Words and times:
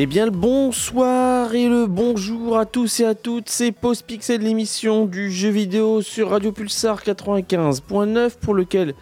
Eh 0.00 0.06
bien 0.06 0.26
le 0.26 0.30
bonsoir 0.30 1.56
et 1.56 1.68
le 1.68 1.88
bonjour 1.88 2.56
à 2.56 2.66
tous 2.66 3.00
et 3.00 3.04
à 3.04 3.16
toutes, 3.16 3.48
c'est 3.48 3.72
Pause 3.72 4.02
Pixel, 4.02 4.42
l'émission 4.42 5.06
du 5.06 5.28
jeu 5.28 5.48
vidéo 5.48 6.02
sur 6.02 6.30
Radio 6.30 6.52
Pulsar 6.52 7.02
95.9 7.02 8.38
pour 8.40 8.54
lequel 8.54 8.94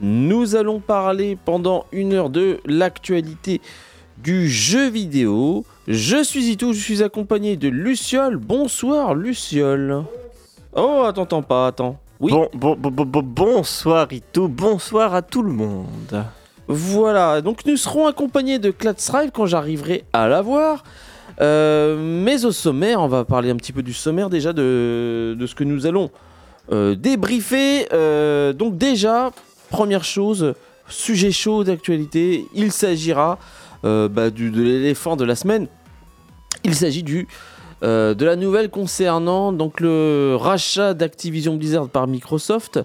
nous 0.00 0.56
allons 0.56 0.80
parler 0.80 1.38
pendant 1.44 1.86
une 1.92 2.14
heure 2.14 2.30
de 2.30 2.58
l'actualité 2.64 3.60
du 4.18 4.50
jeu 4.50 4.88
vidéo. 4.88 5.64
Je 5.86 6.20
suis 6.24 6.50
Ito, 6.50 6.72
je 6.72 6.80
suis 6.80 7.04
accompagné 7.04 7.56
de 7.56 7.68
Luciole. 7.68 8.36
Bonsoir 8.36 9.14
Luciole. 9.14 10.02
Oh, 10.74 11.04
attends, 11.06 11.22
attends 11.22 11.42
pas, 11.42 11.68
attends. 11.68 11.96
Oui. 12.18 12.32
Bon, 12.32 12.48
bon, 12.54 12.74
bon, 12.76 12.90
bon, 12.90 13.22
bonsoir 13.22 14.12
Ito, 14.12 14.48
bonsoir 14.48 15.14
à 15.14 15.22
tout 15.22 15.42
le 15.42 15.52
monde. 15.52 16.24
Voilà, 16.72 17.40
donc 17.40 17.66
nous 17.66 17.76
serons 17.76 18.06
accompagnés 18.06 18.60
de 18.60 18.70
Cladstrive 18.70 19.32
quand 19.34 19.44
j'arriverai 19.44 20.04
à 20.12 20.28
la 20.28 20.40
voir. 20.40 20.84
Euh, 21.40 21.96
mais 21.98 22.44
au 22.44 22.52
sommaire, 22.52 23.00
on 23.00 23.08
va 23.08 23.24
parler 23.24 23.50
un 23.50 23.56
petit 23.56 23.72
peu 23.72 23.82
du 23.82 23.92
sommaire 23.92 24.30
déjà 24.30 24.52
de, 24.52 25.36
ce 25.44 25.54
que 25.56 25.64
nous 25.64 25.86
allons 25.88 26.12
euh, 26.70 26.94
débriefer. 26.94 27.88
Euh, 27.92 28.52
donc 28.52 28.78
déjà, 28.78 29.32
première 29.68 30.04
chose, 30.04 30.54
sujet 30.88 31.32
chaud 31.32 31.64
d'actualité, 31.64 32.46
il 32.54 32.70
s'agira 32.70 33.40
bah, 33.82 34.30
du- 34.30 34.52
de 34.52 34.62
l'éléphant 34.62 35.16
de 35.16 35.24
la 35.24 35.34
semaine. 35.34 35.66
Il 36.62 36.76
s'agit 36.76 37.02
du 37.02 37.26
de 37.82 38.24
la 38.24 38.36
nouvelle 38.36 38.70
concernant 38.70 39.52
donc 39.52 39.80
le 39.80 40.36
rachat 40.38 40.94
d'Activision 40.94 41.56
Blizzard 41.56 41.88
par 41.88 42.06
Microsoft, 42.06 42.78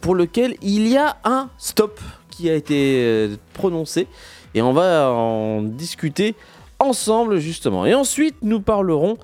pour 0.00 0.14
lequel 0.14 0.54
il 0.62 0.88
y 0.88 0.96
a 0.96 1.18
un 1.24 1.50
stop 1.58 2.00
qui 2.38 2.48
a 2.48 2.54
été 2.54 3.02
euh, 3.04 3.36
prononcé 3.52 4.06
et 4.54 4.62
on 4.62 4.72
va 4.72 5.10
en 5.10 5.62
discuter 5.62 6.36
ensemble 6.78 7.38
justement. 7.38 7.84
Et 7.84 7.94
ensuite 7.94 8.36
nous 8.42 8.60
parlerons 8.60 9.18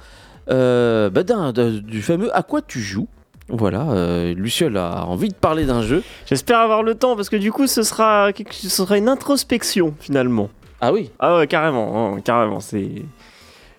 euh, 0.50 1.10
bah, 1.10 1.22
du 1.22 2.02
fameux 2.02 2.36
à 2.36 2.42
quoi 2.42 2.60
tu 2.60 2.80
joues? 2.80 3.06
Voilà, 3.48 3.82
euh, 3.90 4.34
Luciole 4.34 4.76
a 4.78 5.04
envie 5.06 5.28
de 5.28 5.34
parler 5.34 5.64
d'un 5.66 5.82
jeu. 5.82 6.02
J'espère 6.26 6.58
avoir 6.58 6.82
le 6.82 6.94
temps 6.96 7.14
parce 7.14 7.28
que 7.28 7.36
du 7.36 7.52
coup 7.52 7.66
ce 7.68 7.82
sera, 7.84 8.30
ce 8.50 8.68
sera 8.68 8.98
une 8.98 9.08
introspection 9.08 9.94
finalement. 10.00 10.50
Ah 10.80 10.92
oui, 10.92 11.10
Ah 11.20 11.36
ouais, 11.38 11.46
carrément, 11.46 12.14
hein, 12.16 12.20
carrément. 12.20 12.58
C'est. 12.60 12.90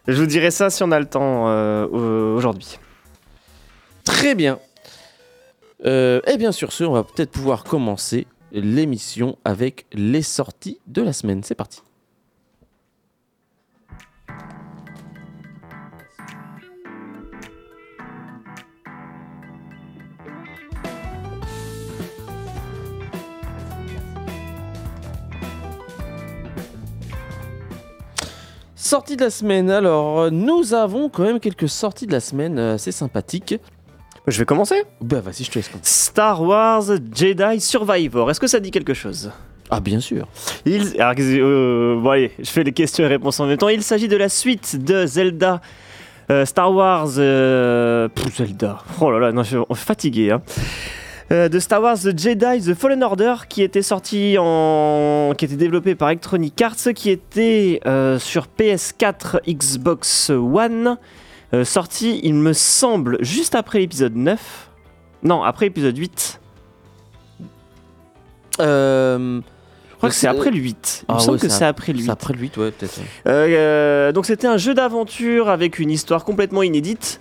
Je 0.07 0.13
vous 0.21 0.27
dirai 0.27 0.49
ça 0.51 0.69
si 0.69 0.81
on 0.83 0.91
a 0.91 0.99
le 0.99 1.05
temps 1.07 1.49
euh, 1.49 1.85
au- 1.87 2.37
aujourd'hui. 2.37 2.79
Très 4.05 4.33
bien. 4.35 4.59
Euh, 5.85 6.21
et 6.25 6.37
bien 6.37 6.51
sur 6.51 6.71
ce, 6.71 6.83
on 6.83 6.93
va 6.93 7.03
peut-être 7.03 7.31
pouvoir 7.31 7.63
commencer 7.63 8.25
l'émission 8.55 9.37
avec 9.43 9.85
les 9.93 10.21
sorties 10.21 10.79
de 10.87 11.01
la 11.01 11.13
semaine. 11.13 11.43
C'est 11.43 11.55
parti. 11.55 11.81
Sorties 28.75 29.17
de 29.17 29.23
la 29.23 29.31
semaine. 29.31 29.71
Alors, 29.71 30.31
nous 30.31 30.75
avons 30.75 31.09
quand 31.09 31.23
même 31.23 31.39
quelques 31.39 31.67
sorties 31.67 32.05
de 32.05 32.11
la 32.11 32.19
semaine 32.19 32.59
euh, 32.59 32.75
assez 32.75 32.91
sympathiques. 32.91 33.55
Je 34.27 34.39
vais 34.39 34.45
commencer. 34.45 34.83
Bah 35.01 35.19
vas-y, 35.21 35.43
je 35.43 35.51
te 35.51 35.55
laisse. 35.59 35.67
commencer. 35.69 35.89
Star 35.89 36.41
Wars 36.41 36.83
Jedi 37.13 37.59
Survivor. 37.59 38.31
Est-ce 38.31 38.39
que 38.39 38.47
ça 38.47 38.59
dit 38.59 38.71
quelque 38.71 38.93
chose? 38.93 39.31
Ah 39.69 39.79
bien 39.79 39.99
sûr. 39.99 40.27
Il... 40.65 40.99
Alors, 40.99 41.13
euh, 41.19 41.99
bon, 41.99 42.09
allez, 42.09 42.31
je 42.39 42.49
fais 42.49 42.63
les 42.63 42.71
questions 42.71 43.03
et 43.03 43.07
réponses 43.07 43.39
en 43.39 43.45
même 43.47 43.57
temps. 43.57 43.69
Il 43.69 43.83
s'agit 43.83 44.07
de 44.07 44.17
la 44.17 44.29
suite 44.29 44.83
de 44.83 45.05
Zelda. 45.05 45.61
euh, 46.31 46.45
Star 46.45 46.71
Wars. 46.73 47.09
euh, 47.17 48.07
pff, 48.09 48.35
Zelda. 48.37 48.79
Oh 49.01 49.11
là 49.11 49.19
là, 49.19 49.31
non, 49.31 49.43
je 49.43 49.57
suis 49.57 49.65
fatigué. 49.85 50.31
hein. 50.31 50.41
Euh, 51.31 51.49
de 51.49 51.57
Star 51.59 51.81
Wars 51.81 51.97
The 51.97 52.15
Jedi 52.17 52.61
The 52.61 52.75
Fallen 52.75 53.01
Order 53.03 53.33
qui 53.49 53.63
était 53.63 53.81
sorti 53.81 54.35
en. 54.39 55.33
qui 55.35 55.45
était 55.45 55.55
développé 55.55 55.95
par 55.95 56.09
Electronic 56.09 56.61
Arts, 56.61 56.93
qui 56.93 57.09
était 57.09 57.79
euh, 57.87 58.19
sur 58.19 58.45
PS4, 58.59 59.39
Xbox 59.47 60.29
One. 60.29 60.97
Euh, 61.55 61.63
sorti, 61.65 62.19
il 62.23 62.33
me 62.35 62.53
semble, 62.53 63.17
juste 63.21 63.55
après 63.55 63.79
l'épisode 63.79 64.15
9. 64.15 64.69
Non, 65.23 65.43
après 65.43 65.65
l'épisode 65.67 65.97
8. 65.97 66.39
Euh, 68.59 69.41
Je 69.91 69.97
crois 69.97 70.09
que 70.09 70.15
c'est 70.15 70.27
après 70.27 70.51
le 70.51 70.57
8. 70.57 71.05
Il 71.09 71.11
me 71.13 71.17
Ah 71.17 71.19
semble 71.21 71.33
ouais, 71.37 71.41
que 71.41 71.49
c'est 71.49 71.65
après 71.65 71.91
le 71.93 71.99
8. 71.99 72.05
c'est 72.05 72.11
après 72.11 72.33
le 72.33 72.39
8, 72.39 72.57
ouais, 72.57 72.71
peut-être. 72.71 72.99
Euh, 73.27 74.11
donc 74.11 74.25
c'était 74.25 74.47
un 74.47 74.57
jeu 74.57 74.73
d'aventure 74.73 75.49
avec 75.49 75.79
une 75.79 75.89
histoire 75.91 76.23
complètement 76.25 76.63
inédite 76.63 77.19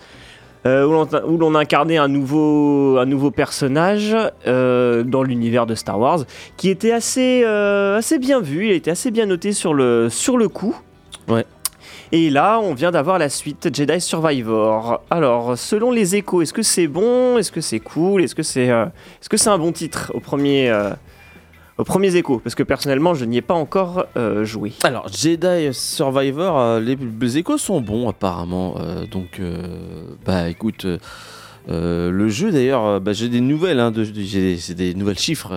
euh, 0.66 0.86
où 0.86 1.36
l'on- 1.38 1.54
incarnait 1.54 1.96
un 1.98 2.08
nouveau, 2.08 2.98
un 2.98 3.04
nouveau 3.06 3.30
personnage 3.30 4.16
euh, 4.46 5.02
dans 5.02 5.22
l'univers 5.22 5.66
de 5.66 5.74
Star 5.74 5.98
Wars 5.98 6.20
qui 6.56 6.68
était 6.70 6.92
assez, 6.92 7.44
assez 7.44 8.18
bien 8.18 8.40
vu, 8.40 8.66
il 8.66 8.70
a 8.72 8.74
été 8.74 8.90
assez 8.90 9.10
bien 9.10 9.26
noté 9.26 9.52
sur 9.52 9.74
le, 9.74 10.08
sur 10.10 10.36
le 10.38 10.48
coup. 10.48 10.76
Ouais. 11.28 11.44
Et 12.16 12.30
là, 12.30 12.60
on 12.60 12.74
vient 12.74 12.92
d'avoir 12.92 13.18
la 13.18 13.28
suite 13.28 13.74
Jedi 13.74 14.00
Survivor. 14.00 15.02
Alors, 15.10 15.58
selon 15.58 15.90
les 15.90 16.14
échos, 16.14 16.42
est-ce 16.42 16.52
que 16.52 16.62
c'est 16.62 16.86
bon? 16.86 17.38
Est-ce 17.38 17.50
que 17.50 17.60
c'est 17.60 17.80
cool? 17.80 18.22
Est-ce 18.22 18.36
que 18.36 18.44
c'est 18.44 18.70
euh, 18.70 18.84
est-ce 19.20 19.28
que 19.28 19.36
c'est 19.36 19.50
un 19.50 19.58
bon 19.58 19.72
titre 19.72 20.12
au 20.14 20.20
premier, 20.20 20.70
euh, 20.70 20.90
aux 21.76 21.82
premiers 21.82 22.14
échos 22.14 22.38
Parce 22.38 22.54
que 22.54 22.62
personnellement, 22.62 23.14
je 23.14 23.24
n'y 23.24 23.38
ai 23.38 23.42
pas 23.42 23.54
encore 23.54 24.06
euh, 24.16 24.44
joué. 24.44 24.74
Alors, 24.84 25.08
Jedi 25.08 25.70
Survivor, 25.72 26.56
euh, 26.56 26.78
les, 26.78 27.36
échos 27.36 27.58
sont 27.58 27.80
bons 27.80 28.08
apparemment. 28.08 28.76
donc, 29.10 29.40
bah 30.24 30.48
écoute, 30.48 30.86
le 31.66 32.28
jeu 32.28 32.52
d'ailleurs, 32.52 33.00
bah, 33.00 33.12
j'ai 33.12 33.28
des 33.28 33.40
nouvelles, 33.40 33.80
hein, 33.80 33.92
j'ai 33.92 34.74
des 34.76 34.94
nouvelles 34.94 35.18
chiffres, 35.18 35.52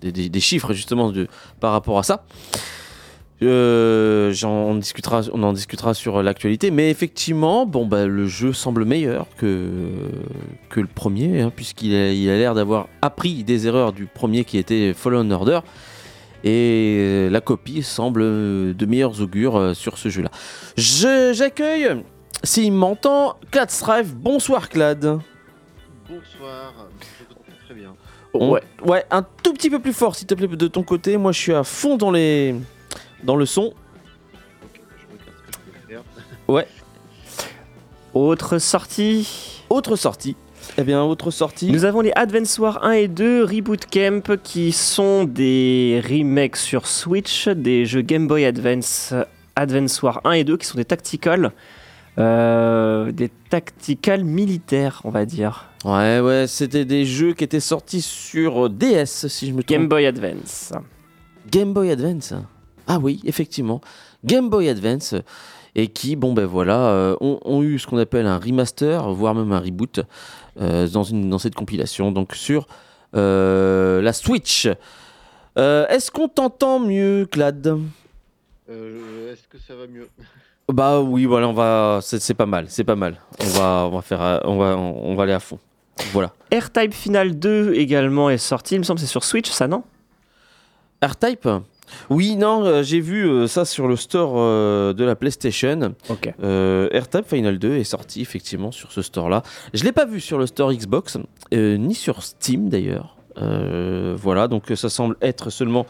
des 0.00 0.40
chiffres 0.40 0.74
justement 0.74 1.10
de, 1.10 1.26
par 1.58 1.72
rapport 1.72 1.98
à 1.98 2.04
ça. 2.04 2.22
Euh, 3.40 4.34
on, 4.44 4.74
discutera, 4.74 5.20
on 5.32 5.42
en 5.44 5.52
discutera 5.52 5.94
sur 5.94 6.22
l'actualité, 6.24 6.72
mais 6.72 6.90
effectivement, 6.90 7.66
bon 7.66 7.86
bah 7.86 8.06
le 8.06 8.26
jeu 8.26 8.52
semble 8.52 8.84
meilleur 8.84 9.26
que, 9.36 9.68
que 10.70 10.80
le 10.80 10.88
premier, 10.88 11.40
hein, 11.42 11.52
puisqu'il 11.54 11.94
a 11.94 12.10
il 12.12 12.28
a 12.30 12.36
l'air 12.36 12.54
d'avoir 12.54 12.88
appris 13.00 13.44
des 13.44 13.68
erreurs 13.68 13.92
du 13.92 14.06
premier 14.06 14.44
qui 14.44 14.58
était 14.58 14.92
Fallen 14.92 15.30
Order. 15.32 15.60
Et 16.44 16.96
euh, 17.00 17.30
la 17.30 17.40
copie 17.40 17.82
semble 17.82 18.22
euh, 18.22 18.72
de 18.74 18.86
meilleurs 18.86 19.20
augures 19.20 19.56
euh, 19.56 19.74
sur 19.74 19.98
ce 19.98 20.08
jeu-là. 20.08 20.30
Je- 20.76 21.32
J'accueille, 21.32 22.02
s'il 22.44 22.72
m'entend, 22.72 23.36
Clad 23.50 23.70
Strive. 23.70 24.14
Bonsoir 24.14 24.68
Clad. 24.68 25.18
Bonsoir, 26.08 26.74
très 27.66 27.74
bien. 27.74 27.94
Ouais. 28.34 28.62
ouais, 28.84 29.04
un 29.10 29.24
tout 29.42 29.52
petit 29.52 29.68
peu 29.70 29.78
plus 29.78 29.92
fort 29.92 30.14
s'il 30.14 30.26
te 30.26 30.34
plaît 30.34 30.46
de 30.48 30.68
ton 30.68 30.82
côté. 30.82 31.16
Moi 31.16 31.32
je 31.32 31.38
suis 31.40 31.54
à 31.54 31.64
fond 31.64 31.96
dans, 31.96 32.10
les... 32.10 32.54
dans 33.22 33.36
le 33.36 33.46
son. 33.46 33.72
Faire. 35.88 36.02
Autre 38.14 38.58
sortie 38.58 39.62
Autre 39.70 39.96
sortie. 39.96 40.36
Eh 40.76 40.82
bien, 40.82 41.02
autre 41.02 41.30
sortie. 41.30 41.70
Nous 41.72 41.84
avons 41.84 42.00
les 42.00 42.12
Advance 42.14 42.58
War 42.58 42.84
1 42.84 42.92
et 42.92 43.08
2 43.08 43.44
Reboot 43.44 43.86
Camp 43.86 44.36
qui 44.42 44.72
sont 44.72 45.24
des 45.24 46.02
remakes 46.08 46.56
sur 46.56 46.86
Switch 46.86 47.48
des 47.48 47.84
jeux 47.84 48.02
Game 48.02 48.26
Boy 48.26 48.44
Advance 48.44 49.14
Advance 49.56 50.02
War 50.02 50.20
1 50.24 50.32
et 50.32 50.44
2 50.44 50.56
qui 50.56 50.66
sont 50.66 50.78
des 50.78 50.84
tactical 50.84 51.52
euh, 52.18 53.12
des 53.12 53.28
tactical 53.28 54.24
militaires 54.24 55.00
on 55.04 55.10
va 55.10 55.24
dire 55.24 55.68
Ouais, 55.84 56.18
ouais, 56.20 56.46
c'était 56.48 56.84
des 56.84 57.04
jeux 57.04 57.32
qui 57.34 57.44
étaient 57.44 57.60
sortis 57.60 58.02
sur 58.02 58.68
DS, 58.68 59.28
si 59.28 59.46
je 59.46 59.52
me 59.52 59.62
trompe. 59.62 59.68
Game 59.68 59.88
Boy 59.88 60.06
Advance 60.06 60.72
Game 61.50 61.72
Boy 61.72 61.90
Advance. 61.90 62.34
Ah 62.88 62.98
oui, 62.98 63.20
effectivement. 63.24 63.80
Game 64.24 64.50
Boy 64.50 64.68
Advance. 64.68 65.14
Et 65.74 65.88
qui, 65.88 66.16
bon 66.16 66.32
ben 66.32 66.46
voilà, 66.46 66.88
euh, 66.88 67.16
ont, 67.20 67.38
ont 67.44 67.62
eu 67.62 67.78
ce 67.78 67.86
qu'on 67.86 67.98
appelle 67.98 68.26
un 68.26 68.38
remaster, 68.38 69.08
voire 69.12 69.34
même 69.34 69.52
un 69.52 69.60
reboot 69.60 70.00
euh, 70.60 70.88
dans, 70.88 71.04
une, 71.04 71.28
dans 71.30 71.38
cette 71.38 71.54
compilation, 71.54 72.10
donc 72.10 72.34
sur 72.34 72.66
euh, 73.14 74.00
la 74.02 74.12
Switch. 74.12 74.66
Euh, 75.56 75.86
Est-ce 75.86 76.10
qu'on 76.10 76.26
t'entend 76.26 76.80
mieux, 76.80 77.28
Clad? 77.30 77.78
Euh, 78.70 79.32
Est-ce 79.32 79.46
que 79.46 79.58
ça 79.64 79.74
va 79.76 79.86
mieux? 79.86 80.08
Bah 80.72 81.00
oui, 81.00 81.26
voilà, 81.26 81.48
on 81.48 81.52
va, 81.52 82.00
c'est 82.02 82.20
c'est 82.20 82.34
pas 82.34 82.46
mal, 82.46 82.66
c'est 82.68 82.84
pas 82.84 82.96
mal. 82.96 83.16
On 83.40 83.46
va, 83.46 83.88
on 83.92 83.96
va 83.96 84.02
faire, 84.02 84.40
on 84.44 84.56
va, 84.58 84.76
on 84.76 85.14
va 85.14 85.22
aller 85.22 85.32
à 85.32 85.40
fond. 85.40 85.58
Voilà. 86.12 86.32
R-Type 86.52 86.94
Final 86.94 87.38
2 87.38 87.74
également 87.74 88.30
est 88.30 88.38
sorti 88.38 88.74
il 88.76 88.78
me 88.78 88.84
semble 88.84 88.98
que 89.00 89.06
c'est 89.06 89.10
sur 89.10 89.24
Switch 89.24 89.50
ça 89.50 89.66
non? 89.66 89.82
R-Type 91.02 91.48
Oui, 92.10 92.36
non, 92.36 92.64
euh, 92.64 92.82
j'ai 92.82 93.00
vu 93.00 93.28
euh, 93.28 93.46
ça 93.46 93.64
sur 93.64 93.88
le 93.88 93.96
store 93.96 94.34
euh, 94.36 94.92
de 94.92 95.04
la 95.04 95.16
PlayStation. 95.16 95.94
Ok 96.08 96.32
Final 97.26 97.58
2 97.58 97.76
est 97.76 97.84
sorti 97.84 98.22
effectivement 98.22 98.70
sur 98.70 98.92
ce 98.92 99.02
store-là. 99.02 99.42
Je 99.74 99.84
l'ai 99.84 99.92
pas 99.92 100.04
vu 100.04 100.20
sur 100.20 100.38
le 100.38 100.46
store 100.46 100.72
Xbox, 100.72 101.18
ni 101.52 101.94
sur 101.94 102.22
Steam 102.22 102.68
d'ailleurs. 102.68 103.16
Voilà, 103.36 104.48
donc 104.48 104.64
ça 104.74 104.88
semble 104.88 105.16
être 105.20 105.50
seulement 105.50 105.86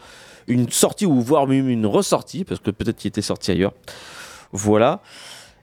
une 0.47 0.69
sortie 0.69 1.05
ou 1.05 1.21
voire 1.21 1.47
même 1.47 1.69
une 1.69 1.85
ressortie, 1.85 2.43
parce 2.43 2.59
que 2.59 2.71
peut-être 2.71 2.97
qu'il 2.97 3.09
était 3.09 3.21
sorti 3.21 3.51
ailleurs. 3.51 3.73
Voilà. 4.51 5.01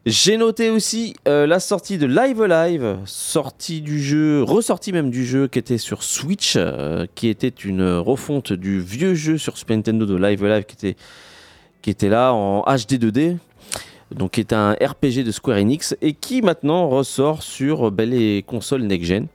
J'ai 0.06 0.37
noté 0.37 0.70
aussi 0.70 1.17
euh, 1.26 1.49
la 1.49 1.58
sortie 1.58 1.99
de 1.99 2.06
Live 2.06 2.41
Live, 2.44 2.99
sortie 3.06 3.81
du 3.81 4.00
jeu, 4.00 4.41
ressortie 4.41 4.93
même 4.93 5.11
du 5.11 5.26
jeu 5.26 5.49
qui 5.49 5.58
était 5.58 5.79
sur 5.79 6.05
Switch, 6.05 6.55
euh, 6.55 7.06
qui 7.17 7.26
était 7.26 7.49
une 7.49 7.82
refonte 7.97 8.53
du 8.53 8.81
vieux 8.81 9.14
jeu 9.14 9.37
sur 9.37 9.58
Super 9.58 9.76
Nintendo 9.79 10.06
de 10.06 10.14
Live 10.14 10.47
Live 10.47 10.64
qui 11.82 11.91
était, 11.91 12.08
là 12.08 12.32
en 12.32 12.61
HD 12.61 13.03
2D, 13.03 13.38
donc 14.14 14.31
qui 14.31 14.41
est 14.41 14.53
un 14.53 14.75
RPG 14.75 15.25
de 15.25 15.32
Square 15.32 15.58
Enix 15.58 15.97
et 16.00 16.12
qui 16.12 16.41
maintenant 16.41 16.88
ressort 16.88 17.43
sur 17.43 17.91
les 17.91 18.44
consoles 18.47 18.82
next-gen, 18.82 19.26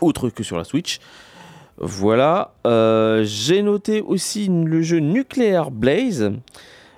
autre 0.00 0.28
que 0.28 0.42
sur 0.42 0.56
la 0.56 0.64
Switch. 0.64 0.98
Voilà. 1.78 2.52
Euh, 2.66 3.22
j'ai 3.24 3.62
noté 3.62 4.00
aussi 4.00 4.48
le 4.48 4.82
jeu 4.82 4.98
Nuclear 4.98 5.70
Blaze. 5.70 6.32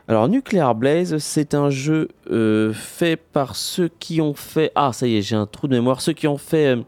Alors 0.09 0.29
Nuclear 0.29 0.75
Blaze, 0.75 1.19
c'est 1.19 1.55
un 1.55 1.69
jeu 1.71 2.09
euh, 2.31 2.73
fait 2.73 3.17
par 3.17 3.57
ceux 3.57 3.89
qui 3.99 4.21
ont 4.21 4.35
fait... 4.35 4.71
Ah, 4.75 4.93
ça 4.93 5.07
y 5.07 5.17
est, 5.17 5.23
j'ai 5.23 5.37
un 5.37 5.47
trou 5.47 5.67
de 5.67 5.75
mémoire. 5.75 6.01
Ceux 6.01 6.13
qui 6.13 6.29
ont 6.29 6.39
fait 6.39 6.77
euh, 6.77 6.83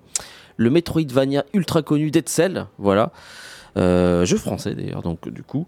le 0.57 0.71
Metroidvania 0.71 1.45
ultra 1.53 1.83
connu 1.83 2.11
Dead 2.11 2.29
Cell. 2.29 2.67
Voilà. 2.79 3.11
jeu 3.77 4.37
français 4.37 4.75
d'ailleurs, 4.75 5.03
donc 5.03 5.29
du 5.29 5.43
coup. 5.43 5.67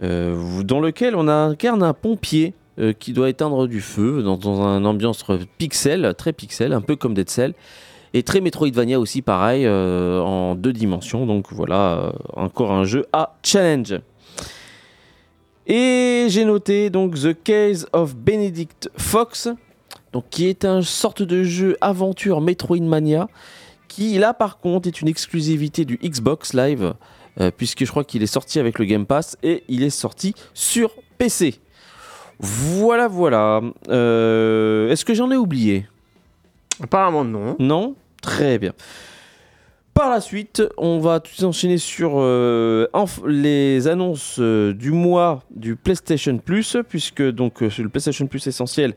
dans 0.00 0.80
lequel 0.80 1.14
on 1.16 1.28
incarne 1.28 1.82
un 1.82 1.94
pompier 1.94 2.54
qui 2.98 3.12
doit 3.12 3.28
éteindre 3.28 3.66
du 3.66 3.80
feu 3.82 4.22
dans, 4.22 4.38
dans 4.38 4.62
un 4.62 4.84
ambiance 4.84 5.24
pixel, 5.58 6.14
très 6.16 6.32
pixel, 6.32 6.72
un 6.72 6.80
peu 6.80 6.96
comme 6.96 7.14
Dead 7.14 7.28
Cell. 7.28 7.54
Et 8.12 8.22
très 8.22 8.40
Metroidvania 8.40 8.98
aussi, 8.98 9.22
pareil, 9.22 9.64
euh, 9.66 10.20
en 10.20 10.54
deux 10.56 10.72
dimensions. 10.72 11.26
Donc 11.26 11.52
voilà, 11.52 11.92
euh, 11.92 12.12
encore 12.34 12.72
un 12.72 12.84
jeu 12.84 13.06
à 13.12 13.36
challenge. 13.42 13.94
Et 15.72 16.26
j'ai 16.30 16.44
noté 16.44 16.90
donc 16.90 17.14
The 17.14 17.32
Case 17.44 17.86
of 17.92 18.16
Benedict 18.16 18.90
Fox, 18.96 19.48
donc 20.12 20.24
qui 20.28 20.48
est 20.48 20.64
un 20.64 20.82
sorte 20.82 21.22
de 21.22 21.44
jeu 21.44 21.76
aventure 21.80 22.40
Metroidvania, 22.40 23.28
qui 23.86 24.18
là 24.18 24.34
par 24.34 24.58
contre 24.58 24.88
est 24.88 25.00
une 25.00 25.06
exclusivité 25.06 25.84
du 25.84 25.96
Xbox 26.02 26.54
Live, 26.54 26.94
euh, 27.40 27.52
puisque 27.56 27.84
je 27.84 27.90
crois 27.92 28.02
qu'il 28.02 28.20
est 28.24 28.26
sorti 28.26 28.58
avec 28.58 28.80
le 28.80 28.84
Game 28.84 29.06
Pass 29.06 29.36
et 29.44 29.62
il 29.68 29.84
est 29.84 29.90
sorti 29.90 30.34
sur 30.54 30.90
PC. 31.18 31.60
Voilà, 32.40 33.06
voilà. 33.06 33.60
Est-ce 33.86 35.04
que 35.04 35.14
j'en 35.14 35.30
ai 35.30 35.36
oublié? 35.36 35.86
Apparemment 36.82 37.24
non. 37.24 37.54
Non? 37.60 37.94
Très 38.20 38.58
bien. 38.58 38.72
Par 39.94 40.08
la 40.08 40.20
suite, 40.20 40.62
on 40.78 40.98
va 40.98 41.20
tout 41.20 41.44
enchaîner 41.44 41.78
sur 41.78 42.12
euh, 42.14 42.86
les 43.26 43.88
annonces 43.88 44.36
euh, 44.38 44.72
du 44.72 44.92
mois 44.92 45.42
du 45.50 45.76
PlayStation 45.76 46.38
Plus, 46.38 46.76
puisque 46.88 47.22
donc 47.22 47.62
euh, 47.62 47.70
le 47.78 47.88
PlayStation 47.88 48.26
Plus 48.26 48.46
essentiel 48.46 48.94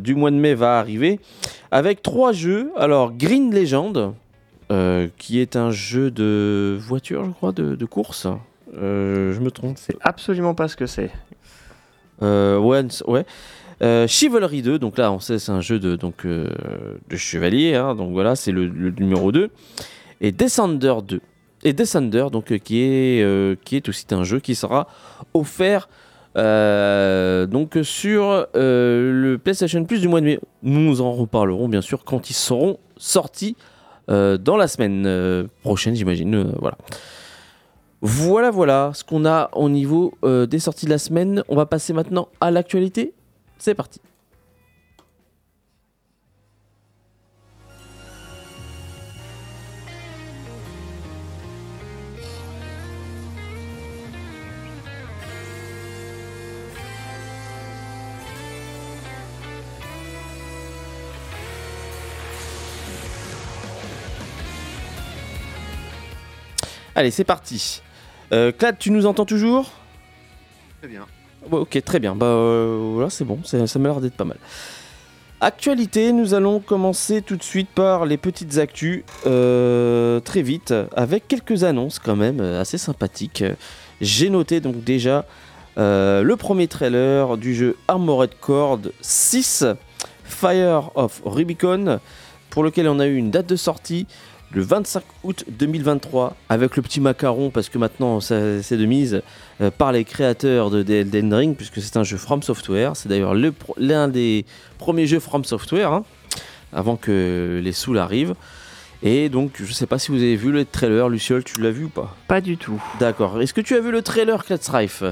du 0.00 0.14
mois 0.14 0.30
de 0.30 0.36
mai 0.36 0.54
va 0.54 0.78
arriver, 0.78 1.20
avec 1.70 2.00
trois 2.00 2.32
jeux. 2.32 2.70
Alors 2.74 3.12
Green 3.12 3.54
Legend, 3.54 4.14
qui 5.18 5.40
est 5.40 5.56
un 5.56 5.70
jeu 5.70 6.10
de 6.10 6.78
voiture, 6.80 7.26
je 7.26 7.30
crois, 7.32 7.52
de, 7.52 7.74
de 7.74 7.84
course. 7.84 8.26
je 8.72 9.38
me 9.38 9.50
trompe. 9.50 9.76
C'est 9.76 9.96
absolument 10.00 10.54
pas 10.54 10.68
ce 10.68 10.76
que 10.76 10.86
c'est. 10.86 11.10
ouais, 12.22 12.86
ouais. 13.06 13.26
Euh, 13.80 14.06
Chivalry 14.08 14.62
2, 14.62 14.78
donc 14.78 14.98
là 14.98 15.12
on 15.12 15.20
sait 15.20 15.38
c'est 15.38 15.52
un 15.52 15.60
jeu 15.60 15.78
de, 15.78 15.94
donc, 15.94 16.24
euh, 16.24 16.48
de 17.08 17.16
chevalier, 17.16 17.76
hein, 17.76 17.94
donc 17.94 18.12
voilà 18.12 18.34
c'est 18.34 18.50
le, 18.52 18.66
numéro 18.98 19.30
2. 19.30 19.50
Et 20.20 20.32
Descender 20.32 20.94
2. 21.06 21.20
Et 21.62 21.72
Descender 21.72 22.26
donc, 22.32 22.50
euh, 22.50 22.58
qui, 22.58 22.80
est, 22.80 23.64
qui 23.64 23.76
est 23.76 23.88
aussi 23.88 24.04
un 24.10 24.24
jeu 24.24 24.40
qui 24.40 24.54
sera 24.54 24.88
offert 25.34 25.88
donc 26.34 27.78
sur 27.82 28.46
le 28.54 29.36
PlayStation 29.36 29.84
Plus 29.84 30.00
du 30.00 30.08
mois 30.08 30.20
de 30.20 30.26
mai. 30.26 30.40
Nous 30.62 31.00
en 31.00 31.12
reparlerons 31.12 31.68
bien 31.68 31.80
sûr 31.80 32.04
quand 32.04 32.30
ils 32.30 32.34
seront 32.34 32.78
sortis 32.96 33.56
dans 34.08 34.56
la 34.56 34.68
semaine 34.68 35.48
prochaine 35.62 35.96
j'imagine. 35.96 36.52
voilà. 36.60 36.78
Voilà, 38.00 38.52
voilà 38.52 38.92
ce 38.94 39.02
qu'on 39.02 39.24
a 39.24 39.50
au 39.54 39.68
niveau 39.68 40.14
des 40.22 40.60
sorties 40.60 40.86
de 40.86 40.90
la 40.90 40.98
semaine. 40.98 41.42
On 41.48 41.56
va 41.56 41.66
passer 41.66 41.92
maintenant 41.92 42.28
à 42.40 42.52
l'actualité. 42.52 43.14
C'est 43.58 43.74
parti. 43.74 44.00
Allez, 66.94 67.12
c'est 67.12 67.22
parti. 67.22 67.82
Euh, 68.32 68.50
tu 68.78 68.90
nous 68.90 69.06
entends 69.06 69.24
toujours? 69.24 69.70
Très 70.80 70.88
bien 70.88 71.06
ok, 71.50 71.82
très 71.84 72.00
bien. 72.00 72.14
Bah 72.14 72.26
euh, 72.26 72.90
voilà, 72.94 73.10
c'est 73.10 73.24
bon, 73.24 73.38
ça 73.44 73.58
m'a 73.78 73.88
l'air 73.88 74.00
d'être 74.00 74.16
pas 74.16 74.24
mal. 74.24 74.38
Actualité, 75.40 76.12
nous 76.12 76.34
allons 76.34 76.58
commencer 76.58 77.22
tout 77.22 77.36
de 77.36 77.42
suite 77.42 77.68
par 77.68 78.06
les 78.06 78.16
petites 78.16 78.58
actus, 78.58 79.04
euh, 79.26 80.18
très 80.20 80.42
vite, 80.42 80.74
avec 80.96 81.28
quelques 81.28 81.62
annonces 81.62 82.00
quand 82.00 82.16
même 82.16 82.40
euh, 82.40 82.60
assez 82.60 82.76
sympathiques. 82.76 83.44
J'ai 84.00 84.30
noté 84.30 84.60
donc 84.60 84.82
déjà 84.82 85.24
le 85.76 86.34
premier 86.34 86.66
trailer 86.66 87.36
du 87.36 87.54
jeu 87.54 87.76
Armored 87.86 88.32
Core 88.40 88.80
6, 89.00 89.64
Fire 90.24 90.90
of 90.96 91.22
Rubicon, 91.24 92.00
pour 92.50 92.64
lequel 92.64 92.88
on 92.88 92.98
a 92.98 93.06
eu 93.06 93.14
une 93.14 93.30
date 93.30 93.46
de 93.46 93.54
sortie 93.54 94.08
le 94.52 94.62
25 94.62 95.02
août 95.24 95.44
2023 95.48 96.34
avec 96.48 96.76
le 96.76 96.82
petit 96.82 97.00
macaron 97.00 97.50
parce 97.50 97.68
que 97.68 97.78
maintenant 97.78 98.20
c'est 98.20 98.76
de 98.76 98.86
mise 98.86 99.22
euh, 99.60 99.70
par 99.70 99.92
les 99.92 100.04
créateurs 100.04 100.70
de 100.70 100.90
Elden 100.90 101.34
Ring 101.34 101.56
puisque 101.56 101.80
c'est 101.80 101.96
un 101.96 102.04
jeu 102.04 102.16
From 102.16 102.42
Software. 102.42 102.96
C'est 102.96 103.08
d'ailleurs 103.08 103.34
l'un 103.76 104.08
des 104.08 104.46
premiers 104.78 105.06
jeux 105.06 105.20
From 105.20 105.44
Software 105.44 105.92
hein, 105.92 106.04
avant 106.72 106.96
que 106.96 107.60
les 107.62 107.72
souls 107.72 107.98
arrivent. 107.98 108.34
Et 109.02 109.28
donc 109.28 109.62
je 109.62 109.72
sais 109.72 109.86
pas 109.86 109.98
si 109.98 110.10
vous 110.10 110.18
avez 110.18 110.36
vu 110.36 110.50
le 110.50 110.64
trailer, 110.64 111.08
Luciol, 111.08 111.44
tu 111.44 111.60
l'as 111.60 111.70
vu 111.70 111.84
ou 111.84 111.88
pas? 111.90 112.16
Pas 112.26 112.40
du 112.40 112.56
tout. 112.56 112.82
D'accord. 112.98 113.40
Est-ce 113.40 113.54
que 113.54 113.60
tu 113.60 113.76
as 113.76 113.80
vu 113.80 113.90
le 113.90 114.02
trailer 114.02 114.42
Strife 114.42 115.04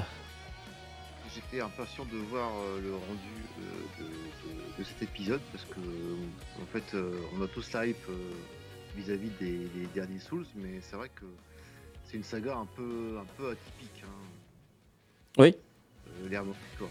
J'étais 1.34 1.62
impatient 1.62 2.04
de 2.10 2.18
voir 2.30 2.48
euh, 2.48 2.80
le 2.82 2.92
rendu 2.92 4.00
euh, 4.00 4.78
de, 4.78 4.84
cet 4.84 5.02
épisode 5.02 5.40
parce 5.52 5.64
que 5.64 5.80
en 6.62 6.66
fait 6.72 6.96
on 7.38 7.44
a 7.44 7.46
tous 7.48 7.66
hype 7.74 7.96
vis-à-vis 8.96 9.30
des, 9.40 9.86
derniers 9.94 10.18
Souls, 10.18 10.46
mais 10.56 10.80
c'est 10.80 10.96
vrai 10.96 11.08
que 11.08 11.26
c'est 12.04 12.16
une 12.16 12.24
saga 12.24 12.56
un 12.56 12.66
peu, 12.66 13.18
un 13.20 13.26
peu 13.36 13.50
atypique. 13.50 14.02
Hein. 14.04 14.26
Oui. 15.38 15.54
Euh, 16.08 16.28
L'air 16.28 16.42
euh, 16.42 16.86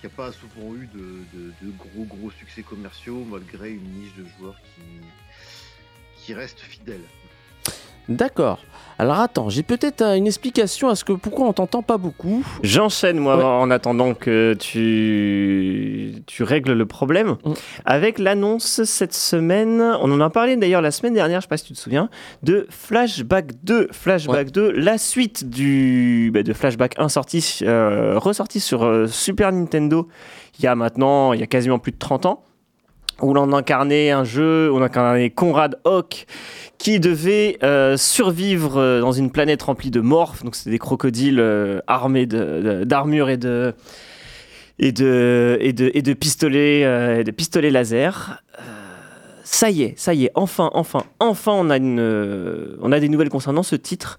qui 0.00 0.06
n'a 0.06 0.10
pas 0.10 0.32
souvent 0.32 0.74
eu 0.74 0.88
de, 0.88 1.70
gros 1.78 2.04
gros 2.04 2.30
succès 2.30 2.62
commerciaux 2.62 3.24
malgré 3.24 3.72
une 3.72 3.88
niche 3.92 4.14
de 4.16 4.24
joueurs 4.38 4.60
qui, 4.74 5.00
qui 6.18 6.34
reste 6.34 6.60
fidèle. 6.60 7.02
D'accord. 8.08 8.60
Alors 8.98 9.20
attends, 9.20 9.50
j'ai 9.50 9.62
peut-être 9.62 10.00
euh, 10.00 10.14
une 10.14 10.26
explication 10.26 10.88
à 10.88 10.94
ce 10.94 11.04
que 11.04 11.12
pourquoi 11.12 11.46
on 11.48 11.52
t'entend 11.52 11.82
pas 11.82 11.98
beaucoup. 11.98 12.42
J'enchaîne 12.62 13.18
moi 13.18 13.44
en 13.44 13.70
attendant 13.70 14.14
que 14.14 14.56
tu 14.58 16.22
tu 16.26 16.42
règles 16.42 16.72
le 16.72 16.86
problème 16.86 17.36
mm. 17.44 17.52
avec 17.84 18.18
l'annonce 18.18 18.84
cette 18.84 19.12
semaine. 19.12 19.82
On 20.00 20.10
en 20.10 20.20
a 20.20 20.30
parlé 20.30 20.56
d'ailleurs 20.56 20.80
la 20.80 20.90
semaine 20.90 21.12
dernière, 21.12 21.40
je 21.40 21.44
sais 21.44 21.48
pas 21.48 21.58
si 21.58 21.66
tu 21.66 21.72
te 21.74 21.78
souviens, 21.78 22.08
de 22.42 22.66
Flashback 22.70 23.62
2. 23.64 23.88
Flashback 23.92 24.50
2, 24.50 24.70
la 24.72 24.96
suite 24.96 25.50
du 25.50 26.30
bah, 26.32 26.42
de 26.42 26.52
Flashback 26.54 26.94
1 26.98 27.10
sorti 27.10 27.58
euh, 27.62 28.18
ressorti 28.18 28.60
sur 28.60 28.84
euh, 28.84 29.06
Super 29.06 29.52
Nintendo 29.52 30.08
il 30.58 30.64
y 30.64 30.68
a 30.68 30.74
maintenant 30.74 31.34
il 31.34 31.40
y 31.40 31.42
a 31.42 31.46
quasiment 31.46 31.78
plus 31.78 31.92
de 31.92 31.98
30 31.98 32.26
ans 32.26 32.42
où 33.22 33.32
l'on 33.32 33.52
incarnait 33.52 34.10
un 34.10 34.24
jeu, 34.24 34.70
on 34.72 34.82
incarnait 34.82 35.30
Conrad 35.30 35.78
Hawk 35.84 36.26
qui 36.78 37.00
devait 37.00 37.58
euh, 37.62 37.96
survivre 37.96 38.76
euh, 38.76 39.00
dans 39.00 39.12
une 39.12 39.30
planète 39.30 39.62
remplie 39.62 39.90
de 39.90 40.00
morphes, 40.00 40.44
donc 40.44 40.54
c'était 40.54 40.70
des 40.70 40.78
crocodiles 40.78 41.40
euh, 41.40 41.80
armés 41.86 42.26
d'armure 42.26 43.30
et 43.30 43.36
de 43.36 43.74
et 44.78 44.92
de 44.92 45.56
et 45.60 45.72
de, 45.72 45.90
et 45.94 46.02
de 46.02 46.12
pistolets 46.12 47.70
laser. 47.70 48.42
ça 49.42 49.70
y 49.70 49.82
est, 49.82 49.98
ça 49.98 50.12
y 50.12 50.26
est, 50.26 50.30
enfin, 50.34 50.70
enfin, 50.74 51.04
enfin, 51.18 51.52
on 51.52 51.70
a 51.70 51.78
une, 51.78 52.76
on 52.82 52.92
a 52.92 53.00
des 53.00 53.08
nouvelles 53.08 53.30
concernant 53.30 53.62
ce 53.62 53.76
titre. 53.76 54.18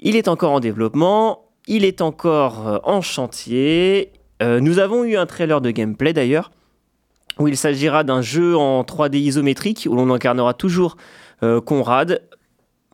Il 0.00 0.16
est 0.16 0.26
encore 0.26 0.50
en 0.50 0.60
développement, 0.60 1.44
il 1.68 1.84
est 1.84 2.00
encore 2.00 2.80
en 2.82 3.00
chantier. 3.02 4.10
nous 4.42 4.80
avons 4.80 5.04
eu 5.04 5.16
un 5.16 5.26
trailer 5.26 5.60
de 5.60 5.70
gameplay 5.70 6.12
d'ailleurs 6.12 6.50
où 7.38 7.48
il 7.48 7.56
s'agira 7.56 8.04
d'un 8.04 8.22
jeu 8.22 8.56
en 8.56 8.82
3D 8.82 9.16
isométrique 9.16 9.86
où 9.90 9.94
l'on 9.94 10.12
incarnera 10.12 10.54
toujours 10.54 10.96
euh, 11.42 11.60
Conrad. 11.60 12.22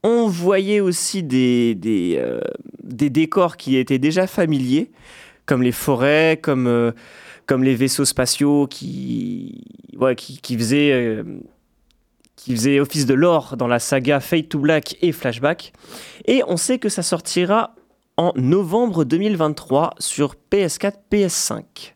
On 0.03 0.27
voyait 0.27 0.81
aussi 0.81 1.23
des, 1.23 1.77
euh, 2.19 2.41
des, 2.83 3.09
décors 3.09 3.57
qui 3.57 3.77
étaient 3.77 4.01
déjà 4.01 4.27
familiers, 4.27 4.91
comme 5.47 5.63
les 5.63 5.71
forêts, 5.71 6.41
comme, 6.43 6.67
euh, 6.67 6.91
les 7.61 7.75
vaisseaux 7.75 8.05
spatiaux 8.05 8.67
qui, 8.67 9.63
qui, 10.17 10.57
faisaient, 10.57 11.23
qui 12.35 12.57
faisaient 12.57 12.81
office 12.81 13.05
de 13.05 13.15
l'or 13.15 13.57
dans 13.59 13.69
la 13.69 13.79
saga 13.79 14.21
Fade 14.21 14.49
to 14.49 14.59
Black 14.59 14.97
et 15.03 15.13
Flashback. 15.13 15.73
Et 16.25 16.43
on 16.49 16.57
sait 16.57 16.79
que 16.79 16.89
ça 16.89 17.03
sortira 17.03 17.75
en 18.17 18.33
novembre 18.37 19.05
2023 19.05 19.95
sur 19.99 20.35
PS4, 20.51 20.95
PS5. 21.13 21.93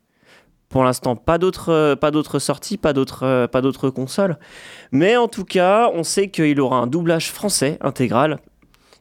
Pour 0.77 0.85
l'instant, 0.85 1.17
pas 1.17 1.39
d'autres, 1.39 1.73
euh, 1.73 2.39
sorties, 2.39 2.77
pas 2.77 2.93
d'autres, 2.93 3.23
euh, 3.23 3.47
pas 3.47 3.63
d'autres 3.63 3.89
consoles. 3.89 4.37
Mais 4.93 5.17
en 5.17 5.27
tout 5.27 5.47
cas, 5.47 5.91
on 5.95 6.03
sait 6.03 6.29
qu'il 6.29 6.61
aura 6.61 6.77
un 6.77 6.87
doublage 6.87 7.33
français 7.33 7.79
intégral. 7.81 8.41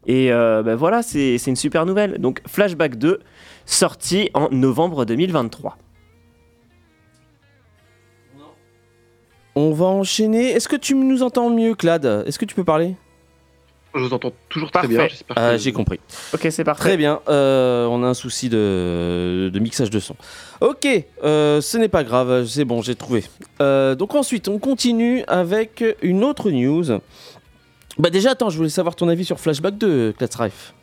Et 0.08 0.32
euh, 0.32 0.64
ben 0.64 0.76
voilà, 0.76 1.04
c'est, 1.04 1.38
c'est 1.38 1.50
une 1.50 1.58
super 1.58 1.86
nouvelle. 1.86 2.18
Donc 2.18 2.42
Flashback 2.48 2.96
2, 2.96 3.20
sorti 3.66 4.30
en 4.34 4.48
novembre 4.52 5.04
2023. 5.04 5.78
On 9.56 9.74
va 9.74 9.86
enchaîner. 9.88 10.52
Est-ce 10.52 10.70
que 10.70 10.78
tu 10.78 10.96
nous 10.96 11.24
entends 11.24 11.50
mieux, 11.50 11.76
Clad? 11.76 12.06
Est-ce 12.26 12.40
que 12.40 12.46
tu 12.46 12.56
peux 12.56 12.64
parler? 12.64 12.96
Je 13.96 14.02
vous 14.02 14.14
entends 14.14 14.34
toujours 14.50 14.72
très 14.72 14.82
Parfait. 14.82 14.96
bien. 14.98 15.08
J'espère 15.08 15.38
Ah, 15.38 15.52
que- 15.54 15.58
J'ai 15.58 15.72
compris. 15.72 16.00
Ok, 16.34 16.48
c'est 16.52 16.64
parfait. 16.64 16.82
Très 16.84 16.98
bien. 16.98 17.22
euh, 17.30 17.86
on 17.88 18.04
a 18.04 18.08
un 18.08 18.14
souci 18.14 18.50
de, 18.50 19.50
de 19.54 19.60
mixage 19.60 19.90
de 19.90 20.00
son. 20.00 20.16
Ok, 20.62 20.88
euh, 21.24 21.62
ce 21.62 21.78
n'est 21.78 21.88
pas 21.88 22.04
grave. 22.04 22.46
C'est 22.46 22.66
bon, 22.66 22.82
j'ai 22.82 22.96
trouvé. 22.96 23.24
Euh, 23.62 23.96
donc 23.96 24.14
ensuite, 24.16 24.48
on 24.50 24.60
continue 24.60 25.24
avec 25.28 25.84
une 26.02 26.24
autre 26.24 26.52
news. 26.52 26.84
Bah 27.98 28.10
déjà, 28.10 28.32
attends, 28.32 28.50
je 28.50 28.58
voulais 28.58 28.70
savoir 28.70 28.96
ton 28.98 29.08
avis 29.08 29.24
sur 29.24 29.40
Flashback 29.40 29.78
2, 29.78 30.12
Clatsrife. 30.18 30.74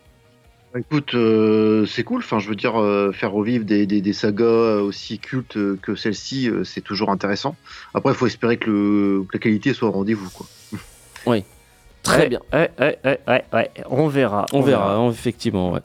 Bah, 0.72 0.80
Écoute, 0.80 1.14
euh, 1.14 1.84
c'est 1.84 2.04
cool. 2.04 2.20
Enfin, 2.20 2.38
je 2.38 2.48
veux 2.48 2.54
dire, 2.56 2.80
euh, 2.80 3.12
faire 3.12 3.32
revivre 3.32 3.66
des, 3.66 3.84
des, 3.86 4.00
des 4.00 4.12
sagas 4.14 4.44
euh, 4.46 4.80
aussi 4.80 5.18
cultes 5.18 5.58
euh, 5.58 5.78
que 5.82 5.94
celle-ci, 5.94 6.48
euh, 6.48 6.64
c'est 6.64 6.80
toujours 6.80 7.10
intéressant. 7.10 7.54
Après, 7.92 8.12
il 8.12 8.16
faut 8.16 8.26
espérer 8.26 8.56
que, 8.56 8.70
le, 8.70 9.24
que 9.28 9.34
la 9.34 9.38
qualité 9.38 9.74
soit 9.74 9.88
au 9.88 9.92
rendez-vous. 9.92 10.30
Quoi. 10.30 10.46
Très 12.02 12.22
Ouais, 12.22 12.28
bien. 12.28 12.40
Ouais, 12.52 12.70
ouais, 12.80 12.98
ouais, 13.04 13.20
ouais, 13.28 13.44
ouais. 13.52 13.70
On 13.90 14.08
verra. 14.08 14.46
On 14.52 14.60
verra, 14.60 14.94
hein, 14.94 15.10
effectivement. 15.10 15.72
Ouais. 15.72 15.80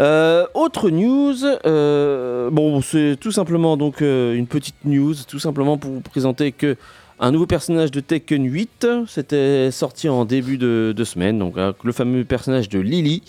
Euh, 0.00 0.46
autre 0.54 0.90
news, 0.90 1.34
euh, 1.64 2.50
bon, 2.50 2.82
c'est 2.82 3.16
tout 3.18 3.32
simplement 3.32 3.76
donc 3.78 4.02
euh, 4.02 4.34
une 4.34 4.46
petite 4.46 4.74
news, 4.84 5.14
tout 5.26 5.38
simplement 5.38 5.78
pour 5.78 5.90
vous 5.90 6.00
présenter 6.00 6.52
que 6.52 6.76
un 7.18 7.30
nouveau 7.30 7.46
personnage 7.46 7.90
de 7.90 8.00
Tekken 8.00 8.44
8, 8.44 8.86
c'était 9.08 9.70
sorti 9.70 10.06
en 10.10 10.26
début 10.26 10.58
de, 10.58 10.92
de 10.94 11.04
semaine, 11.04 11.38
donc 11.38 11.56
euh, 11.56 11.72
le 11.82 11.92
fameux 11.92 12.24
personnage 12.24 12.68
de 12.68 12.78
Lily, 12.78 13.22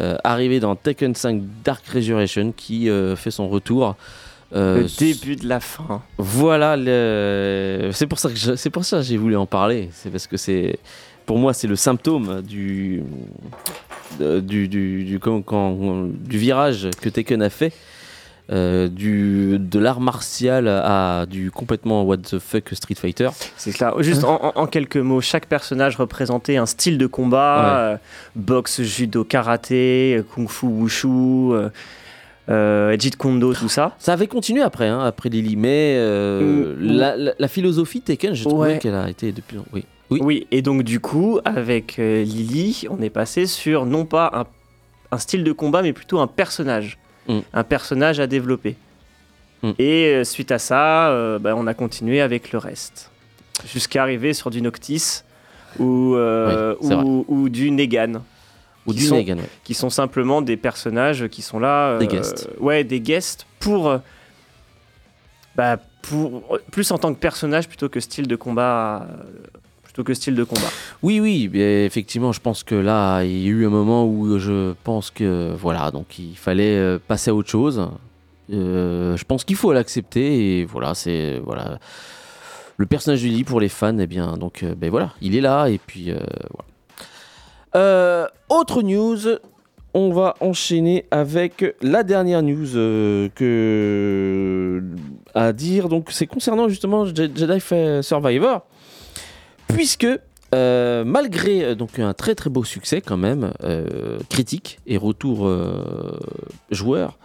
euh, 0.00 0.16
arrivé 0.24 0.58
dans 0.58 0.74
Tekken 0.74 1.14
5 1.14 1.40
Dark 1.64 1.86
Resurrection, 1.86 2.52
qui 2.56 2.88
fait 3.16 3.30
son 3.30 3.48
retour. 3.48 3.94
Le 4.50 4.86
début 4.98 5.36
de 5.36 5.46
la 5.48 5.60
fin. 5.60 6.02
voilà, 6.16 6.76
le- 6.76 7.90
c'est 7.92 8.06
pour 8.08 8.18
ça 8.18 8.28
que 8.30 8.34
je- 8.36 8.56
c'est 8.56 8.70
pour 8.70 8.84
ça 8.84 8.96
que 8.96 9.02
j'ai 9.04 9.18
voulu 9.18 9.36
en 9.36 9.46
parler. 9.46 9.90
C'est 9.92 10.10
parce 10.10 10.26
que 10.26 10.36
c'est, 10.36 10.78
pour 11.28 11.38
moi, 11.38 11.52
c'est 11.52 11.68
le 11.68 11.76
symptôme 11.76 12.40
du 12.42 13.02
de- 14.18 14.40
du 14.40 14.66
du, 14.66 15.04
du, 15.04 15.18
quand- 15.20 15.42
quand- 15.42 16.08
du 16.32 16.38
virage 16.38 16.88
que 17.02 17.08
Tekken 17.10 17.42
a 17.42 17.50
fait, 17.50 17.72
euh, 18.50 18.88
du 18.88 19.58
de 19.60 19.78
l'art 19.78 20.00
martial 20.00 20.66
à 20.68 21.26
du 21.28 21.50
complètement 21.50 22.02
what 22.04 22.16
the 22.30 22.38
fuck 22.38 22.70
Street 22.72 22.94
Fighter. 22.96 23.28
C'est 23.58 23.72
ça. 23.72 23.92
Juste 23.98 24.24
en, 24.24 24.66
quelques 24.66 24.96
mots, 24.96 25.20
chaque 25.20 25.46
personnage 25.46 25.96
représentait 25.96 26.56
un 26.56 26.64
style 26.64 26.96
de 26.96 27.06
combat 27.06 27.78
euh, 27.78 27.96
boxe, 28.34 28.80
judo, 28.82 29.22
karaté, 29.22 30.16
euh, 30.18 30.22
kung-fu, 30.34 30.64
wushu, 30.66 31.08
euh, 31.08 31.68
euh, 32.48 32.96
kondo, 33.18 33.52
tout 33.52 33.68
ça. 33.68 33.94
Ça 33.98 34.14
avait 34.14 34.28
continué 34.28 34.62
après, 34.62 34.88
hein, 34.88 35.00
après 35.04 35.28
Lily, 35.28 35.56
mais 35.56 35.96
euh, 35.98 36.74
Mm, 36.74 36.86
la, 37.00 37.16
la- 37.18 37.32
la 37.38 37.48
philosophie 37.48 38.00
Tekken, 38.00 38.32
j'ai 38.34 38.44
trouvé 38.44 38.68
Ouais. 38.70 38.78
qu'elle 38.78 38.94
a 38.94 39.10
été 39.10 39.30
depuis. 39.32 39.58
Oui. 39.74 39.84
Oui. 40.10 40.20
Oui. 40.22 40.46
et 40.50 40.62
donc 40.62 40.82
du 40.84 41.00
coup, 41.00 41.38
avec 41.44 41.98
euh, 41.98 42.22
Lily, 42.22 42.86
on 42.88 43.02
est 43.02 43.10
passé 43.10 43.46
sur 43.46 43.84
non 43.84 44.06
pas 44.06 44.30
un, 44.32 44.44
un 45.14 45.18
style 45.18 45.44
de 45.44 45.52
combat, 45.52 45.82
mais 45.82 45.92
plutôt 45.92 46.18
un 46.20 46.26
personnage. 46.26 46.98
Mm. 47.28 47.40
Un 47.52 47.64
personnage 47.64 48.18
à 48.20 48.26
développer. 48.26 48.76
Mm. 49.62 49.70
Et 49.78 50.06
euh, 50.14 50.24
suite 50.24 50.50
à 50.50 50.58
ça, 50.58 51.10
euh, 51.10 51.38
bah, 51.38 51.54
on 51.56 51.66
a 51.66 51.74
continué 51.74 52.20
avec 52.22 52.52
le 52.52 52.58
reste. 52.58 53.10
Jusqu'à 53.66 54.02
arriver 54.02 54.32
sur 54.32 54.50
du 54.50 54.62
Noctis 54.62 55.22
ou, 55.78 56.14
Oui, 56.14 56.76
c'est 56.80 56.94
vrai. 56.94 57.04
ou, 57.04 57.24
ou 57.28 57.48
du 57.50 57.70
Negan. 57.70 58.22
Ou 58.86 58.92
Qui 58.92 58.98
du 59.00 59.04
sont- 59.06 59.16
Negan, 59.16 59.36
ouais. 59.36 59.48
qui 59.64 59.74
sont 59.74 59.90
simplement 59.90 60.40
des 60.40 60.56
personnages 60.56 61.28
qui 61.28 61.42
sont 61.42 61.58
là. 61.58 61.98
Des 61.98 62.06
guests. 62.06 62.48
Ouais, 62.60 62.82
des 62.84 63.00
guests 63.00 63.46
pour. 63.60 63.98
bah, 65.54 65.76
pour 66.02 66.58
plus 66.70 66.90
en 66.92 66.96
tant 66.98 67.12
que 67.12 67.18
personnage 67.18 67.68
plutôt 67.68 67.90
que 67.90 68.00
style 68.00 68.26
de 68.28 68.36
combat. 68.36 69.06
Plutôt 69.98 70.06
que 70.06 70.14
style 70.14 70.36
de 70.36 70.44
combat. 70.44 70.68
Oui, 71.02 71.18
oui, 71.18 71.50
effectivement, 71.60 72.30
je 72.30 72.40
pense 72.40 72.62
que 72.62 72.76
là, 72.76 73.24
il 73.24 73.38
y 73.42 73.46
a 73.46 73.48
eu 73.48 73.66
un 73.66 73.70
moment 73.70 74.06
où 74.06 74.38
je 74.38 74.72
pense 74.84 75.10
que, 75.10 75.52
voilà, 75.58 75.90
donc 75.90 76.20
il 76.20 76.36
fallait 76.36 76.76
euh, 76.76 76.98
passer 77.04 77.30
à 77.30 77.34
autre 77.34 77.48
chose. 77.50 77.84
Euh, 78.52 79.16
je 79.16 79.24
pense 79.24 79.42
qu'il 79.44 79.56
faut 79.56 79.72
l'accepter 79.72 80.60
et 80.60 80.64
voilà, 80.64 80.94
c'est 80.94 81.40
voilà. 81.44 81.80
Le 82.76 82.86
personnage 82.86 83.22
du 83.22 83.28
lit 83.28 83.42
pour 83.42 83.60
les 83.60 83.68
fans, 83.68 83.98
eh 83.98 84.06
bien, 84.06 84.36
donc, 84.36 84.62
euh, 84.62 84.76
ben 84.76 84.88
voilà, 84.88 85.14
il 85.20 85.34
est 85.34 85.40
là 85.40 85.66
et 85.66 85.78
puis 85.84 86.12
voilà. 87.74 88.30
Autre 88.48 88.82
news, 88.82 89.18
on 89.94 90.12
va 90.12 90.34
enchaîner 90.40 91.06
avec 91.10 91.74
la 91.82 92.04
dernière 92.04 92.42
news 92.42 92.68
que 93.34 94.80
à 95.34 95.52
dire. 95.52 95.88
Donc, 95.88 96.10
c'est 96.12 96.26
concernant 96.28 96.68
justement 96.68 97.04
Je- 97.04 97.14
Jedi 97.14 97.60
Survivor, 98.02 98.64
puisque 99.68 100.06
euh, 100.54 101.04
malgré 101.04 101.62
euh, 101.62 101.74
donc 101.74 101.98
un 101.98 102.14
très 102.14 102.34
très 102.34 102.48
beau 102.48 102.64
succès 102.64 103.02
quand 103.02 103.18
même 103.18 103.52
euh, 103.64 104.18
critique 104.30 104.78
et 104.86 104.96
retour 104.96 105.50
joueur, 106.70 107.18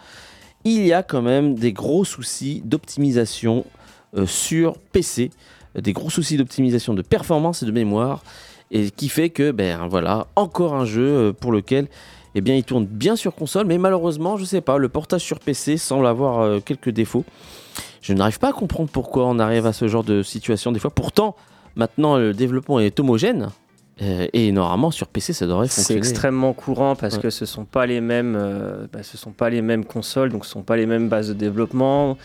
il 0.64 0.86
y 0.86 0.92
a 0.92 1.02
quand 1.02 1.22
même 1.22 1.54
des 1.54 1.72
gros 1.72 2.04
soucis 2.04 2.62
d'optimisation 2.64 3.64
sur 4.26 4.78
PC, 4.78 5.30
des 5.74 5.92
gros 5.92 6.08
soucis 6.08 6.36
d'optimisation 6.36 6.94
de 6.94 7.02
performance 7.02 7.64
et 7.64 7.66
de 7.66 7.72
mémoire, 7.72 8.22
et 8.70 8.90
qui 8.90 9.08
fait 9.08 9.28
que 9.28 9.50
ben 9.50 9.88
voilà 9.88 10.28
encore 10.36 10.74
un 10.74 10.84
jeu 10.84 11.34
pour 11.38 11.50
lequel 11.50 11.88
eh 12.36 12.40
bien 12.40 12.54
il 12.54 12.62
tourne 12.62 12.86
bien 12.86 13.16
sur 13.16 13.34
console, 13.34 13.66
mais 13.66 13.76
malheureusement 13.76 14.36
je 14.36 14.44
sais 14.44 14.60
pas, 14.60 14.78
le 14.78 14.88
portage 14.88 15.22
sur 15.22 15.40
PC 15.40 15.76
semble 15.76 16.06
avoir 16.06 16.62
quelques 16.62 16.90
défauts. 16.90 17.24
Je 18.00 18.12
n'arrive 18.12 18.38
pas 18.38 18.50
à 18.50 18.52
comprendre 18.52 18.88
pourquoi 18.90 19.26
on 19.26 19.38
arrive 19.38 19.66
à 19.66 19.72
ce 19.72 19.88
genre 19.88 20.04
de 20.04 20.22
situation 20.22 20.70
des 20.70 20.78
fois. 20.78 20.90
Pourtant, 20.90 21.34
maintenant 21.76 22.16
le 22.18 22.32
développement 22.32 22.80
est 22.80 22.98
homogène. 23.00 23.48
euh, 24.02 24.26
et 24.32 24.50
normalement 24.50 24.90
sur 24.90 25.06
PC 25.06 25.32
ça 25.32 25.46
devrait 25.46 25.68
C'est 25.68 25.82
fonctionner. 25.82 25.98
extrêmement 25.98 26.52
courant 26.52 26.96
parce 26.96 27.14
Ouais. 27.16 27.22
que 27.22 27.30
ce 27.30 27.46
sont 27.46 27.64
pas 27.64 27.86
les 27.86 28.00
mêmes, 28.00 28.34
euh, 28.36 28.86
bah, 28.92 29.04
ce 29.04 29.16
sont 29.16 29.30
pas 29.30 29.50
les 29.50 29.62
mêmes 29.62 29.84
consoles, 29.84 30.30
donc 30.30 30.44
ce 30.44 30.50
sont 30.50 30.62
pas 30.64 30.76
les 30.76 30.86
mêmes 30.86 31.08
bases 31.08 31.28
de 31.28 31.34
développement. 31.34 32.18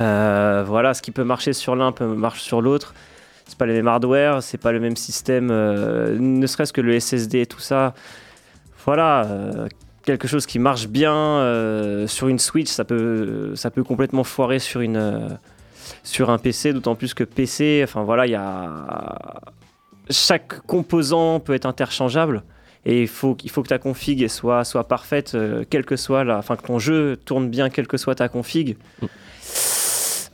Euh, 0.00 0.64
voilà, 0.66 0.94
ce 0.94 1.02
qui 1.02 1.12
peut 1.12 1.22
marcher 1.22 1.52
sur 1.52 1.76
l'un 1.76 1.92
peut 1.92 2.06
marcher 2.06 2.42
sur 2.42 2.60
l'autre. 2.60 2.92
C'est 3.46 3.56
pas 3.58 3.66
les 3.66 3.74
mêmes 3.74 3.86
hardware, 3.88 4.42
c'est 4.42 4.58
pas 4.58 4.72
le 4.72 4.80
même 4.80 4.96
système, 4.96 5.46
ne 5.48 6.46
serait-ce 6.46 6.72
que 6.72 6.80
le 6.80 6.98
SSD 6.98 7.42
et 7.42 7.46
tout 7.46 7.60
ça. 7.60 7.92
Voilà, 8.84 9.26
quelque 10.04 10.26
chose 10.26 10.46
qui 10.46 10.58
marche 10.58 10.88
bien 10.88 12.04
sur 12.08 12.28
une 12.28 12.38
Switch, 12.38 12.68
ça 12.70 12.84
peut, 12.84 13.52
ça 13.54 13.70
peut 13.70 13.84
complètement 13.84 14.24
foirer 14.24 14.58
sur 14.58 14.80
une, 14.80 15.38
sur 16.02 16.30
un 16.30 16.38
PC, 16.38 16.72
d'autant 16.72 16.94
plus 16.94 17.14
que 17.14 17.24
PC, 17.24 17.82
enfin 17.84 18.02
voilà, 18.02 18.26
il 18.26 18.32
y 18.32 18.36
a 18.36 19.40
chaque 20.10 20.60
composant 20.66 21.40
peut 21.40 21.54
être 21.54 21.66
interchangeable. 21.66 22.42
Et 22.84 23.02
il 23.02 23.08
faut, 23.08 23.36
il 23.44 23.50
faut 23.50 23.62
que 23.62 23.68
ta 23.68 23.78
config 23.78 24.26
soit, 24.28 24.64
soit 24.64 24.88
parfaite, 24.88 25.36
euh, 25.36 25.64
quelle 25.70 25.84
que 25.84 25.94
soit 25.94 26.24
la, 26.24 26.38
enfin 26.38 26.56
que 26.56 26.66
ton 26.66 26.80
jeu 26.80 27.16
tourne 27.16 27.48
bien, 27.48 27.70
quelle 27.70 27.86
que 27.86 27.96
soit 27.96 28.16
ta 28.16 28.28
config. 28.28 28.76
Mm. 29.00 29.06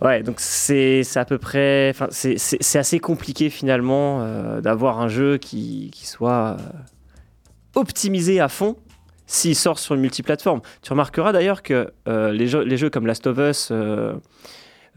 Ouais, 0.00 0.22
donc 0.22 0.36
c'est 0.38 1.02
à 1.16 1.24
peu 1.24 1.38
près, 1.38 1.92
c'est- 2.10 2.76
assez 2.76 3.00
compliqué 3.00 3.50
finalement 3.50 4.22
euh, 4.22 4.60
d'avoir 4.60 5.00
un 5.00 5.08
jeu 5.08 5.36
qui, 5.38 5.90
qui 5.92 6.06
soit 6.06 6.56
euh, 6.58 7.80
optimisé 7.80 8.40
à 8.40 8.48
fond 8.48 8.76
s'il 9.26 9.56
sort 9.56 9.78
sur 9.78 9.94
une 9.96 10.00
multiplateforme. 10.00 10.62
Tu 10.80 10.90
remarqueras 10.90 11.32
d'ailleurs 11.32 11.62
que 11.62 11.92
les, 12.06 12.46
jeux, 12.46 12.62
les 12.62 12.78
jeux 12.78 12.88
comme 12.88 13.06
Last 13.06 13.26
of 13.26 13.36
Us 13.36 13.70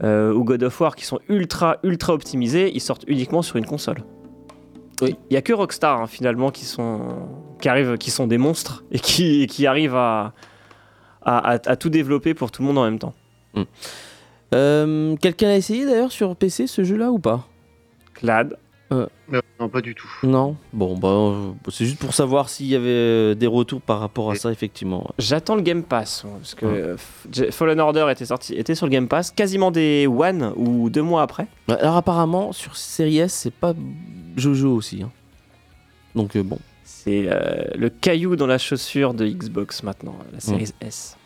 euh, 0.02 0.32
ou 0.32 0.44
God 0.44 0.62
of 0.62 0.80
War 0.80 0.96
qui 0.96 1.04
sont 1.04 1.20
ultra 1.28 1.78
ultra 1.82 2.12
optimisés, 2.14 2.70
ils 2.74 2.80
sortent 2.80 3.04
uniquement 3.06 3.42
sur 3.42 3.56
une 3.56 3.66
console. 3.66 3.98
Oui. 5.00 5.16
Il 5.30 5.34
y 5.34 5.36
a 5.36 5.42
que 5.42 5.52
Rockstar 5.52 6.00
hein, 6.02 6.06
finalement 6.06 6.50
qui 6.50 6.64
sont 6.64 7.00
qui 7.60 7.68
arrivent, 7.68 7.98
qui 7.98 8.10
sont 8.10 8.26
des 8.26 8.38
monstres 8.38 8.84
et 8.90 8.98
qui, 8.98 9.42
et 9.42 9.46
qui 9.46 9.66
arrivent 9.66 9.94
à, 9.96 10.32
à, 11.22 11.52
à- 11.54 11.70
à 11.70 11.76
tout 11.76 11.88
développer 11.90 12.34
pour 12.34 12.50
tout 12.50 12.62
le 12.62 12.68
monde 12.68 12.78
en 12.78 12.84
même 12.84 12.98
temps. 12.98 13.14
Euh, 14.54 15.16
Quelqu'un 15.16 15.48
a 15.48 15.54
essayé 15.56 15.84
d'ailleurs 15.86 16.12
sur 16.12 16.34
PC 16.36 16.66
ce 16.66 16.84
jeu-là 16.84 17.10
ou 17.10 17.18
pas? 17.18 17.46
Clad. 18.14 18.56
Euh, 18.92 19.06
Non, 19.62 19.68
pas 19.68 19.80
du 19.80 19.94
tout. 19.94 20.08
Non 20.24 20.56
Bon, 20.72 20.98
bah, 20.98 21.08
euh, 21.08 21.52
c'est 21.70 21.84
juste 21.84 21.98
pour 22.00 22.14
savoir 22.14 22.48
s'il 22.48 22.66
y 22.66 22.74
avait 22.74 22.88
euh, 22.88 23.34
des 23.34 23.46
retours 23.46 23.80
par 23.80 24.00
rapport 24.00 24.32
à 24.32 24.34
Et- 24.34 24.38
ça, 24.38 24.50
effectivement. 24.50 25.08
J'attends 25.18 25.54
le 25.54 25.62
Game 25.62 25.84
Pass. 25.84 26.24
Parce 26.38 26.54
que 26.56 26.66
Ouais. 26.66 26.96
euh, 27.44 27.50
Fallen 27.52 27.78
Order 27.78 28.08
était, 28.10 28.26
sorti, 28.26 28.54
était 28.54 28.74
sur 28.74 28.86
le 28.86 28.90
Game 28.90 29.06
Pass 29.06 29.30
quasiment 29.30 29.70
des 29.70 30.06
One 30.08 30.52
ou 30.56 30.90
deux 30.90 31.02
mois 31.02 31.22
après. 31.22 31.46
Ouais, 31.68 31.78
Alors, 31.78 31.96
apparemment, 31.96 32.52
sur 32.52 32.76
Series 32.76 33.18
S, 33.18 33.32
c'est 33.34 33.54
pas 33.54 33.72
Jojo 34.36 34.74
aussi. 34.74 35.02
hein. 35.02 35.10
Donc, 36.16 36.34
euh, 36.36 36.42
bon. 36.42 36.58
C'est 36.84 37.26
euh, 37.28 37.64
le 37.76 37.88
caillou 37.88 38.34
dans 38.36 38.46
la 38.46 38.58
chaussure 38.58 39.14
de 39.14 39.26
Xbox 39.26 39.82
maintenant, 39.82 40.16
la 40.32 40.40
série 40.40 40.66
S. 40.80 41.16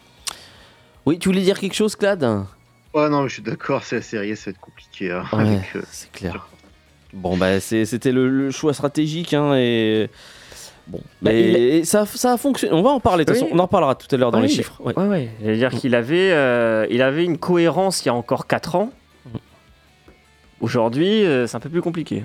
Oui, 1.07 1.19
tu 1.19 1.29
voulais 1.29 1.43
dire 1.43 1.59
quelque 1.59 1.75
chose, 1.75 1.97
Clad? 1.97 2.23
Ouais, 2.95 3.09
non, 3.09 3.29
je 3.29 3.35
suis 3.35 3.43
d'accord, 3.43 3.83
c'est 3.85 3.97
la 3.97 4.03
série 4.03 4.31
S, 4.31 4.41
ça 4.41 4.51
va 4.51 4.55
être 4.55 4.61
compliqué. 4.61 5.13
hein, 5.13 5.25
Ouais, 5.33 5.61
euh, 5.77 5.83
c'est 5.91 6.11
clair. 6.13 6.49
Bon, 7.17 7.37
bah, 7.37 7.59
c'était 7.61 8.13
le, 8.13 8.29
le 8.29 8.51
choix 8.51 8.73
stratégique, 8.75 9.35
hein, 9.35 9.55
et. 9.57 10.09
Bon, 10.87 11.01
Bah, 11.21 11.31
mais 11.33 11.41
il 11.51 11.57
et 11.57 11.85
ça, 11.85 12.07
ça 12.07 12.35
a 12.35 12.37
fonctionné. 12.37 12.73
On 12.73 12.83
va 12.83 12.91
en 12.91 13.01
parler, 13.01 13.25
de 13.25 13.33
toute 13.33 13.41
Oui. 13.43 13.49
façon, 13.49 13.57
on 13.57 13.59
en 13.59 13.63
reparlera 13.65 13.95
tout 13.97 14.07
à 14.15 14.17
l'heure 14.19 14.31
dans 14.31 14.39
les 14.41 14.49
chiffres. 14.49 14.81
ouais. 14.81 14.97
Ouais, 14.97 15.07
ouais. 15.09 15.31
C'est-à-dire 15.43 15.71
qu'il 15.73 15.95
avait, 15.97 16.31
euh, 16.33 16.87
il 16.91 17.03
avait 17.03 17.25
une 17.25 17.39
cohérence 17.39 18.05
il 18.05 18.07
y 18.07 18.11
a 18.11 18.15
encore 18.15 18.47
4 18.47 18.77
ans. 18.77 18.91
Aujourd'hui, 20.61 21.25
euh, 21.25 21.47
c'est 21.47 21.57
un 21.57 21.61
peu 21.61 21.69
plus 21.69 21.83
compliqué. 21.83 22.23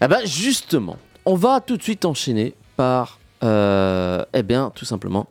Ah 0.00 0.08
bah 0.08 0.18
justement, 0.24 0.96
on 1.26 1.34
va 1.34 1.60
tout 1.60 1.76
de 1.76 1.82
suite 1.82 2.04
enchaîner 2.04 2.54
par, 2.76 3.18
euh, 3.42 4.24
eh 4.32 4.42
bien, 4.42 4.70
tout 4.74 4.84
simplement, 4.86 5.26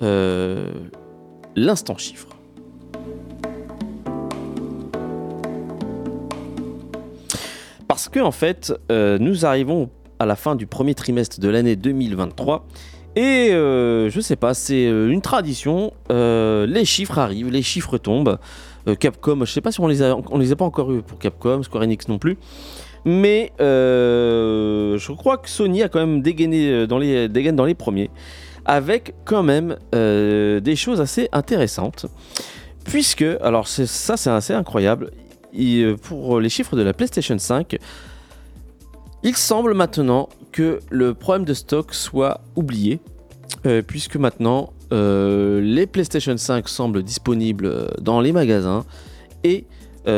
l'instant 0.00 1.96
chiffre. 1.98 2.28
Parce 7.94 8.08
que 8.08 8.18
en 8.18 8.32
fait, 8.32 8.74
euh, 8.90 9.18
nous 9.20 9.46
arrivons 9.46 9.88
à 10.18 10.26
la 10.26 10.34
fin 10.34 10.56
du 10.56 10.66
premier 10.66 10.96
trimestre 10.96 11.38
de 11.38 11.48
l'année 11.48 11.76
2023. 11.76 12.66
Et 13.14 13.52
euh, 13.52 14.10
je 14.10 14.20
sais 14.20 14.34
pas, 14.34 14.52
c'est 14.52 14.88
euh, 14.88 15.10
une 15.10 15.22
tradition. 15.22 15.92
les 16.10 16.84
chiffres 16.84 17.20
arrivent, 17.20 17.52
les 17.52 17.62
chiffres 17.62 17.96
tombent. 17.96 18.40
Capcom, 18.98 19.44
je 19.44 19.52
sais 19.52 19.60
pas 19.60 19.70
si 19.70 19.80
on 19.80 19.86
les 19.86 20.02
a, 20.02 20.16
on 20.16 20.38
les 20.38 20.50
a 20.50 20.56
pas 20.56 20.64
encore 20.64 20.92
eu 20.92 21.02
pour 21.02 21.20
Capcom, 21.20 21.62
Square 21.62 21.84
Enix 21.84 22.08
non 22.08 22.18
plus. 22.18 22.36
Mais 23.04 23.52
je 23.60 25.12
crois 25.12 25.36
que 25.36 25.48
Sony 25.48 25.84
a 25.84 25.88
quand 25.88 26.00
même 26.00 26.20
dégainé 26.20 26.88
dans 26.88 26.98
les, 26.98 27.28
dégaine 27.28 27.54
dans 27.54 27.64
les 27.64 27.76
premiers, 27.76 28.10
avec 28.64 29.14
quand 29.24 29.44
même 29.44 29.76
des 29.92 30.74
choses 30.74 31.00
assez 31.00 31.28
intéressantes. 31.30 32.06
Puisque, 32.84 33.24
alors 33.40 33.68
ça 33.68 34.16
c'est 34.16 34.30
assez 34.30 34.52
incroyable, 34.52 35.12
Euh, 35.56 35.96
pour 35.96 36.40
les 36.40 36.48
chiffres 36.48 36.76
de 36.76 36.82
la 36.82 36.92
PlayStation 36.92 37.38
5, 37.38 37.78
il 39.22 39.36
semble 39.36 39.74
maintenant 39.74 40.28
que 40.52 40.80
le 40.90 41.14
problème 41.14 41.44
de 41.44 41.54
stock 41.54 41.94
soit 41.94 42.40
oublié, 42.56 43.00
euh, 43.66 43.82
puisque 43.82 44.16
maintenant 44.16 44.72
euh, 44.92 45.60
les 45.60 45.86
PlayStation 45.86 46.36
5 46.36 46.68
semblent 46.68 47.02
disponibles 47.02 47.90
dans 48.00 48.20
les 48.20 48.32
magasins 48.32 48.84
et 49.42 49.66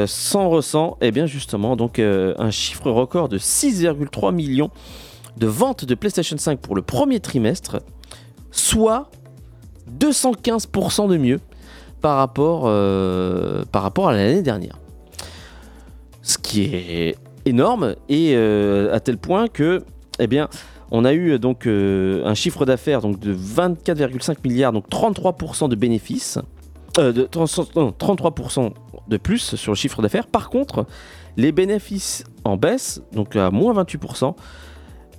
sans 0.07 0.49
ressent, 0.49 0.99
et 1.01 1.13
bien 1.13 1.27
justement, 1.27 1.77
donc 1.77 2.01
un 2.01 2.51
chiffre 2.51 2.91
record 2.91 3.29
de 3.29 3.39
6,3 3.39 4.35
millions 4.35 4.73
de 5.37 5.47
ventes 5.47 5.85
de 5.85 5.95
PlayStation 5.95 6.37
5 6.37 6.59
pour 6.59 6.75
le 6.75 6.83
premier 6.83 7.21
trimestre, 7.21 7.79
soit 8.51 9.13
215% 9.97 11.09
de 11.09 11.17
mieux 11.17 11.41
par 12.01 12.17
rapport, 12.17 12.63
par 13.71 13.83
rapport 13.83 14.09
à 14.09 14.17
l'année 14.17 14.43
dernière. 14.43 14.77
Ce 16.27 16.39
qui 16.39 16.65
est 16.65 17.15
énorme 17.45 17.95
et 18.09 18.33
euh, 18.35 18.93
à 18.93 18.99
tel 18.99 19.17
point 19.17 19.47
que, 19.47 19.85
eh 20.19 20.29
on 20.91 21.05
a 21.05 21.15
eu 21.15 21.39
donc 21.39 21.69
euh, 21.69 22.25
un 22.27 22.35
chiffre 22.35 22.67
d'affaires 22.67 23.01
donc 23.01 23.21
de 23.21 23.33
24,5 23.33 24.39
milliards, 24.43 24.73
donc 24.73 24.89
33% 24.89 25.69
de 25.69 25.77
bénéfices, 25.77 26.41
euh, 26.99 27.13
de 27.13 27.23
30 27.23 27.77
non, 27.77 27.91
33% 27.97 28.73
de 29.07 29.17
plus 29.19 29.55
sur 29.55 29.71
le 29.71 29.77
chiffre 29.77 30.03
d'affaires. 30.03 30.27
Par 30.27 30.51
contre, 30.51 30.85
les 31.37 31.53
bénéfices 31.53 32.25
en 32.43 32.57
baisse, 32.57 33.01
donc 33.13 33.37
à 33.37 33.53
moins 33.53 33.73
28%, 33.85 34.35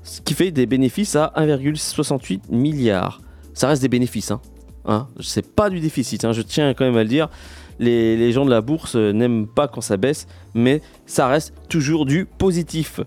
ce 0.04 0.20
qui 0.20 0.34
fait 0.34 0.52
des 0.52 0.66
bénéfices 0.66 1.16
à 1.16 1.32
1,68 1.38 2.42
milliards. 2.50 3.22
Ça 3.54 3.70
reste 3.70 3.82
des 3.82 3.88
bénéfices, 3.88 4.32
hein. 4.32 4.42
hein 4.84 5.08
c'est 5.22 5.56
pas 5.56 5.70
du 5.70 5.80
déficit, 5.80 6.26
hein, 6.26 6.34
je 6.34 6.42
tiens 6.42 6.74
quand 6.74 6.84
même 6.84 6.98
à 6.98 7.04
le 7.04 7.10
dire. 7.10 7.30
Les, 7.80 8.32
gens 8.32 8.46
de 8.46 8.50
la 8.50 8.62
bourse 8.62 8.96
euh, 8.96 9.12
n'aiment 9.12 9.48
pas 9.48 9.68
quand 9.68 9.82
ça 9.82 9.98
baisse, 9.98 10.28
mais 10.54 10.82
ça 11.06 11.28
reste 11.28 11.54
toujours 11.70 12.06
du 12.06 12.26
positif. 12.26 13.00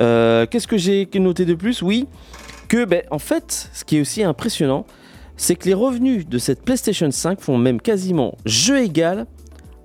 Euh, 0.00 0.46
Qu'est-ce 0.50 0.66
que 0.66 0.76
j'ai 0.76 1.08
noté 1.14 1.44
de 1.44 1.54
plus? 1.54 1.82
Oui, 1.82 2.06
que 2.68 2.84
ben, 2.84 3.02
en 3.10 3.18
fait, 3.18 3.70
ce 3.72 3.84
qui 3.84 3.98
est 3.98 4.00
aussi 4.00 4.22
impressionnant, 4.22 4.86
c'est 5.36 5.56
que 5.56 5.66
les 5.66 5.74
revenus 5.74 6.26
de 6.26 6.38
cette 6.38 6.62
PlayStation 6.62 7.10
5 7.10 7.40
font 7.40 7.56
même 7.56 7.80
quasiment 7.80 8.36
jeu 8.44 8.80
égal 8.82 9.26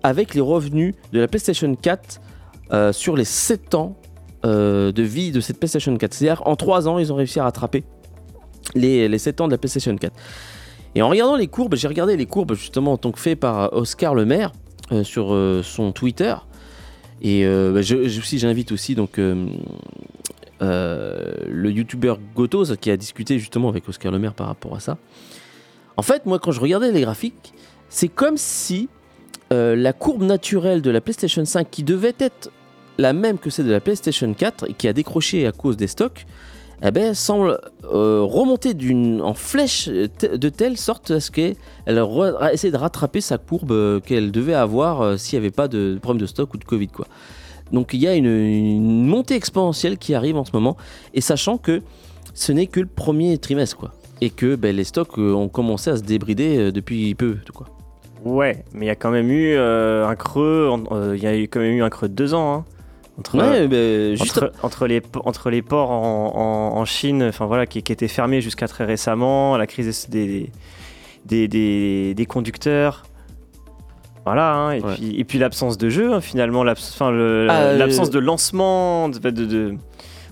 avec 0.04 0.36
les 0.36 0.41
revenus 0.41 0.93
de 1.13 1.19
la 1.19 1.28
PlayStation 1.28 1.73
4 1.73 2.21
euh, 2.71 2.93
sur 2.93 3.15
les 3.15 3.26
7 3.26 3.76
ans 3.76 3.95
de 4.43 5.02
vie 5.02 5.32
de 5.32 5.41
cette 5.41 5.60
PlayStation 5.60 5.97
4. 5.97 6.13
C'est-à-dire 6.13 6.41
en 6.45 6.56
3 6.56 6.88
ans, 6.88 7.00
ils 7.00 7.12
ont 7.12 7.17
réussi 7.17 7.38
à 7.38 7.43
rattraper 7.43 7.84
les, 8.76 9.10
les 9.10 9.17
7 9.17 9.41
ans 9.41 9.47
de 9.47 9.52
la 9.52 9.58
PlayStation 9.58 9.93
4. 9.93 10.13
Et 10.98 11.02
en 11.04 11.10
regardant 11.10 11.36
les 11.36 11.46
courbes, 11.46 11.76
j'ai 11.76 11.88
regardé 11.88 12.18
les 12.18 12.26
courbes 12.26 12.56
justement 12.56 12.94
en 12.94 12.98
tant 12.98 13.12
que 13.12 13.20
fait 13.20 13.36
par 13.36 13.72
Oscar 13.74 14.16
Le 14.16 14.26
Maire 14.26 14.52
euh, 14.92 15.04
sur 15.04 15.32
euh, 15.32 15.62
son 15.62 15.92
Twitter. 15.92 16.34
Et 17.22 17.46
euh, 17.46 17.72
bah, 17.72 17.82
aussi, 17.82 18.40
j'invite 18.40 18.72
aussi 18.72 18.96
euh, 19.20 19.46
euh, 20.64 21.34
le 21.48 21.72
youtubeur 21.72 22.18
Gotos 22.36 22.76
qui 22.82 22.90
a 22.90 22.98
discuté 22.98 23.38
justement 23.38 23.70
avec 23.70 23.88
Oscar 23.88 24.12
Le 24.12 24.18
Maire 24.18 24.34
par 24.34 24.48
rapport 24.48 24.76
à 24.76 24.80
ça. 24.80 24.98
En 25.98 26.02
fait, 26.02 26.26
moi, 26.26 26.40
quand 26.40 26.52
je 26.52 26.60
regardais 26.60 26.92
les 26.92 27.02
graphiques, 27.02 27.54
c'est 27.90 28.08
comme 28.08 28.38
si 28.38 28.90
euh, 29.54 29.76
la 29.76 29.94
courbe 29.94 30.24
naturelle 30.24 30.82
de 30.82 30.90
la 30.90 31.00
PlayStation 31.00 31.46
5, 31.46 31.70
qui 31.70 31.84
devait 31.84 32.16
être 32.18 32.50
la 32.98 33.14
même 33.14 33.38
que 33.38 33.52
celle 33.52 33.68
de 33.68 33.72
la 33.72 33.82
PlayStation 33.82 34.34
4 34.34 34.72
et 34.72 34.74
qui 34.74 34.88
a 34.88 34.94
décroché 34.94 35.46
à 35.46 35.52
cause 35.52 35.78
des 35.78 35.86
stocks, 35.86 36.26
eh 36.84 36.92
ben, 36.92 37.13
semble 37.13 37.60
euh, 37.86 38.22
remonter 38.22 38.74
en 39.22 39.34
flèche 39.34 39.90
te- 40.18 40.36
de 40.36 40.50
telle 40.50 40.78
sorte 40.78 41.12
à 41.12 41.20
ce 41.20 41.32
qu'elle 41.32 41.56
essayé 42.54 42.72
de 42.72 42.78
rattraper 42.78 43.22
sa 43.22 43.38
courbe 43.38 43.72
euh, 43.72 44.00
qu'elle 44.00 44.32
devait 44.32 44.54
avoir 44.54 45.02
euh, 45.02 45.18
s'il 45.18 45.40
n'y 45.40 45.46
avait 45.46 45.56
pas 45.56 45.68
de 45.68 45.98
problème 46.02 46.22
de 46.22 46.28
stock 46.28 46.54
ou 46.54 46.58
de 46.58 46.63
Covid. 46.66 46.90
Donc 47.72 47.94
il 47.94 48.00
y 48.02 48.08
a 48.08 48.13
une, 48.13 49.06
montée 49.06 49.36
exponentielle 49.36 49.98
qui 49.98 50.13
arrive 50.13 50.38
en 50.38 50.46
ce 50.46 50.52
moment, 50.54 50.78
et 51.13 51.22
sachant 51.22 51.58
que 51.58 51.82
ce 52.34 52.52
n'est 52.52 52.68
que 52.68 52.80
le 52.80 52.88
premier 52.88 53.38
trimestre. 53.38 53.92
Et 54.20 54.32
que 54.32 54.56
ben, 54.56 54.76
les 54.76 54.84
stocks 54.84 55.20
euh, 55.20 55.34
ont 55.34 55.48
commencé 55.48 55.92
à 55.92 55.98
se 55.98 56.02
débrider 56.02 56.58
euh, 56.58 56.72
depuis 56.72 57.13
peu. 57.13 57.38
Ouais, 58.26 58.63
mais 58.74 58.86
il 58.86 58.88
y 58.88 58.92
a 58.92 58.96
quand 58.96 59.12
même 59.12 59.30
eu 59.30 59.54
euh, 59.56 60.08
un 60.08 60.16
creux. 60.16 60.72
euh, 60.92 61.16
Il 61.16 61.24
y 61.24 61.28
a 61.28 61.34
quand 61.34 61.60
même 61.60 61.74
eu 61.78 61.84
un 61.84 61.90
creux 61.92 62.10
de 62.10 62.16
deux 62.16 62.34
ans. 62.34 62.54
hein, 62.56 62.66
entre, 63.19 63.38
Ouais, 63.38 64.15
juste 64.15 64.38
entre, 64.43 64.51
entre 64.63 64.88
les, 64.88 65.01
entre 65.25 65.49
les 65.49 65.62
ports 65.62 65.89
en, 65.91 66.34
en- 66.36 66.77
en 66.77 66.86
Chine, 66.86 67.23
enfin 67.23 67.45
voilà, 67.47 67.65
qui, 67.65 67.82
qui 67.84 67.91
étaient 67.91 68.08
fermés 68.08 68.41
jusqu'à 68.41 68.67
très 68.67 68.86
récemment, 68.86 69.58
la 69.58 69.65
crise 69.67 70.08
des, 70.10 70.51
des, 71.25 71.47
des, 71.47 72.13
des 72.13 72.25
conducteurs. 72.25 73.03
Voilà, 74.25 74.53
hein, 74.53 74.71
et, 74.73 74.82
Ouais. 74.82 74.93
puis, 74.95 75.19
et 75.19 75.23
puis 75.23 75.39
l'absence 75.39 75.77
de 75.77 75.89
jeu, 75.89 76.13
hein, 76.13 76.21
finalement, 76.21 76.63
Ah, 76.67 76.73
euh, 77.03 77.77
l'absence 77.77 78.10
de 78.10 78.19
lancement, 78.19 79.08
de, 79.10 79.19
de- 79.30 79.45
de- 79.45 79.75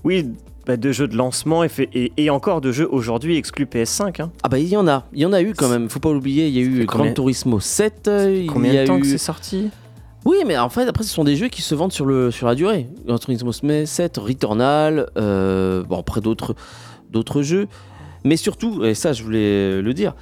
oui, 0.04 0.28
bah, 0.68 0.76
de 0.78 0.92
jeux 0.92 1.08
de 1.08 1.16
lancement 1.16 1.64
et, 1.64 1.70
fait- 1.70 1.90
et, 1.94 2.12
et 2.18 2.30
encore 2.30 2.60
de 2.60 2.72
jeux 2.74 2.88
aujourd'hui 2.92 3.38
exclus 3.38 3.66
PS5. 3.66 4.22
hein. 4.22 4.32
Ah 4.44 4.50
bah 4.50 4.60
il 4.60 4.68
y 4.68 4.76
en 4.76 4.88
a, 4.88 5.06
il 5.14 5.20
y 5.22 5.26
en 5.26 5.32
a 5.32 5.42
eu 5.42 5.54
quand 5.54 5.70
même, 5.70 5.90
faut 5.90 6.00
pas 6.00 6.12
l'oublier, 6.12 6.48
il 6.48 6.54
y 6.54 6.60
a 6.60 6.62
eu 6.62 6.80
fait 6.80 6.86
Gran 6.86 6.98
combien- 7.00 7.14
Turismo 7.14 7.60
7, 7.62 8.08
euh, 8.10 8.42
il 8.44 8.48
Combien 8.48 8.74
y 8.74 8.78
a 8.80 8.82
de 8.82 8.88
temps 8.88 8.98
eu... 8.98 9.02
que 9.02 9.08
c'est 9.08 9.18
sorti? 9.18 9.70
Oui, 10.26 10.38
mais 10.46 10.58
en 10.58 10.70
fait, 10.70 10.88
après, 10.88 11.04
ce 11.04 11.14
sont 11.14 11.24
des 11.24 11.36
jeux 11.36 11.50
qui 11.50 11.62
se 11.62 11.76
vendent 11.76 11.94
sur, 11.94 12.06
le, 12.06 12.32
sur 12.32 12.48
la 12.48 12.56
durée. 12.56 12.88
Gran 13.06 13.20
Turismo 13.20 13.52
7, 13.52 14.18
Returnal, 14.18 15.08
euh, 15.18 15.84
bon, 15.84 16.00
après 16.00 16.20
d'autres, 16.20 16.56
jeux. 17.44 17.68
Mais 18.24 18.36
surtout, 18.38 18.84
et 18.84 18.96
ça, 18.96 19.14
je 19.14 19.22
voulais 19.24 19.82
le 19.84 19.94
dire, 19.94 20.16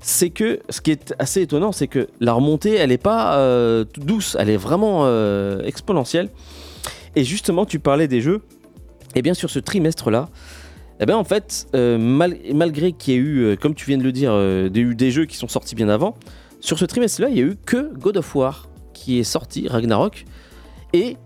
c'est 0.00 0.30
que 0.30 0.58
ce 0.70 0.80
qui 0.80 0.90
est 0.90 1.14
assez 1.20 1.40
étonnant, 1.42 1.70
c'est 1.70 1.86
que 1.86 2.08
la 2.20 2.32
remontée, 2.32 2.74
elle 2.74 2.88
n'est 2.88 2.98
pas 2.98 3.36
euh, 3.38 3.84
douce, 3.96 4.36
elle 4.40 4.50
est 4.50 4.56
vraiment 4.56 5.02
euh, 5.04 5.62
exponentielle. 5.62 6.30
Et 7.14 7.22
justement, 7.22 7.64
tu 7.64 7.78
parlais 7.78 8.08
des 8.08 8.20
jeux. 8.20 8.42
Et 9.14 9.22
bien, 9.22 9.34
sur 9.34 9.50
ce 9.50 9.60
trimestre-là, 9.60 10.28
eh 10.98 11.06
bien, 11.06 11.16
en 11.16 11.22
fait, 11.22 11.68
mal- 11.72 12.38
malgré 12.52 12.90
qu'il 12.90 13.14
y 13.14 13.16
ait 13.16 13.20
eu, 13.20 13.56
comme 13.56 13.76
tu 13.76 13.86
viens 13.86 13.98
de 13.98 14.02
le 14.02 14.10
dire, 14.10 14.32
des, 14.68 14.84
des 14.94 15.10
jeux 15.12 15.26
qui 15.26 15.36
sont 15.36 15.46
sortis 15.46 15.76
bien 15.76 15.88
avant, 15.88 16.16
sur 16.58 16.76
ce 16.76 16.84
trimestre-là, 16.84 17.28
il 17.28 17.36
y 17.36 17.40
a 17.40 17.44
eu 17.44 17.56
que 17.64 17.92
God 17.96 18.16
of 18.16 18.34
War 18.34 18.68
qui 19.04 19.18
est 19.18 19.24
sorti, 19.24 19.68
Ragnarok. 19.68 20.24
Et 20.94 21.16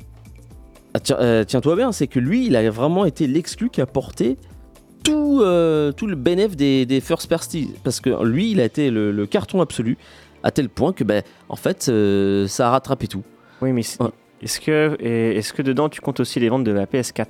ah, 0.94 1.00
tiens- 1.00 1.18
euh, 1.20 1.44
tiens-toi 1.44 1.76
bien, 1.76 1.92
c'est 1.92 2.08
que 2.08 2.18
lui, 2.18 2.46
il 2.46 2.56
a 2.56 2.68
vraiment 2.70 3.04
été 3.04 3.26
l'exclu 3.28 3.70
qui 3.70 3.80
a 3.80 3.86
porté 3.86 4.36
tout, 5.04 5.40
euh, 5.42 5.92
tout 5.92 6.06
le 6.08 6.16
bénéfice 6.16 6.56
des, 6.56 6.86
des 6.86 7.00
first 7.00 7.28
parties. 7.28 7.70
Parce 7.84 8.00
que 8.00 8.10
lui, 8.24 8.50
il 8.50 8.60
a 8.60 8.64
été 8.64 8.90
le, 8.90 9.12
le 9.12 9.26
carton 9.26 9.60
absolu, 9.60 9.96
à 10.42 10.50
tel 10.50 10.68
point 10.68 10.92
que, 10.92 11.04
ben, 11.04 11.22
en 11.48 11.56
fait, 11.56 11.86
euh, 11.88 12.48
ça 12.48 12.66
a 12.68 12.70
rattrapé 12.70 13.06
tout. 13.06 13.22
Oui, 13.62 13.72
mais 13.72 13.82
Ouais. 14.00 14.08
est-ce 14.42 14.60
que, 14.60 14.96
et- 15.00 15.36
est-ce 15.36 15.52
que 15.52 15.62
dedans 15.62 15.88
tu 15.88 16.00
comptes 16.00 16.18
aussi 16.20 16.40
les 16.40 16.48
ventes 16.48 16.64
de 16.64 16.72
la 16.72 16.86
PS4 16.86 17.26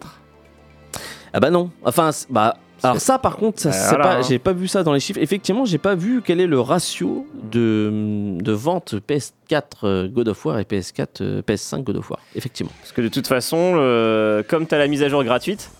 Ah 1.34 1.40
bah 1.40 1.50
non. 1.50 1.70
Enfin, 1.84 2.10
bah. 2.30 2.56
Alors 2.82 3.00
ça 3.00 3.18
par 3.18 3.36
contre, 3.36 3.60
ça, 3.60 3.68
Euh, 3.70 3.72
c'est 3.72 3.88
voilà, 3.88 4.04
pas, 4.04 4.14
hein. 4.16 4.22
j'ai 4.28 4.38
pas 4.38 4.52
vu 4.52 4.68
ça 4.68 4.82
dans 4.82 4.92
les 4.92 5.00
chiffres. 5.00 5.18
Effectivement, 5.20 5.64
j'ai 5.64 5.78
pas 5.78 5.94
vu 5.94 6.22
quel 6.24 6.40
est 6.40 6.46
le 6.46 6.60
ratio 6.60 7.26
de, 7.50 8.36
de 8.40 8.52
vente 8.52 8.94
PS4 9.08 9.62
euh, 9.84 10.08
God 10.08 10.28
of 10.28 10.44
War 10.44 10.58
et 10.58 10.64
PS4 10.64 11.06
euh, 11.20 11.42
PS5 11.42 11.82
God 11.82 11.96
of 11.96 12.10
War. 12.10 12.20
Effectivement. 12.34 12.72
Parce 12.80 12.92
que 12.92 13.00
de 13.00 13.08
toute 13.08 13.26
façon, 13.26 13.72
euh, 13.76 14.42
comme 14.46 14.66
tu 14.66 14.74
as 14.74 14.78
la 14.78 14.86
mise 14.88 15.02
à 15.02 15.08
jour 15.08 15.24
gratuite, 15.24 15.70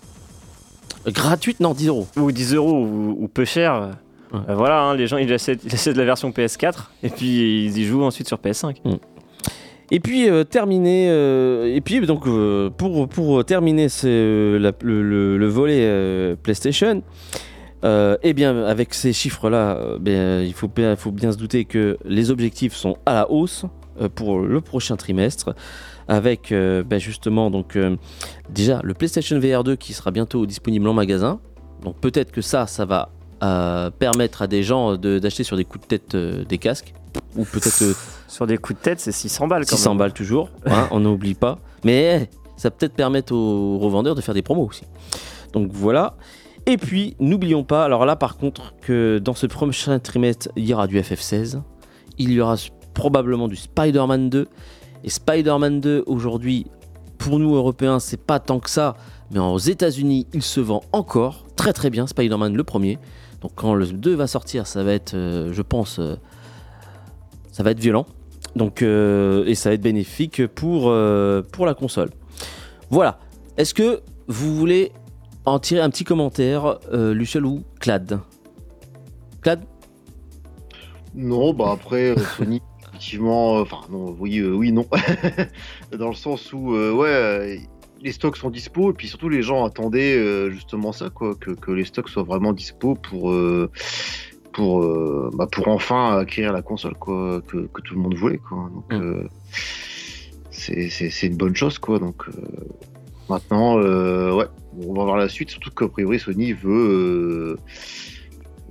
Gratuite, 1.07 1.59
non, 1.61 1.73
10 1.73 1.87
euros. 1.87 2.07
ou 2.17 2.31
10 2.31 2.55
euros 2.55 2.83
ou, 2.83 3.15
ou 3.23 3.27
peu 3.29 3.45
cher, 3.45 3.89
Ouais. 4.33 4.39
euh, 4.49 4.53
voilà, 4.55 4.81
hein, 4.81 4.95
les 4.95 5.07
gens 5.07 5.17
ils 5.17 5.31
essaient, 5.31 5.57
ils 5.63 5.93
la 5.95 6.05
version 6.05 6.29
PS4 6.31 6.89
et 7.01 7.09
puis 7.09 7.65
ils 7.65 7.77
y 7.77 7.85
jouent 7.85 8.03
ensuite 8.03 8.27
sur 8.27 8.37
PS5. 8.37 8.75
Et 9.91 9.99
puis 9.99 10.29
euh, 10.29 10.43
terminer, 10.43 11.07
euh, 11.09 11.73
et 11.73 11.81
puis 11.81 11.99
donc 12.05 12.27
euh, 12.27 12.69
pour, 12.69 13.07
pour 13.09 13.43
terminer 13.43 13.89
ce- 13.89 14.57
le, 14.57 15.01
le- 15.01 15.37
le 15.37 15.47
volet 15.47 16.35
PlayStation, 16.43 17.01
eh 17.83 18.33
bien 18.33 18.63
avec 18.65 18.93
ces 18.93 19.13
chiffres-là, 19.13 19.77
euh, 19.77 19.97
ben, 19.99 20.45
il 20.45 20.53
faut, 20.53 20.67
bien- 20.67 20.95
faut 20.95 21.11
bien 21.11 21.31
se 21.31 21.37
douter 21.37 21.65
que 21.65 21.97
les 22.05 22.29
objectifs 22.29 22.73
sont 22.75 22.97
à 23.05 23.13
la 23.13 23.31
hausse 23.31 23.65
pour 24.15 24.39
le 24.39 24.61
prochain 24.61 24.95
trimestre, 24.95 25.55
avec 26.07 26.51
ben, 26.51 26.99
justement 26.99 27.49
donc 27.51 27.77
déjà 28.49 28.79
le 28.83 28.93
PlayStation 28.93 29.39
VR 29.39 29.63
2 29.63 29.75
qui 29.75 29.93
sera 29.93 30.11
bientôt 30.11 30.45
disponible 30.45 30.87
en 30.87 30.93
magasin. 30.93 31.39
Donc 31.83 31.95
peut-être 31.99 32.31
que 32.31 32.41
ça, 32.41 32.67
ça 32.67 32.85
va 32.85 33.09
permettre 33.97 34.43
à 34.43 34.47
des 34.47 34.61
gens 34.63 34.95
d'acheter 34.97 35.43
sur 35.43 35.57
des 35.57 35.65
coups 35.65 35.87
de 35.87 35.97
tête 35.97 36.15
des 36.15 36.57
casques, 36.59 36.93
ou 37.35 37.43
peut-être 37.43 37.95
Sur 38.39 38.47
des 38.47 38.57
coups 38.57 38.79
de 38.79 38.83
tête, 38.85 39.01
c'est 39.01 39.11
600 39.11 39.47
balles 39.47 39.65
quand 39.65 39.75
600 39.75 39.89
même. 39.89 39.97
balles 39.97 40.13
toujours, 40.13 40.49
hein, 40.65 40.87
on 40.91 41.01
n'oublie 41.01 41.33
pas. 41.33 41.59
Mais 41.83 42.21
eh, 42.21 42.35
ça 42.55 42.71
peut 42.71 42.85
être 42.85 42.93
permettre 42.93 43.35
aux 43.35 43.77
revendeurs 43.79 44.15
de 44.15 44.21
faire 44.21 44.33
des 44.33 44.41
promos 44.41 44.65
aussi. 44.65 44.83
Donc 45.51 45.71
voilà. 45.73 46.15
Et 46.65 46.77
puis, 46.77 47.17
n'oublions 47.19 47.65
pas, 47.65 47.83
alors 47.83 48.05
là 48.05 48.15
par 48.15 48.37
contre, 48.37 48.75
que 48.79 49.19
dans 49.21 49.33
ce 49.33 49.45
prochain 49.45 49.99
trimestre, 49.99 50.47
il 50.55 50.63
y 50.65 50.73
aura 50.73 50.87
du 50.87 50.97
FF16, 50.97 51.59
il 52.17 52.31
y 52.31 52.39
aura 52.39 52.55
probablement 52.93 53.49
du 53.49 53.57
Spider-Man 53.57 54.29
2. 54.29 54.47
Et 55.03 55.09
Spider-Man 55.09 55.81
2, 55.81 56.05
aujourd'hui, 56.07 56.67
pour 57.17 57.39
nous 57.39 57.55
Européens, 57.55 57.99
c'est 57.99 58.25
pas 58.25 58.39
tant 58.39 58.61
que 58.61 58.69
ça, 58.69 58.95
mais 59.31 59.39
aux 59.39 59.57
États-Unis, 59.57 60.27
il 60.31 60.43
se 60.43 60.61
vend 60.61 60.79
encore 60.93 61.45
très 61.57 61.73
très 61.73 61.89
bien, 61.89 62.07
Spider-Man 62.07 62.55
le 62.55 62.63
premier. 62.63 62.99
Donc 63.41 63.51
quand 63.55 63.73
le 63.73 63.85
2 63.85 64.15
va 64.15 64.27
sortir, 64.27 64.65
ça 64.65 64.81
va 64.81 64.93
être, 64.93 65.13
euh, 65.13 65.51
je 65.51 65.61
pense, 65.61 65.99
euh, 65.99 66.15
ça 67.51 67.63
va 67.63 67.71
être 67.71 67.81
violent. 67.81 68.05
Donc, 68.55 68.81
euh, 68.81 69.45
et 69.45 69.55
ça 69.55 69.69
va 69.69 69.75
être 69.75 69.81
bénéfique 69.81 70.45
pour, 70.47 70.89
euh, 70.89 71.41
pour 71.41 71.65
la 71.65 71.73
console. 71.73 72.09
Voilà. 72.89 73.19
Est-ce 73.57 73.73
que 73.73 74.01
vous 74.27 74.55
voulez 74.55 74.91
en 75.45 75.59
tirer 75.59 75.81
un 75.81 75.89
petit 75.89 76.03
commentaire, 76.03 76.79
euh, 76.93 77.13
Luciol 77.13 77.45
ou 77.45 77.63
Clad? 77.79 78.19
Clad? 79.41 79.63
Non, 81.15 81.53
bah 81.53 81.71
après, 81.73 82.15
Sony, 82.37 82.61
effectivement, 82.87 83.57
euh, 83.57 83.61
enfin, 83.61 83.81
non, 83.89 84.15
oui, 84.19 84.39
euh, 84.39 84.51
oui, 84.51 84.71
non. 84.71 84.85
Dans 85.97 86.09
le 86.09 86.15
sens 86.15 86.53
où, 86.53 86.75
euh, 86.75 86.91
ouais, 86.91 87.61
les 88.01 88.11
stocks 88.11 88.37
sont 88.37 88.49
dispo, 88.49 88.91
et 88.91 88.93
puis 88.93 89.07
surtout, 89.07 89.29
les 89.29 89.41
gens 89.41 89.65
attendaient 89.65 90.49
justement 90.51 90.91
ça, 90.91 91.09
quoi, 91.09 91.35
que, 91.35 91.51
que 91.51 91.71
les 91.71 91.85
stocks 91.85 92.09
soient 92.09 92.23
vraiment 92.23 92.53
dispo 92.53 92.95
pour, 92.95 93.33
pour, 94.53 94.83
euh, 94.83 95.29
bah, 95.33 95.47
pour 95.51 95.67
enfin 95.67 96.17
acquérir 96.17 96.51
la 96.53 96.61
console, 96.61 96.95
quoi, 96.95 97.41
que, 97.47 97.67
que 97.67 97.81
tout 97.81 97.93
le 97.95 98.01
monde 98.01 98.15
voulait, 98.15 98.37
quoi. 98.39 98.69
Donc, 98.73 98.91
Mm. 98.91 99.01
euh, 99.03 99.23
c'est 100.51 100.89
c'est- 100.89 101.09
c'est 101.09 101.27
une 101.27 101.37
bonne 101.37 101.55
chose, 101.55 101.77
quoi. 101.79 101.99
Donc, 101.99 102.27
euh, 102.27 102.31
maintenant, 103.29 103.75
ouais, 103.77 104.45
on 104.81 104.93
va 104.93 105.03
voir 105.03 105.17
la 105.17 105.29
suite, 105.29 105.49
surtout 105.51 105.71
qu'a 105.71 105.87
priori, 105.87 106.19
Sony 106.19 106.53
veut, 106.53 107.57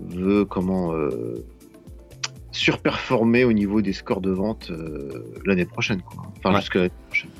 veut 0.00 0.44
comment. 0.44 0.92
surperformer 2.50 3.44
au 3.44 3.52
niveau 3.52 3.82
des 3.82 3.92
scores 3.92 4.20
de 4.20 4.30
vente 4.32 4.72
l'année 5.44 5.64
prochaine. 5.66 6.00
Quoi. 6.02 6.24
Enfin, 6.38 6.52
Ouais. 6.54 6.60
jusqu'à 6.60 6.78
l'année 6.80 6.92
prochaine. 7.06 7.30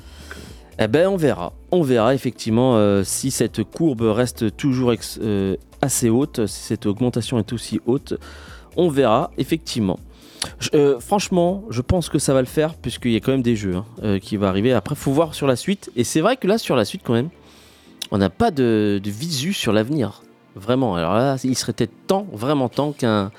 Eh 0.81 0.87
ben, 0.87 1.07
on 1.07 1.17
verra. 1.17 1.51
On 1.71 1.81
verra 1.81 2.15
effectivement 2.15 2.77
euh, 2.77 3.03
si 3.03 3.31
cette 3.31 3.63
courbe 3.63 4.01
reste 4.01 4.55
toujours 4.55 4.93
euh, 5.21 5.55
assez 5.81 6.09
haute, 6.09 6.45
si 6.47 6.63
cette 6.63 6.85
augmentation 6.85 7.37
est 7.37 7.51
aussi 7.51 7.81
haute. 7.85 8.13
On 8.77 8.89
verra 8.89 9.31
effectivement. 9.37 9.99
Je- 10.59 10.69
euh, 10.73 10.99
franchement, 11.01 11.63
je 11.69 11.81
pense 11.81 12.07
que 12.07 12.17
ça 12.17 12.33
va 12.33 12.39
le 12.39 12.47
faire 12.47 12.75
puisqu'il 12.75 13.11
y 13.11 13.17
a 13.17 13.19
quand 13.19 13.33
même 13.33 13.41
des 13.41 13.57
jeux 13.57 13.75
hein, 14.01 14.19
qui 14.19 14.37
vont 14.37 14.47
arriver. 14.47 14.71
Après, 14.71 14.95
faut 14.95 15.11
voir 15.11 15.35
sur 15.35 15.47
la 15.47 15.57
suite. 15.57 15.91
Et 15.97 16.05
c'est 16.05 16.21
vrai 16.21 16.37
que 16.37 16.47
là, 16.47 16.57
sur 16.57 16.77
la 16.77 16.85
suite, 16.85 17.01
quand 17.03 17.13
même, 17.13 17.29
on 18.11 18.17
n'a 18.17 18.29
pas 18.29 18.49
de, 18.49 19.01
de 19.03 19.09
visu 19.09 19.51
sur 19.51 19.73
l'avenir. 19.73 20.21
Vraiment. 20.55 20.95
Alors 20.95 21.13
là, 21.13 21.35
il 21.43 21.55
serait 21.57 21.73
peut-être 21.73 22.07
temps, 22.07 22.25
vraiment 22.31 22.69
temps, 22.69 22.93
qu'un 22.93 23.31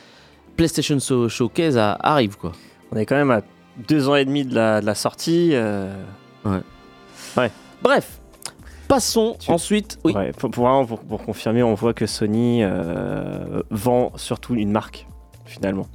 PlayStation 0.56 0.98
Showcase 1.28 1.78
arrive, 1.78 2.36
quoi. 2.36 2.52
On 2.92 2.96
est 2.96 3.06
quand 3.06 3.16
même 3.16 3.30
à 3.30 3.40
deux 3.88 4.08
ans 4.10 4.14
et 4.16 4.24
demi 4.26 4.44
de 4.44 4.54
la, 4.54 4.80
de 4.82 4.86
la 4.86 4.94
sortie. 4.94 5.54
Bref, 7.82 8.20
passons 8.88 9.36
Tu- 9.38 9.50
ensuite. 9.50 9.98
Oui. 10.04 10.12
ouais, 10.12 10.32
pour, 10.32 10.50
pour, 10.50 10.64
vraiment, 10.64 10.84
pour- 10.86 11.00
pour 11.00 11.22
confirmer, 11.22 11.62
on 11.62 11.74
voit 11.74 11.94
que 11.94 12.06
Sony 12.06 12.60
euh, 12.62 13.62
vend 13.70 14.12
surtout 14.16 14.54
une 14.54 14.70
marque, 14.70 15.06
finalement. 15.46 15.86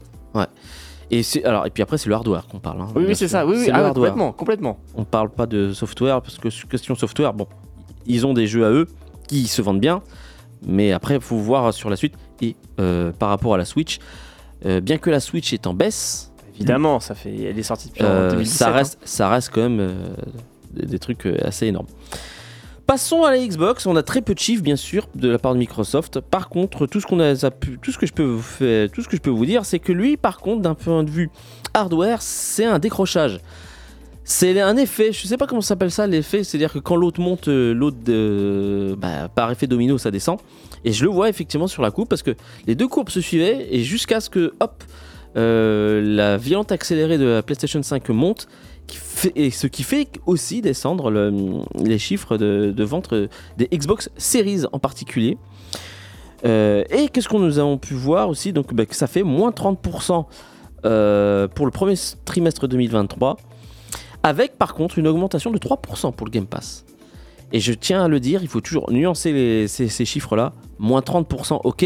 Et, 1.11 1.21
c'est- 1.21 1.45
alors, 1.45 1.67
et 1.67 1.69
puis 1.69 1.83
après, 1.83 1.99
c'est 1.99 2.09
le 2.09 2.15
hardware 2.15 2.47
qu'on 2.47 2.57
parle. 2.57 2.81
hein, 2.81 2.87
Oui, 2.95 3.03
oui, 3.07 3.15
c'est 3.15 3.27
ça. 3.27 3.45
Oui, 3.45 3.53
oui, 3.57 3.65
C'est 3.65 3.71
ah 3.71 3.77
le 3.77 3.83
ouais, 3.83 3.87
hardware. 3.89 4.09
complètement, 4.13 4.31
complètement. 4.31 4.79
On 4.95 5.03
parle 5.03 5.29
pas 5.29 5.45
de 5.45 5.71
software 5.71 6.19
parce 6.19 6.39
que 6.39 6.49
question 6.67 6.95
software, 6.95 7.31
bon, 7.33 7.45
ils 8.07 8.25
ont 8.25 8.33
des 8.33 8.47
jeux 8.47 8.65
à 8.65 8.71
eux 8.71 8.87
qui 9.27 9.45
se 9.45 9.61
vendent 9.61 9.79
bien, 9.79 10.01
mais 10.65 10.91
après, 10.93 11.13
il 11.15 11.21
faut 11.21 11.37
voir 11.37 11.71
sur 11.75 11.91
la 11.91 11.95
suite. 11.95 12.15
Et 12.41 12.55
euh, 12.79 13.11
par 13.11 13.29
rapport 13.29 13.53
à 13.53 13.57
la 13.59 13.65
Switch, 13.65 13.99
euh, 14.65 14.81
bien 14.81 14.97
que 14.97 15.11
la 15.11 15.19
Switch 15.19 15.53
est 15.53 15.67
en 15.67 15.75
baisse, 15.75 16.31
Évidemment, 16.55 16.99
ça 16.99 17.13
fait, 17.15 17.35
elle 17.43 17.59
est 17.59 17.63
sortie 17.63 17.89
depuis 17.89 18.01
en 18.03 18.07
euh, 18.07 18.31
2017. 18.31 18.57
ça, 18.57 18.69
hein. 18.69 18.71
reste, 18.71 18.97
ça 19.03 19.29
reste 19.29 19.51
quand 19.53 19.61
même 19.61 19.79
euh, 19.81 20.15
des, 20.75 20.99
trucs 20.99 21.25
euh, 21.25 21.37
assez 21.43 21.67
énormes. 21.67 21.87
Passons 22.87 23.23
à 23.23 23.31
la 23.31 23.39
Xbox. 23.39 23.87
On 23.87 23.95
a 23.95 24.03
très 24.03 24.21
peu 24.21 24.35
de 24.35 24.39
chiffres, 24.39 24.61
bien 24.61 24.75
sûr, 24.75 25.07
de 25.15 25.29
la 25.29 25.39
part 25.39 25.53
de 25.53 25.59
Microsoft. 25.59 26.19
Par 26.19 26.49
contre, 26.49 26.85
tout 26.85 27.01
ce 27.01 27.07
qu'on 27.07 27.19
a 27.19 27.35
tout 27.35 27.91
ce 27.91 27.97
que 27.97 28.05
je 28.05 28.13
peux 28.13 28.23
vous 28.23 28.41
faire, 28.41 28.91
tout 28.91 29.01
ce 29.01 29.07
que 29.07 29.17
je 29.17 29.21
peux 29.21 29.31
vous 29.31 29.45
dire, 29.45 29.65
c'est 29.65 29.79
que 29.79 29.91
lui, 29.91 30.17
par 30.17 30.37
contre, 30.37 30.61
d'un 30.61 30.75
point 30.75 31.03
de 31.03 31.09
vue 31.09 31.31
hardware, 31.73 32.21
c'est 32.21 32.65
un 32.65 32.77
décrochage. 32.77 33.39
C'est 34.23 34.59
un 34.59 34.77
effet, 34.77 35.11
je 35.11 35.27
sais 35.27 35.37
pas 35.37 35.45
comment 35.45 35.61
s'appelle 35.61 35.91
ça, 35.91 36.07
l'effet, 36.07 36.43
c'est-à-dire 36.43 36.73
que 36.73 36.79
quand 36.79 36.95
l'autre 36.95 37.21
monte, 37.21 37.47
euh, 37.47 37.73
l'autre, 37.73 37.97
euh, 38.09 38.95
bah, 38.95 39.29
par 39.33 39.51
effet 39.51 39.67
domino, 39.67 39.99
ça 39.99 40.09
descend. 40.09 40.39
Et 40.83 40.93
je 40.93 41.03
le 41.03 41.11
vois 41.11 41.29
effectivement 41.29 41.67
sur 41.67 41.83
la 41.83 41.91
courbe 41.91 42.07
parce 42.07 42.23
que 42.23 42.35
les 42.65 42.75
deux 42.75 42.87
courbes 42.87 43.09
se 43.09 43.21
suivaient 43.21 43.67
et 43.69 43.83
jusqu'à 43.83 44.19
ce 44.19 44.29
que, 44.29 44.53
hop, 44.59 44.83
la 45.35 46.37
violente 46.37 46.71
accélérée 46.71 47.17
de 47.17 47.25
la 47.25 47.43
PlayStation 47.43 47.81
5 47.83 48.09
monte, 48.09 48.47
et 49.35 49.51
ce 49.51 49.67
qui 49.67 49.83
fait 49.83 50.07
aussi 50.25 50.61
descendre 50.61 51.09
le- 51.09 51.33
les 51.83 51.97
chiffres 51.97 52.37
de, 52.37 52.83
vente 52.83 53.13
euh, 53.13 53.27
des 53.57 53.67
Xbox 53.67 54.09
Series 54.17 54.63
en 54.71 54.79
particulier. 54.79 55.37
Euh, 56.45 56.83
et 56.89 57.09
qu'est-ce 57.09 57.27
qu'on 57.27 57.39
nous 57.39 57.57
avons 57.57 57.77
pu 57.77 57.93
voir 57.93 58.29
aussi? 58.29 58.53
Donc 58.53 58.73
bah, 58.73 58.83
ça 58.91 59.07
fait 59.07 59.23
moins 59.23 59.51
30% 59.51 60.25
euh, 60.85 61.47
pour 61.47 61.65
le 61.65 61.71
premier 61.71 61.95
trimestre 62.25 62.67
2023, 62.67 63.37
avec 64.21 64.57
par 64.57 64.75
contre 64.75 64.99
une 64.99 65.07
augmentation 65.07 65.51
de 65.51 65.57
3% 65.57 66.13
pour 66.13 66.27
le 66.27 66.31
Game 66.31 66.45
Pass. 66.45 66.85
Et 67.51 67.59
je 67.59 67.73
tiens 67.73 68.03
à 68.03 68.07
le 68.07 68.19
dire, 68.19 68.41
il 68.41 68.47
faut 68.47 68.61
toujours 68.61 68.91
nuancer 68.91 69.65
ces, 69.67 70.05
chiffres-là. 70.05 70.53
Moins 70.77 70.99
30%, 70.99 71.61
ok, 71.63 71.85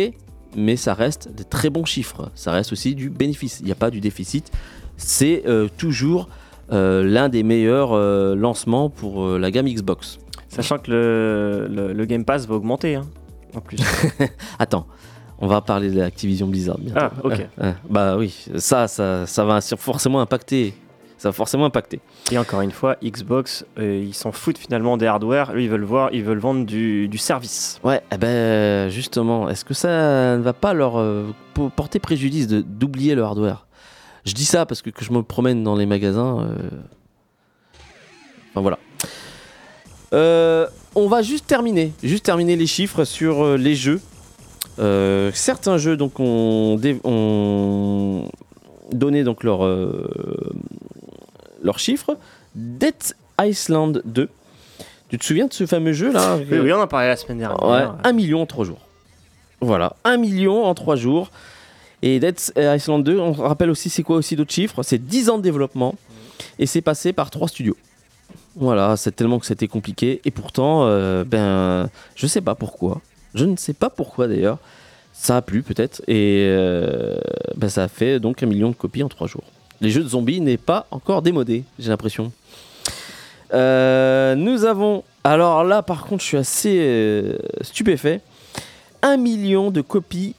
mais 0.55 0.75
ça 0.77 0.93
reste 0.93 1.29
des 1.33 1.43
très 1.43 1.69
bons 1.69 1.85
chiffres. 1.85 2.31
Ça 2.33 2.51
reste 2.51 2.71
aussi 2.71 2.95
du 2.95 3.09
bénéfice. 3.09 3.59
Il 3.59 3.65
n'y 3.65 3.71
a 3.71 3.75
pas 3.75 3.91
du 3.91 3.99
déficit. 3.99 4.51
C'est 4.97 5.43
toujours 5.77 6.27
l'un 6.71 7.29
des 7.29 7.43
meilleurs 7.43 7.91
euh, 7.93 8.36
lancements 8.36 8.89
pour 8.89 9.23
euh, 9.25 9.39
la 9.39 9.51
gamme 9.51 9.67
Xbox. 9.67 10.19
Sachant 10.47 10.77
que 10.79 10.89
le, 10.91 11.67
le, 11.69 11.93
le 11.93 12.05
Game 12.05 12.25
Pass 12.25 12.47
va 12.47 12.55
augmenter, 12.55 12.95
hein, 12.95 13.05
en 13.55 13.62
plus. 13.62 13.77
Attends, 14.60 14.88
on 15.39 15.47
va 15.47 15.62
parler 15.62 15.91
de 15.91 15.97
l'Activision 15.99 16.47
Blizzard 16.47 16.77
bientôt. 16.79 16.99
ah, 17.01 17.12
ok. 17.23 17.34
Euh, 17.34 17.45
euh, 17.65 17.71
bah 17.89 18.17
oui, 18.17 18.45
ça, 18.58 18.88
ça, 18.88 19.25
ça 19.27 19.45
va 19.45 19.60
forcément 19.62 20.21
impacter. 20.21 20.73
Ça 21.17 21.27
va 21.29 21.34
forcément 21.34 21.65
impacter. 21.65 21.99
Et 22.32 22.38
encore 22.38 22.62
une 22.62 22.71
fois, 22.71 22.95
Xbox, 23.03 23.65
euh, 23.77 24.05
ils 24.08 24.13
s'en 24.13 24.32
foutent 24.32 24.58
finalement 24.58 24.95
des 24.95 25.05
hardware. 25.05 25.51
Eux, 25.53 25.62
ils 25.62 25.69
veulent 25.69 25.84
voir, 25.84 26.10
ils 26.13 26.23
veulent 26.23 26.39
vendre 26.39 26.65
du, 26.65 27.10
du 27.10 27.17
service. 27.17 27.77
Ouais, 27.84 28.01
eh 28.13 28.17
ben 28.17 28.89
justement, 28.89 29.49
est-ce 29.49 29.65
que 29.65 29.73
ça 29.73 30.38
ne 30.38 30.41
va 30.41 30.53
pas 30.53 30.73
leur 30.73 30.97
euh, 30.97 31.25
po- 31.53 31.69
porter 31.75 31.99
préjudice 31.99 32.47
d'oublier 32.47 33.15
le 33.15 33.23
hardware? 33.23 33.67
Je 34.30 34.36
dis 34.36 34.46
ça 34.46 34.68
parce 34.68 34.84
que, 34.84 34.92
que 34.92 35.04
je 35.04 35.12
me 35.12 35.24
promène 35.24 35.63
dans 35.63 35.76
les 35.76 35.88
magasins. 35.88 36.42
euh, 36.42 36.70
Enfin 38.52 38.62
voilà. 38.62 38.78
Euh, 40.13 40.68
on 40.94 41.08
va 41.08 41.24
juste 41.24 41.48
terminer, 41.48 41.94
juste 42.04 42.26
terminer 42.26 42.56
les 42.56 42.68
chiffres 42.68 43.06
sur 43.06 43.44
euh, 43.44 43.58
les 43.58 43.74
jeux. 43.74 44.00
Certains 45.34 45.78
jeux 45.80 45.98
donc 45.98 46.20
ont, 46.20 46.80
donné 48.92 49.24
donc 49.24 49.44
leur 49.44 49.68
leurs 51.63 51.80
chiffres. 51.80 52.15
Dead 52.56 52.94
Island 53.42 54.04
2 54.06 54.30
Tu 55.10 55.18
te 55.18 55.26
souviens 55.26 55.48
de 55.48 55.54
ce 55.54 55.65
fameux 55.65 55.94
jeu 55.94 56.12
là 56.12 56.38
Oui, 56.38 56.60
oui, 56.60 56.72
on 56.72 56.80
en 56.80 56.88
parlait 56.88 57.08
la 57.08 57.18
semaine 57.18 57.39
dernière. 57.39 57.68
Ouais, 57.68 57.84
1 58.04 58.12
million 58.13 58.44
en 58.44 58.46
3 58.46 58.63
jours. 58.65 58.80
Voilà, 59.60 59.96
1 60.04 60.18
million 60.18 60.65
en 60.65 60.74
3 60.76 60.96
jours. 60.96 61.32
Et 62.01 62.19
Dead 62.19 62.39
Island 62.57 63.03
2, 63.03 63.19
on 63.19 63.33
rappelle 63.33 63.69
aussi 63.69 63.89
c'est 63.89 64.03
quoi 64.03 64.17
aussi 64.17 64.35
d'autres 64.35 64.53
chiffres 64.53 64.83
C'est 64.83 64.97
10 64.97 65.29
ans 65.29 65.38
de 65.38 65.43
développement 65.43 65.95
et 66.57 66.65
c'est 66.65 66.81
passé 66.81 67.13
par 67.13 67.29
3 67.29 67.47
studios. 67.47 67.77
Voilà, 68.55 68.97
c'est 68.97 69.15
tellement 69.15 69.39
que 69.39 69.45
c'était 69.45 69.67
compliqué 69.67 70.21
et 70.25 70.31
pourtant, 70.31 70.85
euh, 70.85 71.23
ben, 71.23 71.89
je 72.15 72.27
sais 72.27 72.41
pas 72.41 72.55
pourquoi. 72.55 73.01
Je 73.35 73.45
ne 73.45 73.55
sais 73.57 73.73
pas 73.73 73.89
pourquoi 73.89 74.27
d'ailleurs. 74.27 74.57
Ça 75.12 75.38
a 75.38 75.41
plu 75.41 75.63
peut-être 75.63 76.01
et 76.07 76.45
euh, 76.47 77.17
ben, 77.57 77.67
ça 77.67 77.83
a 77.83 77.88
fait 77.89 78.19
donc 78.19 78.41
un 78.41 78.45
million 78.45 78.69
de 78.69 78.75
copies 78.75 79.03
en 79.03 79.09
3 79.09 79.27
jours. 79.27 79.43
Les 79.81 79.89
jeux 79.91 80.03
de 80.03 80.09
zombies 80.09 80.41
n'est 80.41 80.57
pas 80.57 80.88
encore 80.91 81.21
démodé, 81.21 81.63
j'ai 81.77 81.89
l'impression. 81.89 82.31
Euh, 83.53 84.35
nous 84.35 84.65
avons. 84.65 85.03
Alors 85.23 85.63
là, 85.63 85.81
par 85.81 86.05
contre, 86.05 86.21
je 86.21 86.27
suis 86.27 86.38
assez 86.38 86.77
euh, 86.79 87.38
stupéfait. 87.62 88.21
Un 89.01 89.17
million 89.17 89.71
de 89.71 89.81
copies 89.81 90.35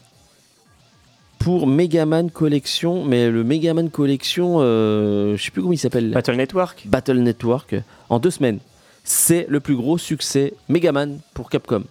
pour 1.41 1.67
Megaman 1.67 2.31
Collection, 2.31 3.03
mais 3.05 3.31
le 3.31 3.43
Megaman 3.43 3.91
Collection, 3.91 4.59
euh, 4.61 5.37
je 5.37 5.43
sais 5.43 5.51
plus 5.51 5.63
comment 5.63 5.73
il 5.73 5.79
s'appelle. 5.79 6.11
Battle 6.11 6.37
Network. 6.37 6.83
Battle 6.87 7.19
Network, 7.19 7.75
en 8.11 8.19
deux 8.21 8.31
semaines. 8.31 8.59
C'est 9.05 9.47
le 9.49 9.59
plus 9.59 9.75
gros 9.75 9.97
succès 9.99 10.53
Megaman 10.69 11.19
pour 11.35 11.49
Capcom. 11.51 11.83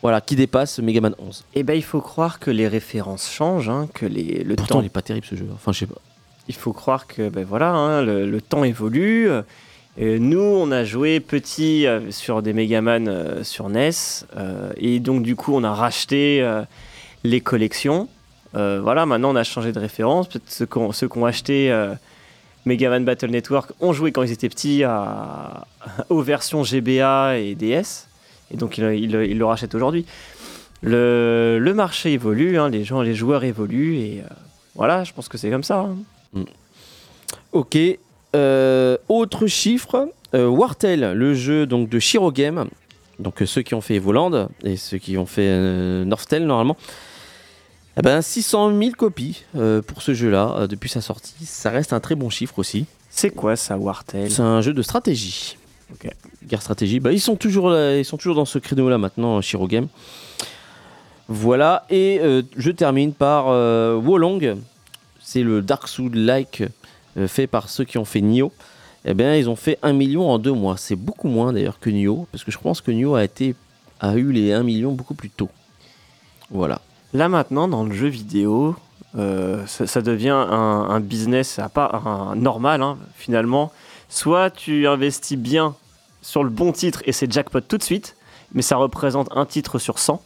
Voilà, 0.00 0.20
qui 0.20 0.36
dépasse 0.36 0.78
Megaman 0.78 1.14
11. 1.18 1.44
Eh 1.54 1.64
ben, 1.64 1.74
il 1.74 1.82
faut 1.82 2.00
croire 2.00 2.38
que 2.38 2.52
les 2.52 2.68
références 2.68 3.28
changent, 3.28 3.68
hein, 3.68 3.88
que 3.92 4.06
les, 4.06 4.44
le 4.44 4.54
Pourtant, 4.54 4.76
temps. 4.76 4.80
il 4.80 4.86
est 4.86 4.90
pas 4.90 5.02
terrible 5.02 5.26
ce 5.28 5.34
jeu. 5.34 5.48
Enfin, 5.52 5.72
je 5.72 5.80
sais 5.80 5.86
pas. 5.86 6.00
Il 6.46 6.54
faut 6.54 6.72
croire 6.72 7.08
que 7.08 7.28
ben 7.28 7.44
voilà, 7.44 7.72
hein, 7.72 8.02
le, 8.02 8.30
le 8.30 8.40
temps 8.40 8.62
évolue. 8.62 9.28
Et 9.98 10.20
nous, 10.20 10.38
on 10.40 10.70
a 10.70 10.84
joué 10.84 11.18
petit 11.18 11.84
euh, 11.88 12.12
sur 12.12 12.40
des 12.42 12.52
Megaman 12.52 13.08
euh, 13.08 13.42
sur 13.42 13.68
NES, 13.68 13.90
euh, 14.36 14.70
et 14.76 15.00
donc 15.00 15.24
du 15.24 15.34
coup, 15.34 15.52
on 15.52 15.64
a 15.64 15.74
racheté 15.74 16.40
euh, 16.40 16.62
les 17.24 17.40
collections. 17.40 18.08
Euh, 18.58 18.80
voilà, 18.82 19.06
maintenant, 19.06 19.30
on 19.30 19.36
a 19.36 19.44
changé 19.44 19.72
de 19.72 19.78
référence. 19.78 20.28
Peut-être 20.28 20.50
ceux 20.50 20.66
qui 20.66 21.18
ont, 21.18 21.24
acheté 21.24 21.70
euh, 21.70 21.94
Megaman 22.66 23.04
Battle 23.04 23.30
Network 23.30 23.72
ont 23.80 23.92
joué 23.92 24.12
quand 24.12 24.22
ils 24.22 24.32
étaient 24.32 24.48
petits 24.48 24.82
aux 26.10 26.22
versions 26.22 26.62
GBA 26.64 27.38
et 27.38 27.54
DS, 27.54 28.08
et 28.52 28.56
donc 28.56 28.78
ils, 28.78 29.10
le 29.10 29.44
rachètent 29.44 29.74
aujourd'hui. 29.74 30.04
Le, 30.82 31.72
marché 31.74 32.12
évolue, 32.12 32.58
hein, 32.58 32.68
les 32.68 32.84
joueurs 33.14 33.44
évoluent, 33.44 33.96
et 33.96 34.20
euh, 34.20 34.34
voilà, 34.74 35.04
je 35.04 35.12
pense 35.12 35.28
que 35.28 35.38
c'est 35.38 35.50
comme 35.50 35.64
ça. 35.64 35.88
hein. 36.34 36.44
Ok. 37.52 37.78
Euh, 38.36 38.98
autre 39.08 39.46
chiffre, 39.46 40.10
Wartel, 40.34 41.12
le 41.14 41.34
jeu 41.34 41.64
donc 41.64 41.88
de 41.88 41.98
Shiro 41.98 42.30
Game, 42.30 42.66
donc 43.18 43.42
ceux 43.46 43.62
qui 43.62 43.74
ont 43.74 43.80
fait 43.80 43.96
Evoland 43.96 44.48
et 44.64 44.76
ceux 44.76 44.98
qui 44.98 45.18
ont 45.18 45.26
fait 45.26 45.46
euh, 45.46 46.04
Northtel 46.04 46.46
normalement. 46.46 46.76
Eh 47.98 48.02
ben 48.02 48.22
600 48.22 48.78
000 48.78 48.90
copies 48.92 49.44
euh, 49.56 49.82
pour 49.82 50.02
ce 50.02 50.14
jeu-là 50.14 50.54
euh, 50.56 50.66
depuis 50.68 50.88
sa 50.88 51.00
sortie. 51.00 51.44
Ça 51.44 51.70
reste 51.70 51.92
un 51.92 52.00
très 52.00 52.14
bon 52.14 52.30
chiffre 52.30 52.58
aussi. 52.58 52.86
C'est 53.10 53.30
quoi 53.30 53.56
ça, 53.56 53.76
Wartel? 53.76 54.30
C'est 54.30 54.42
un 54.42 54.60
jeu 54.60 54.72
de 54.72 54.82
stratégie. 54.82 55.56
Ok. 55.92 56.08
Guerre 56.46 56.62
stratégie. 56.62 57.00
Bah, 57.00 57.12
ils 57.12 57.20
sont 57.20 57.36
toujours 57.36 57.70
là, 57.70 57.98
ils 57.98 58.04
sont 58.04 58.16
toujours 58.16 58.36
dans 58.36 58.44
ce 58.44 58.58
créneau-là 58.58 58.98
maintenant, 58.98 59.40
Shiro 59.40 59.66
Game. 59.66 59.88
Voilà. 61.28 61.84
Et 61.90 62.20
euh, 62.20 62.42
je 62.56 62.70
termine 62.70 63.12
par 63.12 63.48
euh, 63.48 63.94
Wolong. 63.96 64.56
C'est 65.20 65.42
le 65.42 65.60
Dark 65.60 65.88
Souls-like 65.88 66.64
euh, 67.16 67.28
fait 67.28 67.46
par 67.46 67.68
ceux 67.68 67.84
qui 67.84 67.98
ont 67.98 68.04
fait 68.04 68.22
Nioh. 68.22 68.52
Eh 69.04 69.14
bien, 69.14 69.36
ils 69.36 69.48
ont 69.48 69.56
fait 69.56 69.78
1 69.82 69.92
million 69.92 70.28
en 70.28 70.38
deux 70.38 70.52
mois. 70.52 70.76
C'est 70.76 70.96
beaucoup 70.96 71.28
moins 71.28 71.52
d'ailleurs 71.52 71.78
que 71.78 71.90
Nioh, 71.90 72.26
parce 72.32 72.44
que 72.44 72.50
je 72.50 72.58
pense 72.58 72.80
que 72.80 72.90
Nioh 72.90 73.14
a 73.14 73.24
été 73.24 73.54
a 74.00 74.14
eu 74.16 74.32
les 74.32 74.52
1 74.52 74.62
million 74.62 74.92
beaucoup 74.92 75.14
plus 75.14 75.30
tôt. 75.30 75.50
Voilà. 76.50 76.80
Là 77.14 77.28
maintenant, 77.28 77.68
dans 77.68 77.84
le 77.84 77.92
jeu 77.92 78.08
vidéo, 78.08 78.76
euh, 79.16 79.64
ça, 79.66 79.86
ça 79.86 80.02
devient 80.02 80.28
un, 80.30 80.86
un 80.90 81.00
business 81.00 81.58
à 81.58 81.68
pas 81.68 82.02
un 82.04 82.36
normal 82.36 82.82
hein, 82.82 82.98
finalement. 83.16 83.72
Soit 84.08 84.50
tu 84.50 84.86
investis 84.86 85.38
bien 85.38 85.74
sur 86.22 86.42
le 86.44 86.50
bon 86.50 86.72
titre 86.72 87.02
et 87.04 87.12
c'est 87.12 87.30
jackpot 87.30 87.60
tout 87.60 87.78
de 87.78 87.82
suite, 87.82 88.16
mais 88.54 88.62
ça 88.62 88.76
représente 88.76 89.28
un 89.36 89.46
titre 89.46 89.78
sur 89.78 89.98
100. 89.98 90.22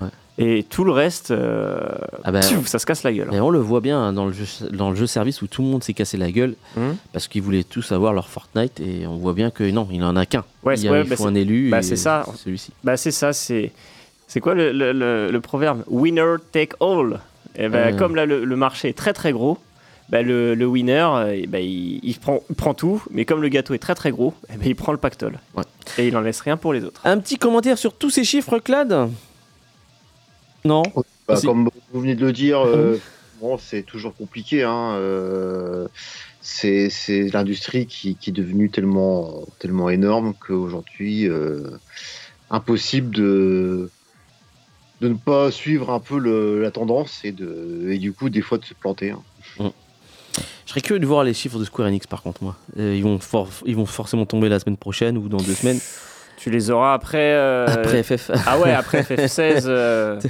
Ouais. 0.00 0.08
Et 0.40 0.62
tout 0.62 0.84
le 0.84 0.92
reste, 0.92 1.30
euh, 1.32 1.80
Ah 2.24 2.30
ben, 2.32 2.40
pfiou, 2.40 2.64
ça 2.64 2.78
se 2.78 2.86
casse 2.86 3.02
la 3.02 3.12
gueule. 3.12 3.28
Et 3.34 3.40
on 3.40 3.50
le 3.50 3.58
voit 3.58 3.80
bien 3.80 3.98
hein, 4.00 4.12
dans 4.12 4.26
le 4.26 4.32
jeu, 4.32 4.46
dans 4.70 4.90
le 4.90 4.96
jeu 4.96 5.06
service 5.06 5.42
où 5.42 5.46
tout 5.46 5.62
le 5.62 5.68
monde 5.68 5.82
s'est 5.82 5.94
cassé 5.94 6.16
la 6.16 6.30
gueule 6.30 6.54
Hum. 6.76 6.96
parce 7.12 7.28
qu'ils 7.28 7.42
voulaient 7.42 7.64
tous 7.64 7.90
avoir 7.92 8.12
leur 8.12 8.28
Fortnite 8.28 8.78
et 8.80 9.06
on 9.06 9.16
voit 9.16 9.32
bien 9.34 9.50
que 9.50 9.68
non, 9.70 9.88
il 9.90 10.02
en 10.04 10.16
a 10.16 10.24
qu'un. 10.26 10.44
Ouais, 10.62 10.78
il 10.78 10.88
ouais, 10.90 11.02
il 11.02 11.08
bah, 11.08 11.16
faut 11.16 11.26
un 11.26 11.34
élu. 11.34 11.70
bah, 11.70 11.82
c'est 11.82 11.96
ça. 11.96 12.24
Celui-ci. 12.36 12.72
Bah 12.84 12.96
c'est 12.96 13.10
ça, 13.10 13.32
c'est 13.32 13.72
c'est 14.28 14.38
quoi 14.40 14.54
le, 14.54 14.70
le- 14.72 14.92
le- 14.92 15.30
le 15.32 15.40
proverbe? 15.40 15.82
Winner 15.88 16.36
take 16.52 16.74
all. 16.80 17.18
Et 17.56 17.68
ben 17.68 17.92
Ouais. 17.92 17.98
comme 17.98 18.14
là 18.14 18.24
le, 18.26 18.44
le 18.44 18.56
marché 18.56 18.88
est 18.88 18.96
très 18.96 19.12
très 19.12 19.32
gros, 19.32 19.58
bah, 20.10 20.22
le, 20.22 20.54
le 20.54 20.64
winner, 20.66 21.06
euh, 21.12 21.34
eh 21.42 21.46
ben, 21.48 21.58
il, 21.58 21.98
il 22.04 22.16
prend, 22.18 22.40
il 22.48 22.54
prend 22.54 22.72
tout, 22.72 23.02
mais 23.10 23.24
comme 23.24 23.42
le 23.42 23.48
gâteau 23.48 23.74
est 23.74 23.78
très 23.78 23.96
très 23.96 24.10
gros, 24.12 24.32
eh 24.52 24.56
ben, 24.56 24.66
il 24.68 24.76
prend 24.76 24.92
le 24.92 24.98
pactole. 24.98 25.38
Ouais. 25.56 25.64
Et 25.98 26.06
il 26.08 26.16
en 26.16 26.20
laisse 26.20 26.40
rien 26.40 26.56
pour 26.56 26.72
les 26.72 26.84
autres. 26.84 27.00
Un 27.04 27.18
petit 27.18 27.36
commentaire 27.36 27.76
sur 27.78 27.92
tous 27.94 28.10
ces 28.10 28.22
chiffres, 28.24 28.58
Clad? 28.60 29.08
Non? 30.64 30.82
Bah, 31.26 31.36
Si. 31.36 31.46
comme 31.46 31.68
vous 31.92 32.00
venez 32.00 32.14
de 32.14 32.24
le 32.24 32.32
dire, 32.32 32.60
euh, 32.66 32.98
bon, 33.40 33.58
c'est 33.58 33.82
toujours 33.82 34.14
compliqué. 34.14 34.62
Hein, 34.62 34.92
euh, 34.94 35.88
c'est 36.40 36.88
c'est 36.90 37.28
l'industrie 37.32 37.86
qui, 37.86 38.14
qui 38.16 38.30
est 38.30 38.32
devenue 38.32 38.70
tellement, 38.70 39.42
tellement 39.58 39.90
énorme 39.90 40.34
qu'aujourd'hui, 40.34 41.28
euh, 41.28 41.68
impossible 42.50 43.14
de, 43.14 43.90
de 45.00 45.08
ne 45.08 45.14
pas 45.14 45.50
suivre 45.50 45.90
un 45.90 46.00
peu 46.00 46.18
le- 46.18 46.60
la 46.60 46.70
tendance 46.70 47.20
et, 47.24 47.32
de, 47.32 47.86
et 47.90 47.98
du 47.98 48.12
coup, 48.12 48.28
des 48.30 48.42
fois, 48.42 48.58
de 48.58 48.64
se 48.64 48.74
planter. 48.74 49.10
hein. 49.12 49.20
Je 50.66 50.70
serais 50.72 50.80
curieux 50.82 51.00
de 51.00 51.06
voir 51.06 51.24
les 51.24 51.32
chiffres 51.34 51.58
de 51.58 51.64
Square 51.64 51.88
Enix 51.88 52.06
par 52.06 52.22
contre, 52.22 52.42
moi. 52.44 52.56
Euh, 52.78 52.94
ils, 52.94 53.02
vont 53.02 53.18
for- 53.18 53.48
ils 53.64 53.74
vont 53.74 53.86
forcément 53.86 54.26
tomber 54.26 54.48
la 54.48 54.60
semaine 54.60 54.76
prochaine 54.76 55.16
ou 55.16 55.28
dans 55.28 55.38
deux 55.38 55.54
semaines. 55.54 55.78
Tu 56.36 56.50
les 56.50 56.70
auras 56.70 56.92
après. 56.94 57.32
euh, 57.32 57.66
Après 57.66 58.02
FF. 58.02 58.30
Ah 58.46 58.58
ouais, 58.58 58.72
après 58.72 59.00
FF16. 59.02 59.62
euh, 59.66 60.20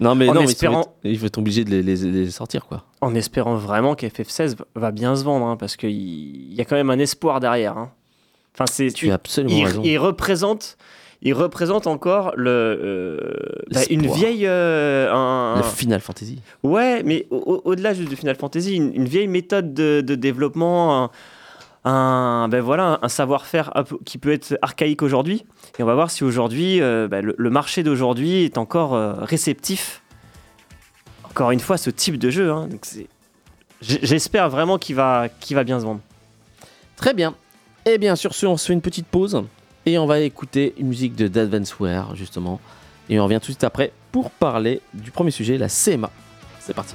non, 0.00 0.14
mais 0.14 0.28
en 0.28 0.34
non, 0.34 0.40
mais 0.40 0.46
espérant- 0.46 0.72
ils 0.72 0.74
vont 0.76 0.80
être- 0.80 1.12
ils 1.14 1.18
vont 1.20 1.26
être 1.26 1.38
obligés 1.38 1.64
de 1.64 1.70
les, 1.70 1.82
les- 1.82 1.96
les 1.96 2.30
sortir, 2.30 2.64
quoi. 2.66 2.84
en 3.00 3.14
espérant 3.14 3.56
vraiment 3.56 3.94
qu'FF16 3.94 4.56
va 4.74 4.90
bien 4.90 5.14
se 5.16 5.22
vendre, 5.24 5.46
hein, 5.46 5.56
parce 5.56 5.76
qu'il 5.76 5.90
il 5.90 6.54
y 6.54 6.60
a 6.60 6.64
quand 6.64 6.76
même 6.76 6.90
un 6.90 6.98
espoir 6.98 7.38
derrière. 7.40 7.76
hein. 7.76 7.90
Enfin, 8.54 8.64
c'est 8.72 8.90
Tu 8.90 9.10
as 9.10 9.14
absolument 9.14 9.54
il, 9.56 9.64
raison. 9.66 9.82
il 9.84 9.98
représente, 9.98 10.78
il 11.22 11.34
représente 11.34 11.86
encore 11.86 12.32
le, 12.36 12.50
euh, 12.50 13.18
bah, 13.72 13.80
une 13.90 14.06
vieille, 14.06 14.46
euh, 14.46 15.12
un- 15.12 15.56
Le 15.56 15.62
Final 15.64 16.00
Fantasy. 16.00 16.40
ouais, 16.62 17.02
mais 17.02 17.26
au- 17.30 17.36
au- 17.36 17.62
au-delà 17.70 17.92
juste 17.94 18.08
du 18.08 18.16
Final 18.16 18.36
Fantasy, 18.36 18.74
une, 18.76 18.94
une 18.94 19.06
vieille 19.06 19.26
méthode 19.28 19.74
de, 19.74 20.00
de 20.00 20.14
développement, 20.14 21.04
un, 21.04 21.10
un- 21.90 22.48
ben 22.48 22.60
voilà, 22.60 22.98
un 23.02 23.08
savoir-faire 23.08 23.72
qui 24.04 24.18
peut 24.18 24.32
être 24.32 24.56
archaïque 24.62 25.02
aujourd'hui. 25.02 25.44
Et 25.78 25.82
on 25.82 25.86
va 25.86 25.94
voir 25.94 26.10
si 26.10 26.22
aujourd'hui, 26.24 26.80
euh, 26.80 27.08
bah, 27.08 27.20
le, 27.20 27.34
le 27.36 27.50
marché 27.50 27.82
d'aujourd'hui 27.82 28.44
est 28.44 28.56
encore 28.58 28.94
euh, 28.94 29.12
réceptif. 29.14 30.02
Encore 31.24 31.50
une 31.50 31.60
fois, 31.60 31.76
ce 31.78 31.90
type 31.90 32.18
de 32.18 32.30
jeu. 32.30 32.50
hein. 32.50 32.68
J'espère 33.80 34.50
vraiment 34.50 34.76
qu'il 34.78 34.96
va, 34.96 35.28
qu'il 35.40 35.54
va 35.54 35.62
bien 35.64 35.78
se 35.78 35.84
vendre. 35.84 36.00
Très 36.96 37.14
bien. 37.14 37.34
Et 37.86 37.96
bien, 37.98 38.16
sur 38.16 38.34
ce, 38.34 38.44
on 38.46 38.56
se 38.56 38.66
fait 38.66 38.72
une 38.72 38.80
petite 38.80 39.06
pause 39.06 39.44
et 39.88 39.98
on 39.98 40.06
va 40.06 40.20
écouter 40.20 40.74
une 40.78 40.88
musique 40.88 41.16
de 41.16 41.28
d'Advanceware, 41.28 42.14
justement. 42.14 42.60
Et 43.08 43.18
on 43.18 43.24
revient 43.24 43.36
tout 43.36 43.48
de 43.48 43.52
suite 43.52 43.64
après 43.64 43.92
pour 44.12 44.30
parler 44.30 44.80
du 44.94 45.10
premier 45.10 45.30
sujet, 45.30 45.56
la 45.58 45.68
CMA. 45.68 46.10
C'est 46.60 46.74
parti. 46.74 46.94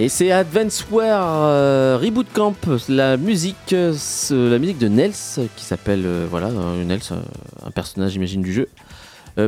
Et 0.00 0.08
c'est 0.08 0.30
Advanceware 0.30 1.24
euh, 1.24 1.98
Reboot 2.00 2.28
Camp, 2.32 2.54
la 2.88 3.16
musique, 3.16 3.72
euh, 3.72 3.92
la 4.30 4.60
musique 4.60 4.78
de 4.78 4.86
Nels, 4.86 5.10
qui 5.56 5.64
s'appelle, 5.64 6.04
euh, 6.06 6.84
Nels, 6.84 7.00
un 7.66 7.70
personnage, 7.72 8.12
j'imagine, 8.12 8.40
du 8.40 8.52
jeu, 8.52 8.68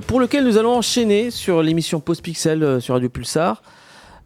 pour 0.08 0.18
lequel 0.18 0.44
nous 0.44 0.58
allons 0.58 0.74
enchaîner 0.74 1.30
sur 1.30 1.62
l'émission 1.62 2.00
Post 2.00 2.22
Pixel 2.22 2.80
sur 2.80 2.94
Radio 2.94 3.08
Pulsar. 3.08 3.62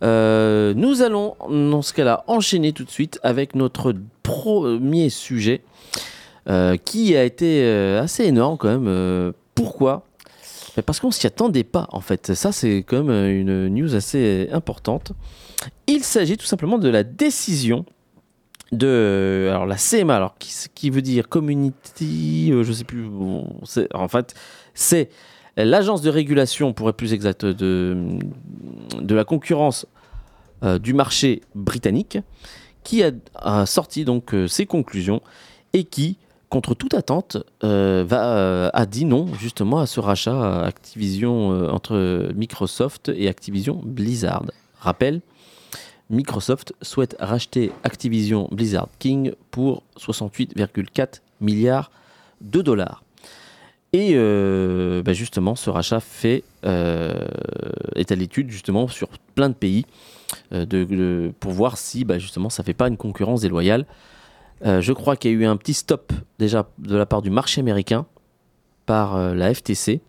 Nous 0.00 1.02
allons, 1.02 1.37
dans 1.50 1.82
ce 1.82 1.92
cas-là, 1.92 2.24
enchaîner 2.26 2.72
tout 2.72 2.84
de 2.84 2.90
suite 2.90 3.20
avec 3.22 3.54
notre 3.54 3.94
premier 4.22 5.10
sujet, 5.10 5.62
qui 6.87 7.16
a 7.16 7.24
été 7.24 7.66
assez 7.98 8.24
énorme 8.24 8.56
quand 8.56 8.78
même. 8.78 9.32
Pourquoi 9.54 10.06
Parce 10.82 11.00
qu'on 11.00 11.10
s'y 11.10 11.26
attendait 11.26 11.64
pas, 11.64 11.87
en 11.90 12.00
fait. 12.00 12.34
Ça, 12.34 12.52
c'est 12.52 12.78
quand 12.78 13.04
même 13.04 13.10
euh, 13.10 13.40
une 13.40 13.68
news 13.68 13.94
assez 13.94 14.48
importante. 14.52 15.12
Il 15.87 16.02
s'agit 16.02 16.37
tout 16.37 16.46
simplement 16.46 16.78
de 16.78 16.88
la 16.88 17.02
décision 17.02 17.84
de 18.72 19.46
alors 19.50 19.66
la 19.66 19.76
CMA 19.76 20.16
alors 20.16 20.34
qui, 20.38 20.90
veut 20.90 21.02
dire 21.02 21.28
community 21.28 22.50
euh, 22.50 22.64
je 22.64 22.72
sais 22.72 22.82
plus 22.82 23.08
en 23.92 24.08
fait 24.08 24.34
c'est 24.72 25.10
l'agence 25.56 26.00
de 26.00 26.10
régulation 26.10 26.72
pour 26.72 26.88
être 26.88 26.96
plus 26.96 27.12
exact 27.12 27.44
de 27.44 28.18
de 29.00 29.14
la 29.14 29.24
concurrence 29.24 29.87
euh, 30.64 30.78
du 30.78 30.94
marché 30.94 31.42
britannique 31.54 32.18
qui 32.84 33.02
a, 33.02 33.66
sorti 33.66 34.04
donc 34.04 34.32
euh, 34.34 34.46
ses 34.46 34.66
conclusions 34.66 35.20
et 35.72 35.84
qui 35.84 36.16
contre 36.55 36.77
toute 36.77 36.95
attente 36.95 37.37
euh, 37.64 38.05
va 38.07 38.37
euh, 38.37 38.71
a 38.73 38.87
dit 38.87 39.05
non 39.05 39.27
justement 39.40 39.81
à 39.81 39.87
ce 39.87 39.99
rachat 39.99 40.62
Activision 40.64 41.51
euh, 41.51 41.69
entre 41.69 42.31
Microsoft 42.37 43.11
et 43.12 43.27
Activision 43.27 43.81
Blizzard 43.85 44.45
rappel 44.79 45.21
Microsoft 46.11 46.73
souhaite 46.81 47.17
racheter 47.19 47.73
Activision 47.83 48.49
Blizzard 48.53 48.87
King 49.01 49.33
pour 49.51 49.83
68,4 49.99 51.23
milliards 51.40 51.90
de 52.40 52.62
dollars. 52.62 53.03
Et 53.93 54.14
bah, 54.14 55.12
justement, 55.12 55.55
ce 55.55 55.71
rachat 55.71 56.01
fait, 56.01 56.45
est 56.64 58.12
à 58.12 58.14
l'étude 58.14 58.51
justement 58.51 58.87
sur 58.87 59.09
plein 59.35 59.49
de 59.49 59.55
pays 59.55 59.87
pour 61.40 61.53
voir 61.53 61.79
si 61.79 62.05
bah, 62.05 62.19
justement 62.19 62.51
ça 62.51 62.62
fait 62.62 62.75
pas 62.75 62.88
une 62.88 62.99
concurrence 62.99 63.40
déloyale. 63.40 63.87
Euh, 64.64 64.81
je 64.81 64.92
crois 64.92 65.16
qu'il 65.16 65.31
y 65.31 65.35
a 65.35 65.37
eu 65.38 65.44
un 65.44 65.57
petit 65.57 65.74
stop 65.74 66.12
déjà 66.38 66.68
de 66.79 66.96
la 66.96 67.07
part 67.07 67.20
du 67.22 67.31
marché 67.31 67.61
américain 67.61 68.07
par 68.87 69.16
euh, 69.16 69.35
la 69.35 69.53
FTC. 69.53 70.00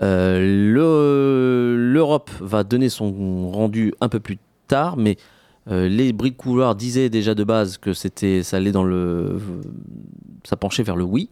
Euh, 0.00 0.72
le- 0.72 1.76
L'Europe 1.92 2.30
va 2.40 2.64
donner 2.64 2.88
son 2.88 3.50
rendu 3.50 3.92
un 4.00 4.08
peu 4.08 4.18
plus 4.20 4.38
tard, 4.66 4.96
mais 4.96 5.16
les 5.68 6.12
bruits 6.12 6.32
de 6.32 6.36
couloir 6.36 6.74
disaient 6.74 7.08
déjà 7.08 7.36
de 7.36 7.44
base 7.44 7.78
que 7.78 7.92
c'était, 7.92 8.42
ça 8.42 8.56
allait 8.56 8.72
dans 8.72 8.82
le, 8.82 9.38
ça 10.42 10.56
penchait 10.56 10.82
vers 10.82 10.96
le 10.96 11.04
oui. 11.04 11.28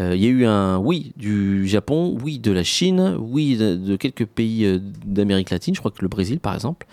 Il 0.00 0.16
y 0.16 0.26
a 0.26 0.30
eu 0.30 0.46
un 0.46 0.78
oui 0.78 1.12
du 1.16 1.68
Japon, 1.68 2.18
oui 2.24 2.40
de 2.40 2.50
la 2.50 2.64
Chine, 2.64 3.14
oui 3.20 3.56
de, 3.56 3.76
de 3.76 3.94
quelques 3.94 4.26
pays 4.26 4.80
d'Amérique 5.04 5.50
latine, 5.50 5.74
je 5.76 5.80
crois 5.80 5.92
que 5.92 6.02
le 6.02 6.08
Brésil 6.08 6.40
par 6.40 6.54
exemple. 6.54 6.88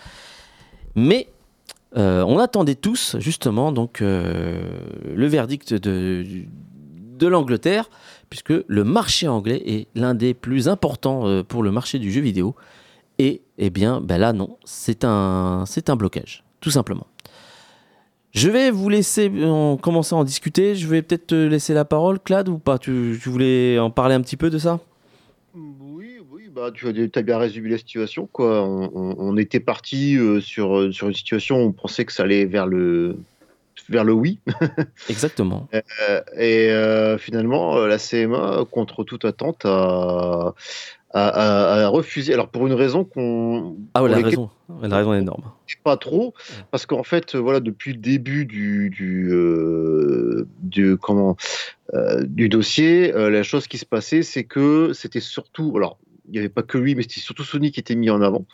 Mais 0.94 1.26
euh, 1.96 2.22
on 2.22 2.38
attendait 2.38 2.76
tous 2.76 3.16
justement 3.18 3.72
donc 3.72 4.00
euh, 4.00 4.62
le 5.12 5.26
verdict 5.26 5.74
de, 5.74 6.46
l'Angleterre, 7.26 7.90
puisque 8.30 8.52
le 8.66 8.84
marché 8.84 9.28
anglais 9.28 9.62
est 9.66 9.88
l'un 9.94 10.14
des 10.14 10.32
plus 10.32 10.68
importants 10.68 11.26
euh, 11.26 11.42
pour 11.42 11.62
le 11.62 11.70
marché 11.70 11.98
du 11.98 12.10
jeu 12.12 12.20
vidéo. 12.20 12.54
Et 13.18 13.42
eh 13.58 13.68
bien, 13.68 14.00
ben 14.00 14.18
là 14.18 14.32
non, 14.32 14.56
c'est 14.64 15.04
un, 15.04 15.64
blocage, 15.96 16.44
tout 16.60 16.70
simplement. 16.70 17.06
Je 18.32 18.48
vais 18.48 18.70
vous 18.70 18.88
laisser 18.88 19.30
en, 19.44 19.76
commencer 19.76 20.14
à 20.14 20.18
en 20.18 20.24
discuter. 20.24 20.76
Je 20.76 20.86
vais 20.86 21.02
peut-être 21.02 21.26
te 21.26 21.34
laisser 21.34 21.74
la 21.74 21.84
parole, 21.84 22.20
Clad, 22.20 22.48
ou 22.48 22.58
pas? 22.58 22.78
Tu, 22.78 23.18
tu 23.20 23.28
voulais 23.28 23.78
en 23.78 23.90
parler 23.90 24.14
un 24.14 24.20
petit 24.22 24.36
peu 24.36 24.48
de 24.48 24.56
ça? 24.56 24.78
Oui, 25.54 26.09
bah, 26.52 26.70
tu 26.74 26.86
as 26.88 27.22
bien 27.22 27.38
résumé 27.38 27.70
la 27.70 27.78
situation. 27.78 28.28
Quoi. 28.30 28.62
On, 28.62 28.90
on- 28.94 29.14
on 29.18 29.36
était 29.36 29.60
parti 29.60 30.16
euh, 30.16 30.40
sur, 30.40 30.76
euh, 30.78 30.92
sur 30.92 31.08
une 31.08 31.14
situation 31.14 31.56
où 31.62 31.68
on 31.68 31.72
pensait 31.72 32.04
que 32.04 32.12
ça 32.12 32.24
allait 32.24 32.44
vers 32.44 32.66
le, 32.66 33.16
vers 33.88 34.04
le 34.04 34.12
oui. 34.12 34.38
Exactement. 35.08 35.68
Euh, 35.74 36.20
et 36.36 36.70
euh, 36.70 37.18
finalement, 37.18 37.76
la 37.86 37.98
CMA, 37.98 38.64
contre 38.70 39.04
toute 39.04 39.24
attente, 39.24 39.64
a, 39.64 40.54
a, 41.12 41.28
a- 41.28 41.84
a 41.84 41.88
refusé. 41.88 42.34
Alors, 42.34 42.48
pour 42.48 42.66
une 42.66 42.72
raison 42.74 43.04
qu'on. 43.04 43.76
Ah 43.94 44.02
ouais, 44.02 44.10
la 44.10 44.18
raison, 44.18 44.50
la 44.82 44.96
raison 44.96 45.14
est 45.14 45.18
énorme. 45.18 45.44
pas 45.84 45.96
trop, 45.96 46.34
parce 46.70 46.86
qu'en 46.86 47.02
fait, 47.02 47.34
voilà, 47.36 47.60
depuis 47.60 47.92
le 47.94 47.98
début 47.98 48.44
du, 48.44 48.90
du, 48.90 49.28
euh, 49.32 50.46
du, 50.62 50.96
comment, 50.96 51.36
euh, 51.94 52.22
du 52.24 52.48
dossier, 52.48 53.12
la 53.12 53.42
chose 53.42 53.66
qui 53.66 53.78
se 53.78 53.86
passait, 53.86 54.22
c'est 54.22 54.44
que 54.44 54.92
c'était 54.92 55.20
surtout, 55.20 55.72
alors, 55.76 55.98
il 56.30 56.34
n'y 56.34 56.38
avait 56.38 56.48
pas 56.48 56.62
que 56.62 56.78
lui, 56.78 56.94
mais 56.94 57.02
c'était 57.02 57.20
surtout 57.20 57.42
Sony 57.42 57.72
qui 57.72 57.80
était 57.80 57.96
mis 57.96 58.08
en 58.08 58.22
avant. 58.22 58.46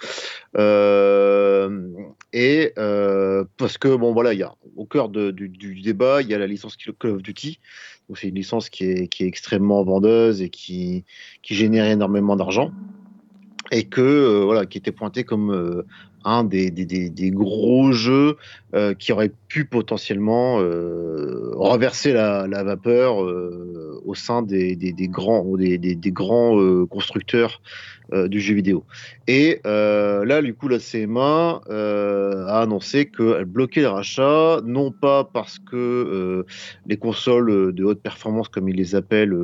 Euh, 0.57 1.89
et 2.33 2.73
euh, 2.79 3.45
parce 3.59 3.77
que, 3.77 3.95
bon, 3.95 4.15
voilà, 4.15 4.33
il 4.33 4.41
y 4.41 4.43
a 4.43 4.55
au 4.77 4.87
cœur 4.87 5.11
du, 5.11 5.33
du 5.33 5.81
débat, 5.83 6.23
il 6.23 6.29
y 6.29 6.35
a 6.35 6.39
la 6.39 6.47
licence 6.47 6.77
Call 6.77 7.11
of 7.11 7.23
Duty. 7.23 7.61
Donc, 8.09 8.19
c'est 8.19 8.29
une 8.29 8.35
licence 8.35 8.71
qui 8.71 8.85
est, 8.85 9.09
qui 9.09 9.25
est 9.25 9.27
extrêmement 9.27 9.85
vendeuse 9.85 10.41
et 10.41 10.49
qui, 10.49 11.05
qui 11.43 11.55
génère 11.55 11.85
énormément 11.85 12.37
d'argent. 12.37 12.73
Et 13.73 13.85
que, 13.85 14.01
euh, 14.01 14.45
voilà, 14.45 14.65
qui 14.65 14.79
était 14.79 14.93
pointé 14.93 15.25
comme 15.25 15.85
un 16.27 16.45
des, 16.45 17.31
gros 17.31 17.93
jeux 17.93 18.37
euh, 18.75 18.95
qui 18.95 19.13
aurait 19.13 19.33
pu 19.49 19.65
potentiellement 19.65 20.61
euh, 20.61 21.53
renverser 21.55 22.13
la, 22.13 22.47
vapeur 22.65 23.23
euh, 23.23 24.03
au 24.05 24.15
sein 24.15 24.43
des, 24.43 24.77
grands, 25.09 25.57
des, 25.57 25.99
grands 26.07 26.87
constructeurs 26.87 27.63
du 28.13 28.41
jeu 28.41 28.55
vidéo. 28.55 28.85
Et 29.27 29.61
là, 29.65 30.43
du 30.43 30.55
coup, 30.55 30.69
la 30.69 30.79
CMA 30.79 31.61
a 31.69 32.61
annoncé 32.61 33.07
qu'elle 33.07 33.45
bloquait 33.45 33.81
le 33.81 33.89
rachat, 33.89 34.61
non 34.65 34.93
pas 34.93 35.25
parce 35.25 35.59
que 35.59 36.45
les 36.87 36.97
consoles 36.97 37.73
de 37.73 37.85
haute 37.85 38.01
performance, 38.01 38.49
comme 38.49 38.69
ils 38.69 38.77
les 38.77 38.95
appellent, 38.95 39.37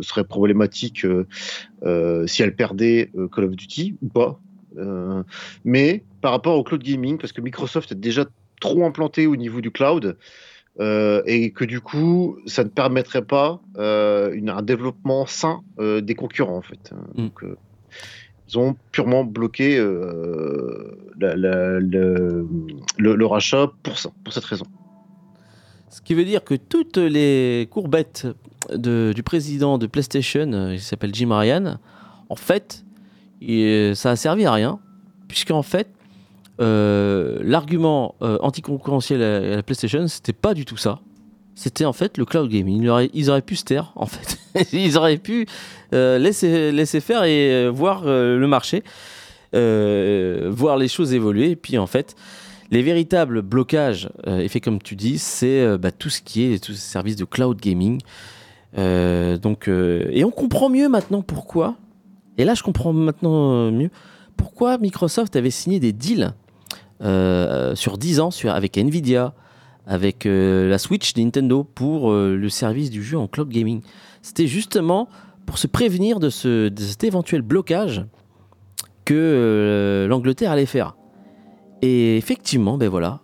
seraient 0.00 0.24
problématiques 0.24 1.06
si 2.26 2.42
elles 2.42 2.56
perdaient 2.56 3.10
Call 3.32 3.44
of 3.44 3.50
Duty 3.52 3.96
ou 4.02 4.08
pas, 4.08 4.40
euh, 4.76 5.22
mais 5.64 6.02
par 6.20 6.32
rapport 6.32 6.56
au 6.58 6.62
cloud 6.62 6.82
gaming, 6.82 7.18
parce 7.18 7.32
que 7.32 7.40
Microsoft 7.40 7.92
est 7.92 8.00
déjà 8.00 8.24
trop 8.60 8.84
implanté 8.84 9.26
au 9.26 9.36
niveau 9.36 9.60
du 9.60 9.70
cloud, 9.70 10.16
euh, 10.78 11.22
et 11.26 11.50
que 11.50 11.64
du 11.64 11.80
coup, 11.80 12.38
ça 12.46 12.62
ne 12.64 12.68
permettrait 12.68 13.24
pas 13.24 13.60
euh, 13.76 14.32
une- 14.32 14.50
un 14.50 14.62
développement 14.62 15.26
sain 15.26 15.60
des 15.78 16.14
concurrents, 16.14 16.56
en 16.58 16.62
fait. 16.62 16.92
Mm. 17.14 17.22
Donc, 17.22 17.44
ils 18.48 18.58
ont 18.58 18.76
purement 18.92 19.24
bloqué 19.24 19.78
la- 21.18 21.36
la- 21.36 21.80
le, 21.80 23.26
rachat 23.26 23.70
pour 23.82 23.98
ça, 23.98 24.10
pour 24.24 24.32
cette 24.32 24.44
raison. 24.44 24.64
Ce 25.88 26.00
qui 26.00 26.14
veut 26.14 26.24
dire 26.24 26.44
que 26.44 26.54
toutes 26.54 26.98
les 26.98 27.66
courbettes 27.70 28.26
de- 28.72 29.12
du 29.14 29.22
président 29.22 29.76
de 29.78 29.86
PlayStation, 29.86 30.70
il 30.70 30.80
s'appelle 30.80 31.14
Jim 31.14 31.36
Ryan, 31.36 31.78
en 32.28 32.36
fait, 32.36 32.84
il- 33.40 33.94
ça 33.96 34.10
a 34.10 34.16
servi 34.16 34.44
à 34.46 34.52
rien, 34.52 34.78
puisqu'en 35.28 35.62
fait, 35.62 35.88
euh, 36.60 37.38
l'argument 37.42 38.14
euh, 38.22 38.38
anticoncurrentiel 38.40 39.22
à, 39.22 39.40
la 39.56 39.62
PlayStation, 39.62 40.06
c'était 40.08 40.32
pas 40.32 40.54
du 40.54 40.64
tout 40.64 40.76
ça. 40.76 41.00
C'était 41.54 41.84
en 41.84 41.92
fait 41.92 42.16
le 42.18 42.24
cloud 42.24 42.48
gaming. 42.50 42.82
Ils 42.82 42.88
auraient, 42.88 43.10
ils 43.12 43.30
auraient 43.30 43.42
pu 43.42 43.56
se 43.56 43.64
taire, 43.64 43.92
en 43.96 44.06
fait. 44.06 44.38
ils 44.72 44.96
auraient 44.96 45.18
pu 45.18 45.46
euh, 45.94 46.18
laisser, 46.18 46.72
laisser 46.72 47.00
faire 47.00 47.24
et 47.24 47.50
euh, 47.52 47.70
voir 47.70 48.02
euh, 48.06 48.38
le 48.38 48.46
marché, 48.46 48.82
euh, 49.54 50.48
voir 50.50 50.76
les 50.76 50.88
choses 50.88 51.12
évoluer. 51.12 51.50
Et 51.50 51.56
puis 51.56 51.76
en 51.78 51.86
fait, 51.86 52.14
les 52.70 52.82
véritables 52.82 53.42
blocages, 53.42 54.08
euh, 54.26 54.38
et 54.38 54.48
fait 54.48 54.60
comme 54.60 54.80
tu 54.80 54.96
dis, 54.96 55.18
c'est 55.18 55.60
euh, 55.60 55.76
bah, 55.78 55.90
tout 55.90 56.08
ce 56.10 56.20
qui 56.22 56.44
est 56.44 56.62
tous 56.64 56.72
ces 56.72 56.78
services 56.78 57.16
de 57.16 57.24
cloud 57.24 57.58
gaming. 57.60 58.00
Euh, 58.78 59.36
donc, 59.36 59.68
euh, 59.68 60.08
et 60.12 60.24
on 60.24 60.30
comprend 60.30 60.68
mieux 60.68 60.88
maintenant 60.88 61.22
pourquoi. 61.22 61.76
Et 62.40 62.44
là, 62.46 62.54
je 62.54 62.62
comprends 62.62 62.94
maintenant 62.94 63.52
euh, 63.52 63.70
mieux 63.70 63.90
pourquoi 64.38 64.78
Microsoft 64.78 65.36
avait 65.36 65.50
signé 65.50 65.78
des 65.78 65.92
deals 65.92 66.32
euh, 67.02 67.74
sur 67.74 67.98
10 67.98 68.20
ans 68.20 68.30
sur, 68.30 68.50
avec 68.50 68.78
Nvidia, 68.78 69.34
avec 69.86 70.24
euh, 70.24 70.68
la 70.70 70.78
Switch 70.78 71.14
Nintendo 71.16 71.64
pour 71.64 72.10
euh, 72.10 72.36
le 72.36 72.48
service 72.48 72.88
du 72.88 73.02
jeu 73.02 73.18
en 73.18 73.26
cloud 73.28 73.50
gaming? 73.50 73.82
C'était 74.22 74.46
justement 74.46 75.08
pour 75.44 75.58
se 75.58 75.66
prévenir 75.66 76.18
de, 76.18 76.30
ce, 76.30 76.68
de 76.68 76.80
cet 76.80 77.04
éventuel 77.04 77.42
blocage 77.42 78.04
que 79.04 80.06
l'Angleterre 80.08 80.52
allait 80.52 80.64
faire. 80.66 80.96
Et 81.82 82.16
effectivement, 82.16 82.78
ben 82.78 82.88
voilà, 82.88 83.20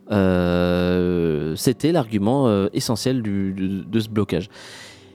c'était 1.57 1.93
l'argument 1.93 2.67
essentiel 2.73 3.23
du- 3.23 3.53
de, 3.53 3.85
de 3.85 4.01
ce 4.01 4.09
blocage. 4.09 4.49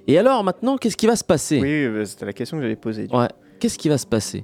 Et 0.08 0.18
alors 0.18 0.44
maintenant, 0.44 0.78
qu'est-ce 0.78 0.98
qui 0.98 1.08
va 1.08 1.16
se 1.16 1.24
passer? 1.24 1.60
Oui, 1.60 2.06
c'était 2.08 2.26
la 2.26 2.34
question 2.34 2.58
que 2.58 2.64
j'avais 2.64 2.76
posée. 2.76 3.08
Ouais. 3.12 3.28
Qu'est-ce 3.62 3.78
qui 3.78 3.90
va 3.90 4.00
se 4.00 4.08
passer? 4.08 4.44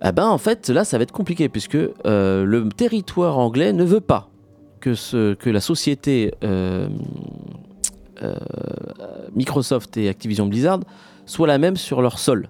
Ah 0.00 0.12
ben 0.12 0.26
en 0.26 0.38
fait 0.38 0.68
là 0.68 0.84
ça 0.84 0.96
va 0.96 1.02
être 1.02 1.12
compliqué 1.12 1.48
puisque 1.48 1.74
euh, 1.74 2.44
le 2.44 2.68
territoire 2.68 3.38
anglais 3.38 3.72
ne 3.72 3.82
veut 3.82 4.00
pas 4.00 4.30
que, 4.78 4.94
ce, 4.94 5.34
que 5.34 5.50
la 5.50 5.60
société 5.60 6.32
euh, 6.44 6.88
euh, 8.22 8.34
Microsoft 9.34 9.96
et 9.96 10.08
Activision 10.08 10.46
Blizzard 10.46 10.78
soient 11.26 11.48
la 11.48 11.58
même 11.58 11.76
sur 11.76 12.02
leur 12.02 12.20
sol. 12.20 12.48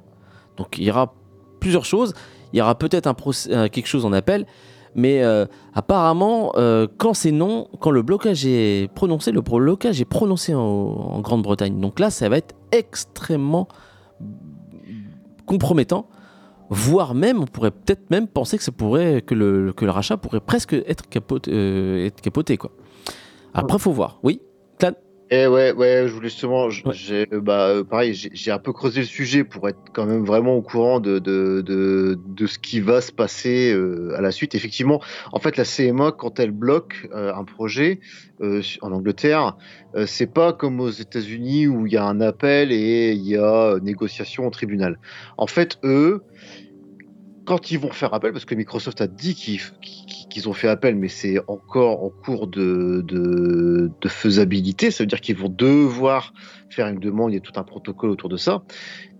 Donc 0.58 0.76
il 0.76 0.84
y 0.84 0.90
aura 0.90 1.14
plusieurs 1.60 1.86
choses. 1.86 2.12
Il 2.52 2.58
y 2.58 2.62
aura 2.62 2.76
peut-être 2.76 3.06
un 3.06 3.68
quelque 3.68 3.86
chose 3.86 4.04
en 4.04 4.12
appel, 4.12 4.44
mais 4.94 5.22
apparemment, 5.72 6.52
quand 6.98 7.14
c'est 7.14 7.30
non, 7.30 7.68
quand 7.78 7.92
le 7.92 8.02
blocage 8.02 8.44
est 8.44 8.92
prononcé, 8.92 9.30
le 9.30 9.40
blocage 9.40 10.00
est 10.00 10.04
prononcé 10.04 10.52
en, 10.52 10.60
en 10.60 11.20
Grande-Bretagne. 11.20 11.80
Donc 11.80 12.00
là, 12.00 12.10
ça 12.10 12.28
va 12.28 12.38
être 12.38 12.56
extrêmement 12.72 13.68
compromettant, 15.51 16.07
voire 16.68 17.12
même, 17.16 17.40
on 17.40 17.46
pourrait 17.46 17.72
peut-être 17.72 18.09
même 18.11 18.28
penser 18.28 18.57
que 18.57 18.62
ça 18.62 18.70
pourrait, 18.70 19.20
que 19.20 19.34
le, 19.34 19.72
que 19.72 19.84
le 19.84 19.90
rachat 19.90 20.16
pourrait 20.16 20.38
presque 20.40 20.74
être 20.74 21.09
capoté, 21.09 21.51
euh, 21.53 22.07
être 22.07 22.20
capoté 22.20 22.57
quoi. 22.57 22.70
Après, 23.53 23.80
faut 23.80 23.90
voir. 23.90 24.20
Oui. 24.22 24.40
Et 25.32 25.46
ouais, 25.46 25.72
ouais, 25.72 26.04
je 26.08 26.12
voulais 26.12 26.28
justement, 26.28 26.66
Ouais. 26.66 26.72
j'ai, 26.92 27.28
euh, 27.32 27.40
bah, 27.40 27.68
euh, 27.68 27.84
pareil, 27.84 28.14
j'ai 28.14 28.50
un 28.50 28.58
peu 28.58 28.72
creusé 28.72 29.00
le 29.02 29.06
sujet 29.06 29.44
pour 29.44 29.68
être 29.68 29.78
quand 29.92 30.04
même 30.04 30.24
vraiment 30.24 30.56
au 30.56 30.62
courant 30.62 30.98
de, 30.98 31.20
de, 31.20 31.62
de, 31.64 32.18
de 32.26 32.46
ce 32.48 32.58
qui 32.58 32.80
va 32.80 33.00
se 33.00 33.12
passer 33.12 33.72
euh, 33.72 34.12
à 34.16 34.22
la 34.22 34.32
suite. 34.32 34.56
Effectivement, 34.56 35.00
en 35.30 35.38
fait, 35.38 35.56
la 35.56 35.64
CMA, 35.64 36.10
quand 36.10 36.40
elle 36.40 36.50
bloque 36.50 37.08
euh, 37.14 37.32
un 37.32 37.44
projet 37.44 38.00
euh, 38.40 38.60
en 38.80 38.90
Angleterre, 38.90 39.56
euh, 39.94 40.04
c'est 40.04 40.26
pas 40.26 40.52
comme 40.52 40.80
aux 40.80 40.90
États-Unis 40.90 41.68
où 41.68 41.86
il 41.86 41.92
y 41.92 41.96
a 41.96 42.04
un 42.04 42.20
appel 42.20 42.72
et 42.72 43.12
il 43.12 43.24
y 43.24 43.36
a 43.36 43.78
négociation 43.80 44.48
au 44.48 44.50
tribunal. 44.50 44.98
En 45.38 45.46
fait, 45.46 45.78
eux, 45.84 46.22
quand 47.45 47.70
ils 47.70 47.78
vont 47.78 47.91
faire 47.91 48.14
appel, 48.14 48.32
parce 48.32 48.45
que 48.45 48.55
Microsoft 48.55 49.01
a 49.01 49.07
dit 49.07 49.34
qu'ils 49.34 50.49
ont 50.49 50.53
fait 50.53 50.68
appel, 50.68 50.97
mais 50.97 51.09
c'est 51.09 51.38
encore 51.49 52.05
en 52.05 52.11
cours 52.11 52.47
de, 52.47 53.91
faisabilité, 54.07 54.91
ça 54.91 55.03
veut 55.03 55.09
dire 55.09 55.20
qu'ils 55.20 55.36
vont 55.36 55.49
devoir 55.49 56.32
faire 56.68 56.88
une 56.88 56.99
demande, 56.99 57.32
il 57.32 57.34
y 57.34 57.38
a 57.38 57.41
tout 57.41 57.59
un 57.59 57.64
protocole 57.64 58.11
autour 58.11 58.28
de 58.28 58.36
ça. 58.36 58.62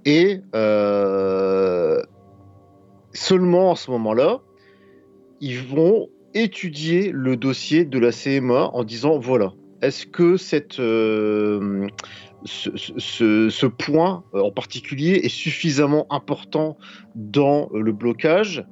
Et 0.05 0.41
euh, 0.55 2.01
seulement 3.13 3.73
à 3.73 3.77
ce 3.77 3.91
moment-là, 3.91 4.41
ils 5.41 5.63
vont 5.63 6.09
étudier 6.35 7.11
le 7.13 7.37
dossier 7.37 7.85
de 7.85 7.99
la 7.99 8.13
CMA 8.13 8.71
en 8.73 8.85
disant 8.85 9.19
voilà, 9.19 9.53
est-ce 9.83 10.07
que 10.07 10.37
cette, 10.37 10.79
euh, 10.79 11.89
ce, 12.45 12.71
ce- 12.77 13.49
ce 13.51 13.67
point 13.67 14.25
euh, 14.35 14.41
en 14.43 14.51
particulier 14.51 15.21
est 15.25 15.29
suffisamment 15.29 16.07
important 16.11 16.77
dans 17.15 17.69
le 17.75 17.93
blocage 17.93 18.65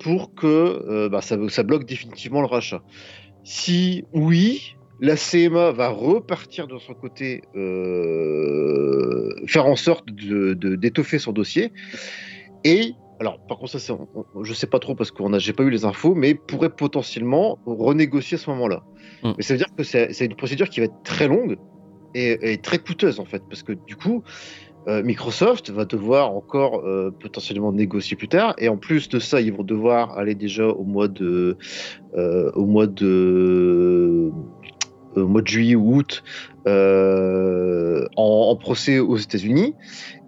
pour 0.00 0.34
que 0.34 0.46
euh, 0.46 1.08
bah, 1.08 1.22
ça, 1.22 1.36
ça 1.48 1.62
bloque 1.62 1.86
définitivement 1.86 2.40
le 2.40 2.46
rachat. 2.46 2.82
Si 3.44 4.04
oui, 4.12 4.76
la 5.00 5.16
CMA 5.16 5.72
va 5.72 5.88
repartir 5.88 6.66
de 6.66 6.78
son 6.78 6.94
côté, 6.94 7.42
euh, 7.56 9.30
faire 9.46 9.66
en 9.66 9.76
sorte 9.76 10.06
de- 10.10 10.54
de- 10.54 10.76
d'étoffer 10.76 11.18
son 11.18 11.32
dossier. 11.32 11.72
Et, 12.64 12.94
alors 13.20 13.38
par 13.46 13.58
contre, 13.58 13.72
ça, 13.72 13.78
c'est- 13.78 13.92
on- 13.92 14.08
on- 14.34 14.44
je 14.44 14.52
sais 14.52 14.66
pas 14.66 14.78
trop 14.78 14.94
parce 14.94 15.10
que 15.10 15.22
j'ai 15.38 15.52
pas 15.52 15.62
eu 15.62 15.70
les 15.70 15.84
infos, 15.84 16.14
mais 16.14 16.34
pourrait 16.34 16.70
potentiellement 16.70 17.58
renégocier 17.66 18.36
à 18.36 18.38
ce 18.38 18.50
moment-là. 18.50 18.82
Mm. 19.22 19.32
Mais 19.36 19.42
ça 19.42 19.54
veut 19.54 19.58
dire 19.58 19.74
que 19.76 19.82
c'est 19.82 20.24
une 20.24 20.34
procédure 20.36 20.68
qui 20.68 20.80
va 20.80 20.86
être 20.86 21.02
très 21.04 21.28
longue 21.28 21.56
et, 22.16 22.52
et 22.52 22.58
très 22.58 22.78
coûteuse 22.78 23.18
en 23.20 23.24
fait, 23.24 23.42
parce 23.50 23.62
que 23.62 23.72
du 23.72 23.96
coup, 23.96 24.22
euh, 24.88 25.02
Microsoft 25.02 25.70
va 25.70 25.84
devoir 25.84 26.24
encore 26.40 26.74
euh, 26.84 27.10
potentiellement 27.24 27.72
négocier 27.72 28.16
plus 28.16 28.28
tard, 28.28 28.54
et 28.58 28.68
en 28.68 28.78
plus 28.86 29.08
de 29.08 29.18
ça, 29.18 29.40
ils 29.40 29.52
vont 29.52 29.64
devoir 29.64 30.16
aller 30.18 30.34
déjà 30.34 30.66
au 30.66 30.84
mois 30.84 31.08
de, 31.08 31.56
euh, 32.16 32.50
au 32.54 32.66
mois 32.66 32.86
de, 32.86 34.30
au 35.16 35.26
mois 35.26 35.42
de 35.42 35.48
juillet 35.48 35.74
ou 35.74 35.96
août 35.96 36.22
en, 36.66 38.50
en 38.50 38.56
procès 38.56 38.98
aux 38.98 39.16
États-Unis, 39.16 39.74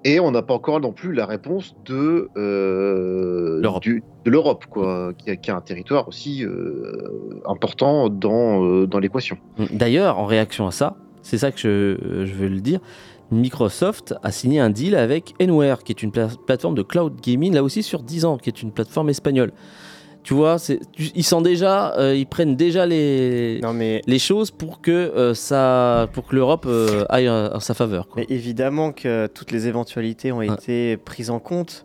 et 0.04 0.20
on 0.20 0.30
n'a 0.30 0.42
pas 0.42 0.54
encore 0.54 0.80
non 0.80 0.92
plus 0.92 1.12
la 1.12 1.26
réponse 1.26 1.74
de 1.84 2.28
euh, 2.36 3.60
L'Europe. 4.24 4.66
quoi, 4.66 5.12
qui 5.18 5.30
a, 5.30 5.36
qui 5.36 5.50
a 5.50 5.56
un 5.56 5.60
territoire 5.60 6.06
aussi 6.06 6.44
euh, 6.44 7.42
important 7.46 8.08
dans, 8.08 8.62
euh, 8.64 8.86
dans 8.86 8.98
l'équation. 8.98 9.38
D'ailleurs, 9.72 10.18
en 10.18 10.26
réaction 10.26 10.66
à 10.66 10.70
ça, 10.70 10.96
c'est 11.22 11.38
ça 11.38 11.50
que 11.52 11.58
je, 11.58 12.24
je 12.26 12.32
veux 12.34 12.48
le 12.48 12.60
dire. 12.60 12.80
Microsoft 13.30 14.14
a 14.22 14.32
signé 14.32 14.58
un 14.60 14.70
deal 14.70 14.96
avec 14.96 15.34
Enware, 15.42 15.82
qui 15.84 15.92
est 15.92 16.02
une 16.02 16.10
pla- 16.12 16.28
plateforme 16.46 16.74
de 16.74 16.82
cloud 16.82 17.20
gaming, 17.20 17.52
là 17.54 17.62
aussi 17.62 17.82
sur 17.82 18.02
10 18.02 18.24
ans, 18.24 18.38
qui 18.38 18.48
est 18.48 18.62
une 18.62 18.72
plateforme 18.72 19.10
espagnole. 19.10 19.52
Tu 20.24 20.34
vois, 20.34 20.56
tu- 20.58 20.80
ils 21.14 21.24
sont 21.24 21.40
déjà, 21.40 21.94
euh, 21.98 22.14
ils 22.14 22.26
prennent 22.26 22.56
déjà 22.56 22.84
les, 22.86 23.60
Non 23.62 23.72
mais, 23.72 24.02
les 24.06 24.18
choses 24.18 24.50
pour 24.50 24.80
que 24.80 24.90
euh, 24.90 25.32
ça, 25.34 26.08
pour 26.12 26.26
que 26.26 26.34
l'Europe 26.36 26.64
euh, 26.66 27.04
aille 27.08 27.28
en, 27.28 27.60
sa 27.60 27.74
faveur. 27.74 28.08
quoi. 28.08 28.22
mais 28.22 28.34
évidemment 28.34 28.92
que 28.92 29.26
toutes 29.26 29.52
les 29.52 29.66
éventualités 29.68 30.32
ont 30.32 30.42
été 30.42 30.96
prises 30.96 31.30
en 31.30 31.38
compte. 31.38 31.84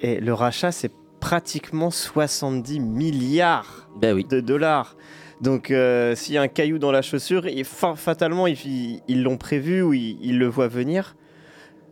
Et 0.00 0.20
le 0.20 0.34
rachat, 0.34 0.72
c'est 0.72 0.90
pratiquement 1.20 1.90
70 1.90 2.80
milliards 2.80 3.88
Ben 3.98 4.14
oui. 4.14 4.26
de 4.28 4.40
dollars. 4.40 4.96
Donc, 5.40 5.70
euh, 5.70 6.14
s'il 6.14 6.34
y 6.34 6.38
a 6.38 6.42
un 6.42 6.48
caillou 6.48 6.78
dans 6.78 6.92
la 6.92 7.02
chaussure, 7.02 7.46
et 7.46 7.64
fa- 7.64 7.96
fatalement, 7.96 8.46
ils- 8.46 9.00
l'ont 9.22 9.36
prévu 9.36 9.82
ou 9.82 9.92
ils, 9.92 10.16
ils 10.22 10.38
le 10.38 10.46
voient 10.46 10.68
venir. 10.68 11.16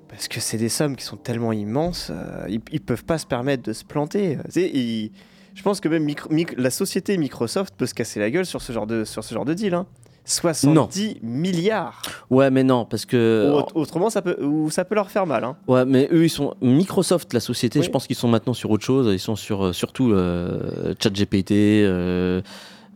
Parce 0.08 0.28
que 0.28 0.40
c'est 0.40 0.58
des 0.58 0.68
sommes 0.68 0.94
qui 0.96 1.04
sont 1.04 1.16
tellement 1.16 1.52
immenses, 1.52 2.10
euh, 2.10 2.44
ils, 2.48 2.60
ils 2.70 2.80
peuvent 2.80 3.04
pas 3.04 3.18
se 3.18 3.26
permettre 3.26 3.62
de 3.62 3.72
se 3.72 3.84
planter. 3.84 4.38
Ils- 4.54 5.10
je 5.54 5.62
pense 5.62 5.80
que 5.80 5.88
même 5.88 6.04
micro- 6.04 6.28
la 6.56 6.70
société 6.70 7.16
Microsoft 7.18 7.74
peut 7.76 7.86
se 7.86 7.94
casser 7.94 8.20
la 8.20 8.30
gueule 8.30 8.46
sur 8.46 8.60
ce 8.62 8.72
genre 8.72 8.86
de, 8.86 9.04
sur 9.04 9.22
ce 9.24 9.34
genre 9.34 9.44
de 9.44 9.54
deal. 9.54 9.74
hein. 9.74 9.86
70 10.24 11.18
milliards. 11.22 12.00
Ouais, 12.30 12.50
mais 12.50 12.62
non, 12.62 12.84
parce 12.84 13.04
que 13.06 13.50
Autre- 13.52 13.76
Autrement, 13.76 14.08
ça 14.08 14.22
peut, 14.22 14.36
ou 14.42 14.70
ça 14.70 14.84
peut 14.84 14.94
leur 14.94 15.10
faire 15.10 15.26
mal. 15.26 15.42
hein. 15.44 15.56
Ouais, 15.66 15.84
mais 15.84 16.08
eux, 16.12 16.24
ils 16.24 16.30
sont 16.30 16.54
Microsoft, 16.62 17.32
la 17.32 17.40
société. 17.40 17.80
Oui. 17.80 17.84
Je 17.84 17.90
pense 17.90 18.06
qu'ils 18.06 18.14
sont 18.16 18.28
maintenant 18.28 18.54
sur 18.54 18.70
autre 18.70 18.84
chose. 18.84 19.08
Ils 19.12 19.18
sont 19.18 19.34
sur 19.36 19.64
euh, 19.66 19.72
surtout 19.72 20.12
euh, 20.12 20.94
ChatGPT, 21.02 21.50
euh, 21.52 22.40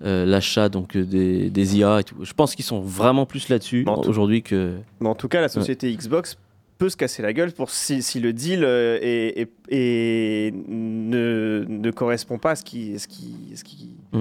euh, 0.04 0.26
l'achat 0.26 0.68
donc 0.68 0.96
euh, 0.96 1.04
des, 1.04 1.48
des 1.50 1.78
IA 1.78 2.00
et 2.00 2.04
tout. 2.04 2.16
Je 2.22 2.32
pense 2.34 2.54
qu'ils 2.54 2.64
sont 2.64 2.80
vraiment 2.80 3.26
plus 3.26 3.48
là-dessus 3.48 3.84
aujourd'hui 4.08 4.42
que. 4.42 4.76
Mais 5.00 5.08
en 5.08 5.14
tout 5.14 5.28
cas, 5.28 5.40
la 5.40 5.48
société 5.48 5.94
Xbox 5.94 6.36
peut 6.78 6.88
se 6.90 6.96
casser 6.98 7.22
la 7.22 7.32
gueule 7.32 7.52
pour 7.52 7.70
si, 7.70 8.02
si 8.02 8.20
le 8.20 8.32
deal 8.34 8.62
euh, 8.62 8.98
est, 9.00 9.40
est- 9.40 9.74
est- 9.74 10.54
ne, 10.68 11.64
ne 11.66 11.90
correspond 11.90 12.38
pas 12.38 12.50
à 12.50 12.54
ce 12.56 12.64
qui, 12.64 12.98
ce 12.98 13.08
qui, 13.08 13.34
ce 13.54 13.64
qui- 13.64 13.90
Mm. 14.12 14.20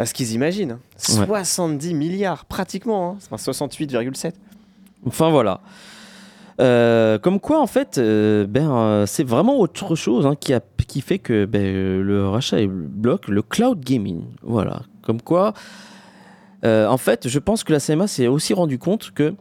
à 0.00 0.06
ce 0.06 0.12
qu'ils 0.14 0.32
imaginent. 0.32 0.78
Ouais. 1.10 1.26
70 1.26 1.94
milliards, 1.94 2.44
pratiquement. 2.44 3.10
Hein. 3.12 3.18
Enfin, 3.30 3.36
68,7. 3.52 4.32
Enfin 5.06 5.30
voilà. 5.30 5.60
Euh, 6.60 7.18
comme 7.18 7.40
quoi, 7.40 7.60
en 7.60 7.66
fait, 7.66 7.98
euh, 7.98 8.46
ben, 8.46 8.70
euh, 8.70 9.06
c'est 9.06 9.24
vraiment 9.24 9.58
autre 9.58 9.94
chose 9.96 10.26
hein, 10.26 10.34
qui, 10.36 11.00
fait 11.00 11.18
que 11.18 11.44
ben, 11.44 12.00
le 12.00 12.28
rachat 12.28 12.58
bloque 12.66 13.28
le 13.28 13.42
cloud 13.42 13.80
gaming. 13.80 14.22
Voilà. 14.42 14.82
Comme 15.02 15.20
quoi, 15.20 15.54
en 16.64 16.96
fait, 16.96 17.28
je 17.28 17.38
pense 17.38 17.62
que 17.62 17.72
la 17.72 17.80
CMA 17.80 18.06
s'est 18.06 18.26
aussi 18.26 18.54
rendu 18.54 18.78
compte 18.78 19.10
que 19.10 19.34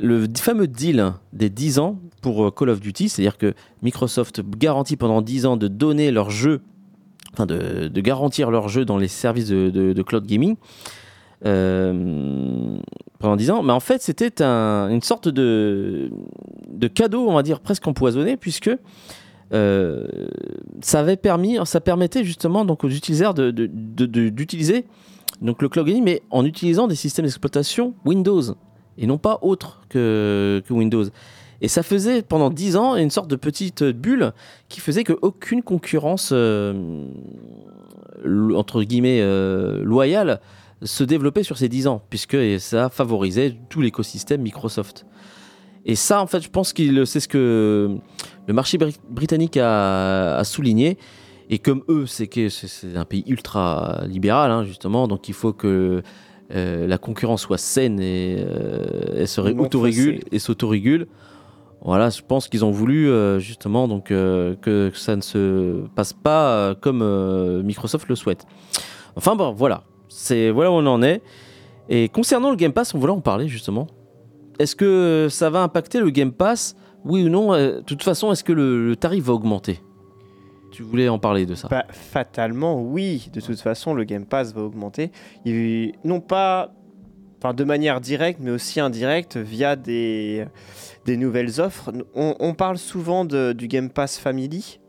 le 0.00 0.26
fameux 0.36 0.66
deal 0.66 1.12
des 1.32 1.50
10 1.50 1.78
ans 1.78 2.00
pour 2.20 2.52
Call 2.52 2.70
of 2.70 2.80
Duty, 2.80 3.08
c'est-à-dire 3.08 3.38
que 3.38 3.54
Microsoft 3.82 4.40
garantit 4.58 4.96
pendant 4.96 5.22
10 5.22 5.46
ans 5.46 5.56
de 5.56 5.68
donner 5.68 6.10
leur 6.10 6.30
jeu, 6.30 6.62
enfin 7.32 7.46
de, 7.46 8.00
garantir 8.00 8.50
leur 8.50 8.68
jeu 8.68 8.84
dans 8.84 8.98
les 8.98 9.06
services 9.06 9.50
de 9.50 10.02
cloud 10.02 10.26
gaming, 10.26 10.56
euh, 11.46 12.76
pendant 13.18 13.36
10 13.36 13.50
ans, 13.50 13.62
mais 13.62 13.72
en 13.72 13.80
fait 13.80 14.02
c'était 14.02 14.42
un- 14.42 14.88
une 14.90 15.02
sorte 15.02 15.28
de, 15.28 16.10
de 16.70 16.88
cadeau, 16.88 17.26
on 17.28 17.34
va 17.34 17.42
dire 17.42 17.60
presque 17.60 17.86
empoisonné, 17.86 18.36
puisque 18.36 18.70
euh, 19.52 20.06
ça 20.80 21.00
avait 21.00 21.16
permis, 21.16 21.58
ça 21.64 21.80
permettait 21.80 22.24
justement 22.24 22.64
donc 22.64 22.82
aux 22.84 22.88
utilisateurs 22.88 23.34
d'utiliser 23.34 24.84
donc 25.42 25.60
le 25.62 25.68
cloud 25.68 25.86
gaming, 25.86 26.04
mais 26.04 26.22
en 26.30 26.44
utilisant 26.44 26.86
des 26.86 26.94
systèmes 26.94 27.24
d'exploitation 27.26 27.94
Windows 28.04 28.42
et 28.96 29.06
non 29.06 29.18
pas 29.18 29.38
autres 29.42 29.82
que, 29.88 30.62
Windows. 30.70 31.04
Et 31.60 31.68
ça 31.68 31.82
faisait 31.82 32.22
pendant 32.22 32.50
10 32.50 32.76
ans 32.76 32.96
une 32.96 33.10
sorte 33.10 33.28
de 33.28 33.36
petite 33.36 33.82
bulle 33.84 34.32
qui 34.68 34.80
faisait 34.80 35.02
qu'aucune 35.04 35.62
concurrence 35.62 36.30
euh, 36.32 37.04
entre 38.54 38.82
guillemets 38.82 39.20
loyale 39.82 40.40
se 40.82 41.04
développait 41.04 41.42
sur 41.42 41.56
ces 41.58 41.68
10 41.68 41.86
ans, 41.86 42.02
puisque 42.10 42.36
ça 42.60 42.88
favorisait 42.90 43.56
tout 43.70 43.80
l'écosystème 43.80 44.42
Microsoft. 44.42 45.06
Et 45.86 45.94
ça, 45.96 46.20
en 46.22 46.26
fait, 46.26 46.40
je 46.42 46.48
pense 46.50 46.72
que 46.72 47.04
c'est 47.04 47.20
ce 47.20 47.28
que 47.28 47.96
le 48.46 48.54
marché 48.54 48.78
bri- 48.78 48.96
britannique 49.08 49.56
a, 49.58 50.36
a 50.36 50.44
souligné. 50.44 50.98
Et 51.50 51.58
comme 51.58 51.82
eux, 51.90 52.06
c'est 52.06 52.26
que 52.26 52.48
c'est- 52.48 52.96
un 52.96 53.04
pays 53.04 53.22
ultra 53.26 54.02
libéral, 54.06 54.50
hein, 54.50 54.64
justement, 54.64 55.06
donc 55.08 55.28
il 55.28 55.34
faut 55.34 55.52
que 55.52 56.02
euh, 56.54 56.86
la 56.86 56.98
concurrence 56.98 57.42
soit 57.42 57.58
saine 57.58 58.00
et 58.00 58.36
euh, 58.38 59.16
elle 59.18 59.28
se 59.28 59.40
autorégule 59.40 60.20
et 60.32 60.38
s'autorégule. 60.38 61.06
Voilà, 61.82 62.08
je 62.08 62.22
pense 62.22 62.48
qu'ils 62.48 62.64
ont 62.64 62.70
voulu 62.70 63.10
euh, 63.10 63.38
justement 63.38 63.88
donc 63.88 64.10
euh, 64.10 64.54
que 64.62 64.90
ça 64.94 65.16
ne 65.16 65.20
se 65.20 65.82
passe 65.94 66.14
pas 66.14 66.74
comme 66.80 67.02
Microsoft 67.62 68.08
le 68.08 68.14
souhaite. 68.14 68.46
Enfin 69.16 69.36
bon, 69.36 69.52
voilà, 69.52 69.84
c'est 70.16 70.50
voilà 70.50 70.70
où 70.70 70.74
on 70.74 70.86
en 70.86 71.02
est. 71.02 71.22
Et 71.88 72.08
concernant 72.08 72.50
le 72.50 72.56
Game 72.56 72.72
Pass, 72.72 72.94
on 72.94 72.98
voulait 72.98 73.12
en 73.12 73.20
parler 73.20 73.48
justement. 73.48 73.86
Est-ce 74.58 74.76
que 74.76 75.26
ça 75.30 75.50
va 75.50 75.62
impacter 75.62 76.00
le 76.00 76.10
Game 76.10 76.32
Pass? 76.32 76.76
Oui 77.04 77.24
ou 77.24 77.28
non? 77.28 77.52
Euh, 77.52 77.78
De 77.78 77.82
toute 77.82 78.02
façon, 78.02 78.32
est-ce 78.32 78.44
que 78.44 78.52
le, 78.52 78.86
le 78.88 78.96
tarif 78.96 79.24
va 79.24 79.32
augmenter? 79.34 79.80
Tu 80.72 80.82
voulais 80.82 81.08
en 81.08 81.18
parler 81.18 81.44
de 81.46 81.54
ça 81.54 81.68
Bah, 81.68 81.84
fatalement, 81.90 82.80
oui. 82.80 83.28
De 83.32 83.40
toute 83.40 83.60
façon, 83.60 83.94
le 83.94 84.04
Game 84.04 84.24
Pass 84.26 84.54
va 84.54 84.62
augmenter. 84.62 85.10
Il- 85.44 85.92
non 86.04 86.20
pas 86.20 86.72
enfin, 87.42 87.52
de 87.54 87.64
manière 87.64 88.00
directe, 88.00 88.40
mais 88.42 88.50
aussi 88.50 88.80
indirecte 88.80 89.36
via 89.36 89.76
des, 89.76 90.46
des 91.04 91.16
nouvelles 91.16 91.60
offres. 91.60 91.92
On, 92.14 92.34
on 92.40 92.54
parle 92.54 92.78
souvent 92.78 93.24
de- 93.24 93.52
du 93.52 93.68
Game 93.68 93.90
Pass 93.90 94.18
Family, 94.18 94.80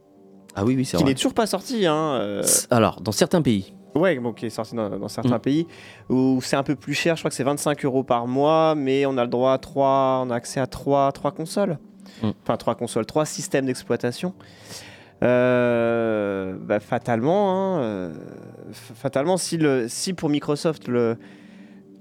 Ah 0.56 0.64
oui, 0.64 0.76
oui, 0.78 0.86
c'est 0.86 0.96
qui 0.98 1.04
vrai. 1.04 1.12
n'est 1.12 1.16
toujours 1.16 1.34
pas 1.34 1.46
sorti. 1.48 1.86
Hein, 1.86 2.18
euh, 2.22 2.44
Alors, 2.72 3.02
dans 3.02 3.12
certains 3.12 3.42
pays. 3.42 3.74
Ouais, 3.96 4.20
bon, 4.20 4.34
qui 4.34 4.46
est 4.46 4.50
sorti 4.50 4.76
dans, 4.76 4.90
dans 4.90 5.08
certains 5.08 5.38
Mm. 5.38 5.42
pays 5.42 5.68
où 6.10 6.40
c'est 6.42 6.58
un 6.58 6.64
peu 6.64 6.76
plus 6.76 6.94
cher. 6.94 7.16
Je 7.16 7.22
crois 7.22 7.30
que 7.30 7.36
c'est 7.36 7.44
25 7.44 7.86
euros 7.86 8.04
par 8.04 8.28
mois, 8.28 8.76
mais 8.76 9.06
on 9.06 9.18
a 9.18 9.24
le 9.24 9.30
droit 9.30 9.54
à 9.54 9.58
trois, 9.58 10.22
on 10.26 10.30
a 10.30 10.36
accès 10.36 10.60
à 10.60 10.68
trois, 10.68 11.12
trois 11.14 11.32
consoles. 11.32 11.78
Mm. 12.22 12.32
Enfin, 12.44 12.58
trois 12.58 12.76
consoles, 12.76 13.06
trois 13.06 13.26
systèmes 13.26 13.66
d'exploitation. 13.66 14.34
Euh, 15.24 16.56
bah, 16.60 16.80
fatalement, 16.80 17.52
hein, 17.78 17.80
euh, 17.82 18.14
fatalement, 18.72 19.38
si, 19.38 19.58
le, 19.58 19.88
si 19.88 20.14
pour 20.14 20.30
Microsoft, 20.30 20.88
le, 20.88 21.18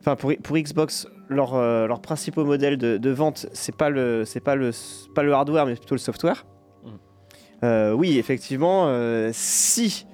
enfin 0.00 0.16
pour, 0.16 0.32
pour 0.42 0.56
Xbox, 0.58 1.06
leur, 1.28 1.54
euh, 1.54 1.86
leur 1.86 2.00
principaux 2.00 2.44
modèles 2.44 2.76
de, 2.76 2.98
de 2.98 3.10
vente, 3.10 3.46
c'est 3.52 3.74
pas 3.76 3.88
le, 3.88 4.24
c'est 4.24 4.40
pas 4.40 4.56
le, 4.56 4.72
pas 5.14 5.22
le 5.22 5.32
hardware, 5.32 5.64
mais 5.66 5.74
plutôt 5.76 5.94
le 5.94 6.00
software. 6.00 6.44
Mm. 7.62 7.92
Oui, 7.94 8.18
effectivement, 8.18 8.92
si 9.32 10.06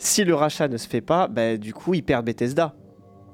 si 0.00 0.24
le 0.24 0.34
rachat 0.34 0.66
ne 0.68 0.76
se 0.76 0.88
fait 0.88 1.00
pas, 1.02 1.28
bah, 1.28 1.56
du 1.56 1.74
coup, 1.74 1.94
ils 1.94 2.02
perdent 2.02 2.26
Bethesda. 2.26 2.74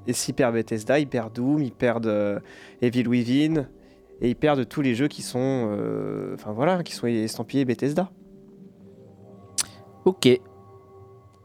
Et 0.05 0.13
s'ils 0.13 0.33
perdent 0.35 0.55
Bethesda, 0.55 0.99
ils 0.99 1.07
perdent 1.07 1.33
Doom, 1.33 1.61
ils 1.63 1.71
perdent 1.71 2.07
euh, 2.07 2.39
Evil 2.81 3.07
Within, 3.07 3.67
et 4.21 4.29
ils 4.29 4.35
perdent 4.35 4.67
tous 4.67 4.81
les 4.81 4.95
jeux 4.95 5.07
qui 5.07 5.21
sont, 5.21 5.69
euh, 5.71 6.33
enfin 6.33 6.51
voilà, 6.51 6.83
qui 6.83 6.93
sont 6.93 7.07
estampillés 7.07 7.65
Bethesda. 7.65 8.09
Ok. 10.05 10.27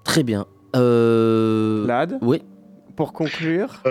Très 0.04 0.22
bien. 0.22 0.46
Euh... 0.76 1.86
Lad, 1.86 2.18
Oui. 2.22 2.42
pour 2.96 3.12
conclure, 3.12 3.82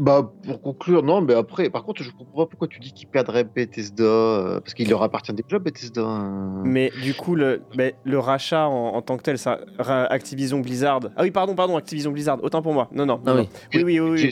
Bah, 0.00 0.32
pour 0.44 0.62
conclure, 0.62 1.02
non, 1.02 1.20
mais 1.20 1.34
après, 1.34 1.68
par 1.68 1.84
contre, 1.84 2.02
je 2.02 2.10
comprends 2.10 2.44
pas 2.44 2.46
pourquoi 2.46 2.68
tu 2.68 2.80
dis 2.80 2.92
qu'il 2.94 3.06
perdrait 3.06 3.44
Bethesda, 3.44 4.02
euh, 4.02 4.58
parce 4.60 4.72
qu'il 4.72 4.88
leur 4.88 5.02
appartient 5.02 5.32
déjà, 5.34 5.58
Bethesda. 5.58 6.02
hein. 6.02 6.62
mais 6.64 6.90
du 7.02 7.12
coup, 7.12 7.34
le, 7.34 7.62
mais 7.76 7.94
le 8.04 8.18
rachat 8.18 8.66
en, 8.66 8.94
en 8.94 9.02
tant 9.02 9.18
que 9.18 9.22
tel, 9.22 9.36
ça, 9.36 9.60
Activision 9.78 10.60
Blizzard. 10.60 11.00
Ah 11.16 11.22
oui, 11.22 11.30
pardon, 11.30 11.54
pardon, 11.54 11.76
Activision 11.76 12.12
Blizzard. 12.12 12.42
Autant 12.42 12.62
pour 12.62 12.72
moi. 12.72 12.88
Non, 12.92 13.04
non. 13.04 13.20
Ah 13.26 13.34
non, 13.34 13.40
oui. 13.40 13.48
non. 13.74 13.80
Oui, 13.84 14.00
oui, 14.00 14.00
oui, 14.00 14.30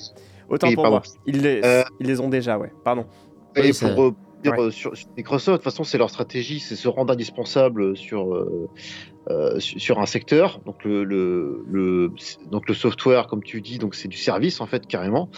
Autant 0.48 0.68
oui, 0.68 0.74
pour 0.74 0.86
moi. 0.88 1.02
Ils 1.26 1.42
les, 1.42 1.60
Euh, 1.62 1.82
ils 2.00 2.06
les 2.06 2.18
ont 2.20 2.30
déjà, 2.30 2.56
ouais. 2.58 2.72
Pardon. 2.82 3.04
Et 3.54 3.70
pour 3.72 4.02
euh, 4.04 4.14
dire 4.42 4.52
Ouais. 4.52 4.60
euh, 4.60 4.70
sur, 4.70 4.96
sur 4.96 5.08
Microsoft, 5.18 5.48
de 5.50 5.56
toute 5.56 5.64
façon, 5.64 5.84
c'est 5.84 5.98
leur 5.98 6.08
stratégie, 6.08 6.60
c'est 6.60 6.76
se 6.76 6.88
rendre 6.88 7.12
indispensable 7.12 7.94
sur, 7.96 8.32
euh, 8.34 8.70
euh, 9.30 9.58
sur, 9.60 9.98
un 10.00 10.06
secteur. 10.06 10.60
Donc 10.64 10.84
le, 10.84 11.04
le, 11.04 11.64
le- 11.68 12.12
donc 12.50 12.68
le 12.68 12.74
software, 12.74 13.26
comme 13.26 13.42
tu 13.42 13.60
dis, 13.60 13.78
donc 13.78 13.94
c'est 13.94 14.08
du 14.08 14.16
service 14.16 14.60
en 14.60 14.66
fait 14.66 14.86
carrément. 14.86 15.28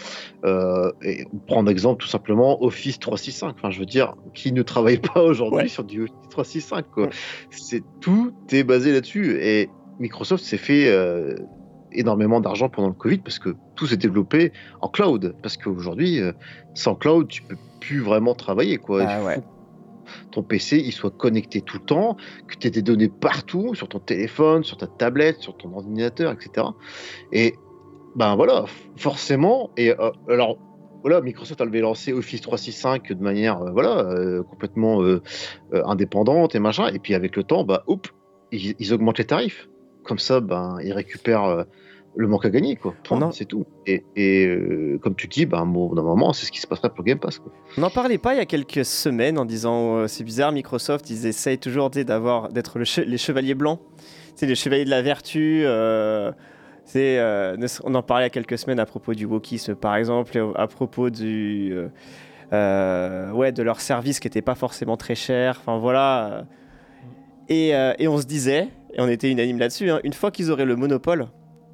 Euh, 0.45 0.91
et 1.03 1.25
prendre 1.47 1.69
exemple 1.69 2.01
tout 2.01 2.07
simplement 2.07 2.63
Office 2.63 2.99
365. 2.99 3.55
Enfin, 3.57 3.69
je 3.71 3.79
veux 3.79 3.85
dire, 3.85 4.15
qui 4.33 4.51
ne 4.53 4.61
travaille 4.61 4.97
pas 5.13 5.21
aujourd'hui 5.23 5.63
Ouais. 5.63 5.67
sur 5.67 5.83
du 5.83 6.03
Office 6.03 6.15
365 6.29 6.85
quoi. 6.91 7.03
Ouais. 7.05 7.09
C'est 7.49 7.83
tout 7.99 8.31
est 8.51 8.63
basé 8.63 8.91
là-dessus. 8.93 9.37
Et 9.41 9.69
Microsoft 9.99 10.43
s'est 10.43 10.57
fait 10.57 10.87
euh, 10.87 11.35
énormément 11.91 12.39
d'argent 12.39 12.69
pendant 12.69 12.87
le 12.87 12.93
Covid 12.93 13.17
parce 13.17 13.39
que 13.39 13.55
tout 13.75 13.87
s'est 13.87 13.97
développé 13.97 14.53
en 14.79 14.87
cloud. 14.87 15.35
Parce 15.43 15.57
qu'aujourd'hui, 15.57 16.19
sans 16.73 16.95
cloud, 16.95 17.27
tu 17.27 17.41
peux 17.41 17.57
plus 17.81 17.99
vraiment 17.99 18.33
travailler. 18.35 18.77
Quoi. 18.77 19.03
Ah 19.07 19.19
ton 20.31 20.43
PC 20.43 20.77
il 20.77 20.91
soit 20.91 21.11
connecté 21.11 21.61
tout 21.61 21.77
le 21.77 21.85
temps, 21.85 22.17
que 22.47 22.55
tu 22.55 22.67
aies 22.67 22.71
des 22.71 22.81
données 22.81 23.09
partout, 23.09 23.75
sur 23.75 23.87
ton 23.87 23.99
téléphone, 23.99 24.63
sur 24.63 24.77
ta 24.77 24.87
tablette, 24.87 25.39
sur 25.39 25.55
ton 25.57 25.73
ordinateur, 25.73 26.31
etc. 26.31 26.67
Et 27.31 27.55
ben 28.15 28.35
voilà, 28.35 28.65
forcément. 28.95 29.71
Et 29.77 29.91
euh, 29.91 30.11
alors. 30.29 30.57
Voilà, 31.03 31.19
Microsoft 31.19 31.59
avait 31.61 31.79
lancé 31.79 32.13
Office 32.13 32.41
365 32.41 33.13
de 33.13 33.23
manière 33.23 33.59
euh, 33.63 33.71
voilà 33.71 34.01
euh, 34.01 34.43
complètement 34.43 35.01
indépendante 35.73 36.53
et 36.53 36.59
machin. 36.59 36.89
Et 36.93 36.99
puis 36.99 37.15
avec 37.15 37.35
le 37.35 37.41
temps, 37.41 37.63
bah, 37.63 37.83
hop, 37.87 38.07
ils, 38.51 38.93
augmentent 38.93 39.17
les 39.17 39.25
tarifs. 39.25 39.67
Comme 40.03 40.19
ça, 40.19 40.41
ben, 40.41 40.77
ils 40.83 40.93
récupèrent 40.93 41.65
le 42.15 42.27
manque 42.27 42.45
à 42.45 42.49
gagner, 42.49 42.75
quoi. 42.75 42.93
C'est 43.31 43.45
tout. 43.45 43.65
Et, 43.87 44.03
et, 44.15 44.45
euh, 44.45 44.97
comme 45.01 45.15
tu 45.15 45.27
dis, 45.27 45.45
ben, 45.45 45.65
bon, 45.65 45.93
d'un 45.93 46.01
moment, 46.03 46.33
c'est 46.33 46.45
ce 46.45 46.51
qui 46.51 46.59
se 46.59 46.67
passerait 46.67 46.89
pour 46.89 47.05
Game 47.05 47.19
Pass. 47.19 47.39
Quoi. 47.39 47.51
On 47.77 47.81
n'en 47.81 47.89
parlait 47.89 48.17
pas 48.17 48.33
il 48.33 48.37
y 48.37 48.41
a 48.41 48.45
quelques 48.45 48.83
semaines 48.85 49.37
en 49.37 49.45
disant 49.45 49.95
euh, 49.97 50.07
c'est 50.07 50.23
bizarre, 50.25 50.51
Microsoft, 50.51 51.09
ils 51.09 51.25
essayent 51.25 51.57
toujours 51.57 51.89
d'avoir 51.89 52.49
d'être 52.49 52.77
le 52.79 52.83
che- 52.85 53.05
les 53.05 53.17
chevaliers 53.17 53.55
blancs, 53.55 53.79
c'est 54.35 54.45
les 54.45 54.55
chevaliers 54.55 54.85
de 54.85 54.89
la 54.89 55.01
vertu. 55.01 55.61
euh, 55.65 56.31
on 57.85 57.95
en 57.95 58.01
parlait 58.03 58.25
il 58.25 58.25
y 58.25 58.27
a 58.27 58.29
quelques 58.31 58.57
semaines 58.57 58.79
à 58.79 58.85
propos 58.85 59.13
du 59.13 59.25
wokisme 59.25 59.75
par 59.75 59.95
exemple, 59.95 60.37
et 60.37 60.41
à 60.55 60.67
propos 60.67 61.09
du 61.09 61.73
ouais 62.51 63.51
de 63.53 63.63
leur 63.63 63.79
service 63.79 64.19
qui 64.19 64.27
n'était 64.27 64.41
pas 64.41 64.55
forcément 64.55 64.97
très 64.97 65.15
cher. 65.15 65.57
Enfin 65.61 65.77
voilà. 65.77 66.45
Et, 67.47 67.69
et 67.69 68.07
on 68.09 68.17
se 68.17 68.25
disait, 68.25 68.67
et 68.93 68.99
on 68.99 69.07
était 69.07 69.31
unanime 69.31 69.59
là-dessus, 69.59 69.89
hein, 69.89 69.99
une 70.03 70.13
fois 70.13 70.31
qu'ils 70.31 70.51
auraient 70.51 70.65
le 70.65 70.75
monopole, 70.75 71.27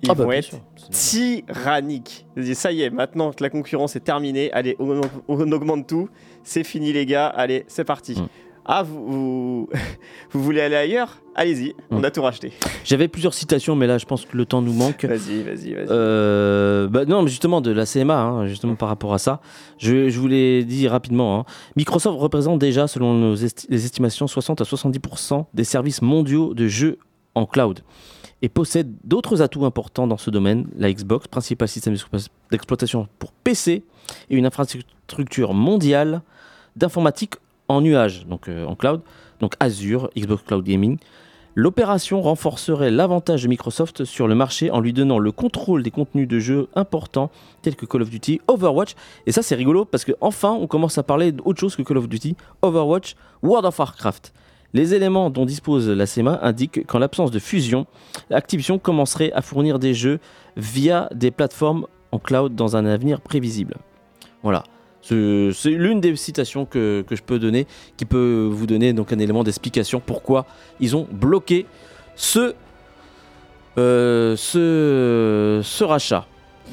ils 0.04 0.12
Ah 0.12 0.16
bah, 0.16 0.26
vont 0.26 0.32
être 0.32 0.44
sûr. 0.46 0.60
C'est- 0.92 1.44
tyrannique. 1.48 2.26
Je 2.36 2.44
dis, 2.44 2.56
ça 2.56 2.72
y 2.72 2.82
est, 2.82 2.90
maintenant 2.90 3.32
que 3.32 3.44
la 3.44 3.50
concurrence 3.50 3.96
est 3.96 4.02
terminée, 4.02 4.52
allez, 4.54 4.76
on, 4.80 5.02
on 5.28 5.52
augmente 5.52 5.88
tout, 5.88 6.10
c'est 6.44 6.64
fini 6.64 6.94
les 6.94 7.06
gars, 7.06 7.28
allez, 7.28 7.66
c'est 7.68 7.84
parti. 7.84 8.14
Mm. 8.20 8.28
Ah, 8.70 8.84
vous, 8.84 9.06
vous, 9.08 9.70
vous 10.32 10.44
voulez 10.44 10.60
aller 10.62 10.76
ailleurs? 10.76 11.22
Allez-y, 11.36 11.74
on 11.90 12.00
Mm. 12.00 12.06
a 12.06 12.12
tout 12.12 12.22
racheté. 12.22 12.52
J'avais 12.84 13.08
plusieurs 13.08 13.34
citations, 13.34 13.76
mais 13.78 13.88
là, 13.88 13.98
je 13.98 14.06
pense 14.06 14.26
que 14.26 14.36
le 14.36 14.46
temps 14.46 14.62
nous 14.62 14.74
manque. 14.74 15.06
Vas-y, 15.06 15.42
vas-y, 15.42 15.74
vas-y. 15.74 15.88
Euh, 15.90 16.88
bah 16.90 17.06
non, 17.06 17.22
mais 17.22 17.30
justement 17.30 17.62
de 17.62 17.72
la 17.72 17.86
CMA, 17.86 18.14
hein, 18.20 18.48
justement 18.48 18.76
par 18.76 18.90
rapport 18.90 19.14
à 19.14 19.18
ça, 19.20 19.40
je, 19.78 20.10
je 20.10 20.20
vous 20.20 20.28
l'ai 20.28 20.64
dit 20.66 20.88
rapidement. 20.90 21.40
hein. 21.40 21.46
Microsoft 21.76 22.20
représente 22.20 22.60
déjà, 22.60 22.88
selon 22.88 23.14
nos 23.14 23.36
esti- 23.36 23.68
les 23.70 23.86
estimations, 23.86 24.28
60 24.28 24.60
à 24.62 24.64
70% 24.66 25.46
des 25.54 25.64
services 25.64 26.02
mondiaux 26.02 26.54
de 26.54 26.68
jeux 26.68 26.98
en 27.36 27.46
cloud 27.46 27.80
et 28.42 28.50
possède 28.50 28.94
d'autres 29.04 29.42
atouts 29.42 29.66
importants 29.66 30.08
dans 30.08 30.18
ce 30.18 30.30
domaine. 30.30 30.68
La 30.78 30.92
Xbox, 30.92 31.28
principal 31.28 31.68
système 31.68 31.94
d'explo- 31.94 32.30
d'exploitation 32.52 33.08
pour 33.20 33.32
PC, 33.32 33.84
et 34.30 34.36
une 34.36 34.46
infrastructure 34.46 35.54
mondiale 35.54 36.22
d'informatique 36.76 37.36
en 37.68 37.82
nuage, 37.82 38.26
donc 38.28 38.48
euh, 38.48 38.66
en 38.66 38.76
cloud, 38.76 39.02
donc 39.40 39.54
Azure, 39.60 40.10
Xbox 40.18 40.44
Cloud 40.44 40.64
Gaming. 40.64 40.98
L'opération 41.56 42.22
renforcerait 42.22 42.92
l'avantage 42.92 43.42
de 43.42 43.48
Microsoft 43.48 44.06
sur 44.06 44.28
le 44.28 44.36
marché 44.36 44.70
en 44.70 44.80
lui 44.80 44.94
donnant 44.94 45.18
le 45.18 45.32
contrôle 45.32 45.82
des 45.82 45.90
contenus 45.90 46.28
de 46.28 46.38
jeux 46.38 46.68
importants 46.76 47.32
tels 47.64 47.76
que 47.76 47.88
Call 47.88 48.04
of 48.04 48.12
Duty, 48.12 48.42
Overwatch. 48.48 48.94
Et 49.26 49.32
ça, 49.32 49.42
c'est 49.42 49.56
rigolo 49.56 49.84
parce 49.84 50.06
que 50.06 50.12
enfin, 50.22 50.52
on 50.52 50.68
commence 50.68 51.00
à 51.00 51.04
parler 51.04 51.32
d'autre 51.32 51.60
chose 51.60 51.76
que 51.76 51.82
Call 51.82 51.98
of 51.98 52.08
Duty, 52.08 52.36
Overwatch, 52.62 53.16
World 53.42 53.66
of 53.66 53.80
Warcraft. 53.80 54.34
Les 54.74 54.94
éléments 54.94 55.30
dont 55.30 55.46
dispose 55.46 55.90
la 55.90 56.06
CMA 56.06 56.40
indiquent 56.42 56.86
qu'en 56.86 57.00
l'absence 57.00 57.32
de 57.32 57.40
fusion, 57.40 57.86
Activision 58.32 58.78
commencerait 58.80 59.32
à 59.32 59.42
fournir 59.42 59.80
des 59.80 59.94
jeux 59.94 60.20
via 60.58 61.10
des 61.14 61.32
plateformes 61.32 61.88
en 62.12 62.20
cloud 62.20 62.54
dans 62.56 62.76
un 62.76 62.86
avenir 62.86 63.22
prévisible. 63.22 63.76
Voilà. 64.44 64.64
Ce- 65.02 65.52
C'est 65.56 65.70
l'une 65.70 66.02
des 66.02 66.16
citations 66.18 66.66
que, 66.66 67.04
que 67.08 67.16
je 67.16 67.24
peux 67.24 67.40
donner, 67.40 67.66
qui 67.96 68.06
peut 68.06 68.48
vous 68.52 68.68
donner 68.68 68.92
donc 68.94 69.14
un 69.14 69.20
élément 69.20 69.44
d'explication 69.44 70.02
pourquoi 70.06 70.46
ils 70.80 70.96
ont 70.98 71.08
bloqué 71.12 71.66
ce, 72.16 72.54
euh, 73.78 74.36
ce, 74.36 75.62
ce 75.64 75.84
rachat. 75.84 76.26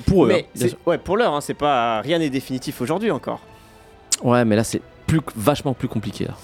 Pour 0.07 0.25
eux. 0.25 0.29
mais 0.29 0.47
hein, 0.61 0.69
ouais, 0.87 0.99
pour 0.99 1.17
l'heure, 1.17 1.33
hein, 1.35 1.41
c'est 1.41 1.55
pas 1.55 2.01
rien 2.01 2.19
n'est 2.19 2.31
définitif 2.31 2.81
aujourd'hui 2.81 3.13
encore. 3.13 3.41
Ouais, 4.23 4.45
mais 4.45 4.57
là 4.57 4.65
c'est 4.65 4.83
plus, 5.07 5.21
vachement 5.37 5.75
plus 5.75 5.87
compliqué. 5.89 6.25
là. 6.25 6.35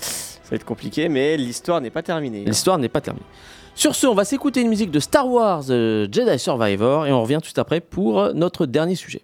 Va 0.51 0.57
être 0.57 0.65
compliqué, 0.65 1.09
mais 1.09 1.37
l'histoire 1.37 1.81
n'est 1.81 1.91
pas 1.91 2.03
terminée. 2.03 2.45
L'histoire 2.45 2.79
n'est 2.79 2.89
pas 2.89 3.01
terminée. 3.01 3.27
Sur 3.75 3.95
ce, 3.95 4.07
on 4.07 4.15
va 4.15 4.25
s'écouter 4.25 4.61
une 4.63 4.69
musique 4.69 4.91
de 4.91 5.01
Star 5.01 5.29
Wars 5.29 5.65
euh, 5.71 6.09
Jedi 6.11 6.39
Survivor 6.39 7.07
et 7.07 7.13
on 7.13 7.23
revient 7.23 7.39
tout 7.43 7.59
après 7.59 7.81
pour 7.81 8.21
euh, 8.21 8.33
notre 8.33 8.67
dernier 8.67 8.95
sujet. 8.95 9.23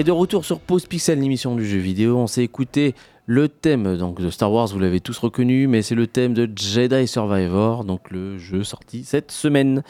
Et 0.00 0.02
de 0.02 0.12
retour 0.12 0.46
sur 0.46 0.60
Pause 0.60 0.86
Pixel, 0.86 1.20
l'émission 1.20 1.54
du 1.54 1.66
jeu 1.66 1.76
vidéo, 1.76 2.16
on 2.16 2.26
s'est 2.26 2.42
écouté 2.42 2.94
le 3.26 3.50
thème 3.50 3.98
donc, 3.98 4.18
de 4.18 4.30
Star 4.30 4.50
Wars, 4.50 4.66
vous 4.68 4.78
l'avez 4.78 5.00
tous 5.00 5.18
reconnu, 5.18 5.66
mais 5.66 5.82
c'est 5.82 5.94
le 5.94 6.06
thème 6.06 6.32
de 6.32 6.48
Jedi 6.56 7.06
Survivor, 7.06 7.84
donc 7.84 8.10
le 8.10 8.38
jeu 8.38 8.64
sorti 8.64 9.04
cette 9.04 9.30
semaine. 9.30 9.82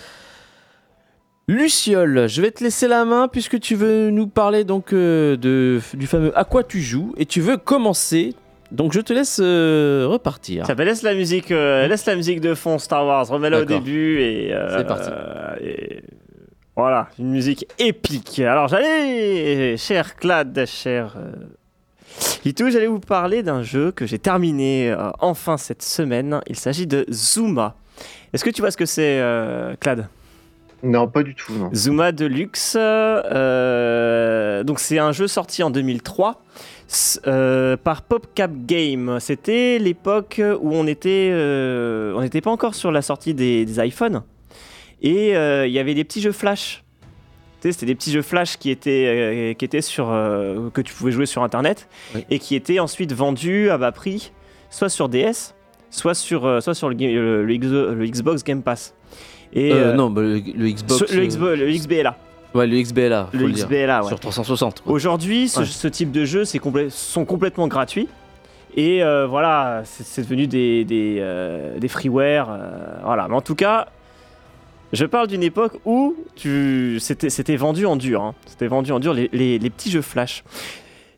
Luciole, 1.47 2.29
je 2.29 2.43
vais 2.43 2.51
te 2.51 2.65
laisser 2.65 2.89
la 2.89 3.05
main 3.05 3.29
puisque 3.29 3.61
tu 3.61 3.77
veux 3.77 4.11
nous 4.11 4.27
parler 4.27 4.65
donc 4.65 4.93
euh, 4.93 5.37
de, 5.37 5.81
du 5.95 6.09
fameux 6.09 6.37
À 6.37 6.43
quoi 6.43 6.65
tu 6.65 6.81
joues 6.81 7.15
et 7.17 7.25
tu 7.25 7.41
veux 7.41 7.57
commencer. 7.57 8.35
Donc 8.73 8.93
je 8.93 9.01
te 9.01 9.13
laisse 9.13 9.39
euh, 9.41 10.09
repartir. 10.09 10.67
Ça 10.67 10.75
va, 10.75 10.85
laisse 10.87 11.03
la 11.03 11.15
musique, 11.15 11.53
euh, 11.53 11.87
laisse 11.87 12.07
la 12.07 12.17
musique 12.17 12.41
de 12.41 12.57
fond 12.57 12.79
Star 12.79 13.07
Wars, 13.07 13.29
remets-la 13.29 13.61
au 13.61 13.65
début 13.65 14.19
et. 14.23 14.53
C'est 14.77 14.87
parti. 14.89 15.09
et 15.63 16.03
voilà, 16.77 17.09
une 17.19 17.31
musique 17.31 17.67
épique. 17.79 18.39
Alors 18.41 18.69
j'allais, 18.69 19.77
cher 19.77 20.17
Clad, 20.17 20.65
cher 20.67 21.15
euh, 21.17 21.33
Itou, 22.45 22.71
j'allais 22.71 22.87
vous 22.87 23.01
parler 23.01 23.43
d'un 23.43 23.63
jeu 23.63 23.93
que 23.93 24.07
j'ai 24.07 24.19
terminé 24.19 24.91
euh, 24.91 25.11
enfin 25.21 25.57
cette 25.59 25.83
semaine. 25.83 26.41
Il 26.47 26.57
s'agit 26.57 26.87
de 26.87 27.05
Zuma. 27.13 27.75
Est-ce 28.33 28.45
que 28.45 28.51
tu 28.51 28.61
vois 28.63 28.71
ce 28.71 28.77
que 28.77 28.87
c'est, 28.87 29.21
euh, 29.21 29.75
Clad? 29.81 30.09
Non, 30.83 31.07
pas 31.09 31.23
du 31.23 31.35
tout, 31.35 31.53
non. 31.53 31.69
Zuma 31.75 32.11
Deluxe. 32.13 32.75
euh, 32.79 34.65
donc 34.65 34.81
c'est 34.81 34.99
un 34.99 35.13
jeu 35.13 35.27
sorti 35.27 35.63
en 35.63 35.69
2003 35.71 36.43
s- 36.89 37.21
euh, 37.27 37.77
par 37.77 38.01
PopCap 38.03 38.51
Game. 38.67 39.19
C'était 39.21 39.79
l'époque 39.79 40.41
où 40.63 40.75
on 40.75 40.87
était, 40.87 41.29
euh, 41.33 42.15
on 42.17 42.23
n'était 42.23 42.41
pas 42.41 42.51
encore 42.51 42.75
sur 42.75 42.91
la 42.93 43.03
sortie 43.03 43.35
des, 43.35 43.67
des 43.67 43.85
iPhones 43.87 44.23
et 45.03 45.37
euh, 45.37 45.67
il 45.67 45.73
y 45.73 45.79
avait 45.79 45.95
des 45.95 46.05
petits 46.05 46.21
jeux 46.21 46.33
flash. 46.33 46.85
C'était 47.63 47.85
des 47.87 47.95
petits 47.95 48.11
jeux 48.13 48.23
flash 48.23 48.57
qui 48.57 48.71
étaient, 48.71 49.05
euh, 49.07 49.53
qui 49.55 49.65
étaient 49.67 49.83
sur, 49.83 50.09
euh, 50.11 50.71
que 50.73 50.81
tu 50.81 50.95
pouvais 50.95 51.13
jouer 51.13 51.27
sur 51.27 51.43
internet 51.43 51.89
Oui. 52.15 52.25
et 52.31 52.39
qui 52.39 52.55
étaient 52.55 52.79
ensuite 52.79 53.13
vendus 53.13 53.69
à 53.69 53.77
bas 53.77 53.93
prix, 53.93 54.33
soit 54.71 54.89
sur 54.89 55.11
DS, 55.11 55.55
soit 55.91 56.15
sur, 56.15 56.63
soit 56.63 56.75
sur 56.75 56.89
le, 56.89 56.95
ga- 56.95 57.13
le- 57.13 57.45
le 57.45 57.55
Xo- 57.55 57.93
le 57.93 58.07
Xbox 58.07 58.45
Game 58.45 58.63
Pass. 58.63 58.95
Et, 59.53 59.73
Euh, 59.73 59.93
euh, 59.93 59.95
non, 59.95 60.09
bah, 60.09 60.23
le, 60.23 60.37
le 60.37 60.69
Xbox. 60.71 61.13
le, 61.13 61.21
euh, 61.21 61.27
Xbox, 61.27 61.59
le 61.59 61.71
XBLA. 61.71 62.17
Ouais, 62.55 62.67
le 62.67 62.81
XBLA. 62.81 63.29
faut 63.31 63.37
Le 63.37 63.47
le. 63.47 63.53
XBLA, 63.53 64.03
ouais. 64.03 64.09
Sur 64.09 64.19
360. 64.21 64.81
quoi. 64.81 64.93
Aujourd'hui, 64.95 65.49
ce, 65.49 65.61
Ouais. 65.61 65.67
ce 65.67 65.89
type 65.89 66.13
de 66.13 66.25
jeux 66.25 66.45
sont 66.89 67.25
complètement 67.27 67.69
gratuits. 67.69 68.09
Et 68.77 69.03
voilà, 69.29 69.83
c'est 69.85 70.23
devenu 70.23 70.47
des, 70.47 70.85
des, 70.87 71.23
des 71.79 71.89
freeware. 71.89 72.57
voilà. 73.05 73.27
Mais 73.29 73.35
en 73.35 73.41
tout 73.43 73.55
cas, 73.57 73.89
je 74.93 75.05
parle 75.05 75.29
d'une 75.29 75.43
époque 75.43 75.75
où 75.85 76.17
tu- 76.35 76.99
c'était 77.01 77.57
vendu 77.57 77.87
en 77.87 77.97
dur. 77.97 78.23
hein. 78.23 78.35
C'était 78.47 78.67
vendu 78.67 78.93
en 78.93 78.99
dur, 79.01 79.15
les, 79.15 79.29
les- 79.33 79.71
petits 79.71 79.91
jeux 79.91 80.03
flash. 80.03 80.43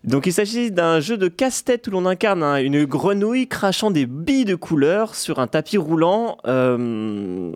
Donc 0.05 0.27
il 0.27 0.33
s'agit 0.33 0.71
d'un 0.73 0.99
jeu 1.01 1.17
de 1.17 1.29
casse-tête 1.29 1.87
où 1.87 1.93
l'on 1.93 2.07
incarne 2.07 2.43
hein, 2.43 2.57
une 2.57 2.85
grenouille 2.85 3.47
crachant 3.47 3.91
des 3.93 4.05
billes 4.07 4.45
de 4.45 4.57
couleur 4.57 5.15
sur 5.15 5.39
un 5.39 5.47
tapis 5.47 5.79
roulant 5.79 6.39
euh, 6.47 7.53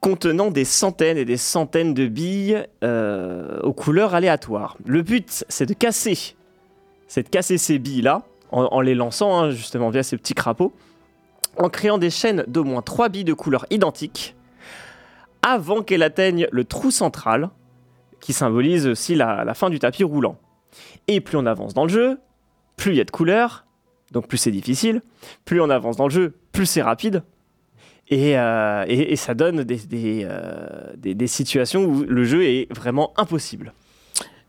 contenant 0.00 0.50
des 0.52 0.64
centaines 0.64 1.18
et 1.18 1.24
des 1.24 1.36
centaines 1.36 1.92
de 1.92 2.06
billes 2.06 2.62
euh, 2.84 3.58
aux 3.62 3.72
couleurs 3.72 4.14
aléatoires. 4.14 4.76
Le 4.86 5.02
but, 5.02 5.44
c'est 5.48 5.66
de 5.66 5.74
casser, 5.74 6.36
c'est 7.08 7.24
de 7.24 7.28
casser 7.28 7.58
ces 7.58 7.78
billes-là 7.80 8.22
en, 8.52 8.80
les 8.80 8.94
lançant 8.94 9.36
hein, 9.38 9.50
justement 9.50 9.90
via 9.90 10.02
ces 10.04 10.16
petits 10.16 10.34
crapauds, 10.34 10.72
en 11.56 11.68
créant 11.68 11.98
des 11.98 12.10
chaînes 12.10 12.44
d'au 12.46 12.62
moins 12.64 12.80
3 12.80 13.08
billes 13.08 13.24
de 13.24 13.34
couleurs 13.34 13.66
identiques 13.70 14.36
avant 15.42 15.82
qu'elles 15.82 16.02
atteignent 16.02 16.48
le 16.50 16.64
trou 16.64 16.90
central 16.90 17.50
qui 18.20 18.32
symbolise 18.32 18.86
aussi 18.86 19.14
la, 19.14 19.54
fin 19.54 19.70
du 19.70 19.78
tapis 19.78 20.04
roulant. 20.04 20.38
Et 21.06 21.20
plus 21.20 21.36
on 21.36 21.46
avance 21.46 21.74
dans 21.74 21.84
le 21.84 21.90
jeu, 21.90 22.18
plus 22.76 22.92
il 22.92 22.96
y 22.96 23.00
a 23.00 23.04
de 23.04 23.10
couleurs, 23.10 23.64
donc 24.12 24.26
plus 24.26 24.38
c'est 24.38 24.50
difficile, 24.50 25.02
plus 25.44 25.60
on 25.60 25.70
avance 25.70 25.96
dans 25.96 26.06
le 26.06 26.12
jeu, 26.12 26.34
plus 26.52 26.66
c'est 26.66 26.82
rapide. 26.82 27.22
Et, 28.10 28.38
euh, 28.38 29.16
ça 29.16 29.34
donne 29.34 29.66
euh, 29.92 30.92
des 30.96 31.26
situations 31.26 31.84
où 31.84 32.02
le 32.02 32.24
jeu 32.24 32.44
est 32.44 32.72
vraiment 32.74 33.12
impossible. 33.16 33.72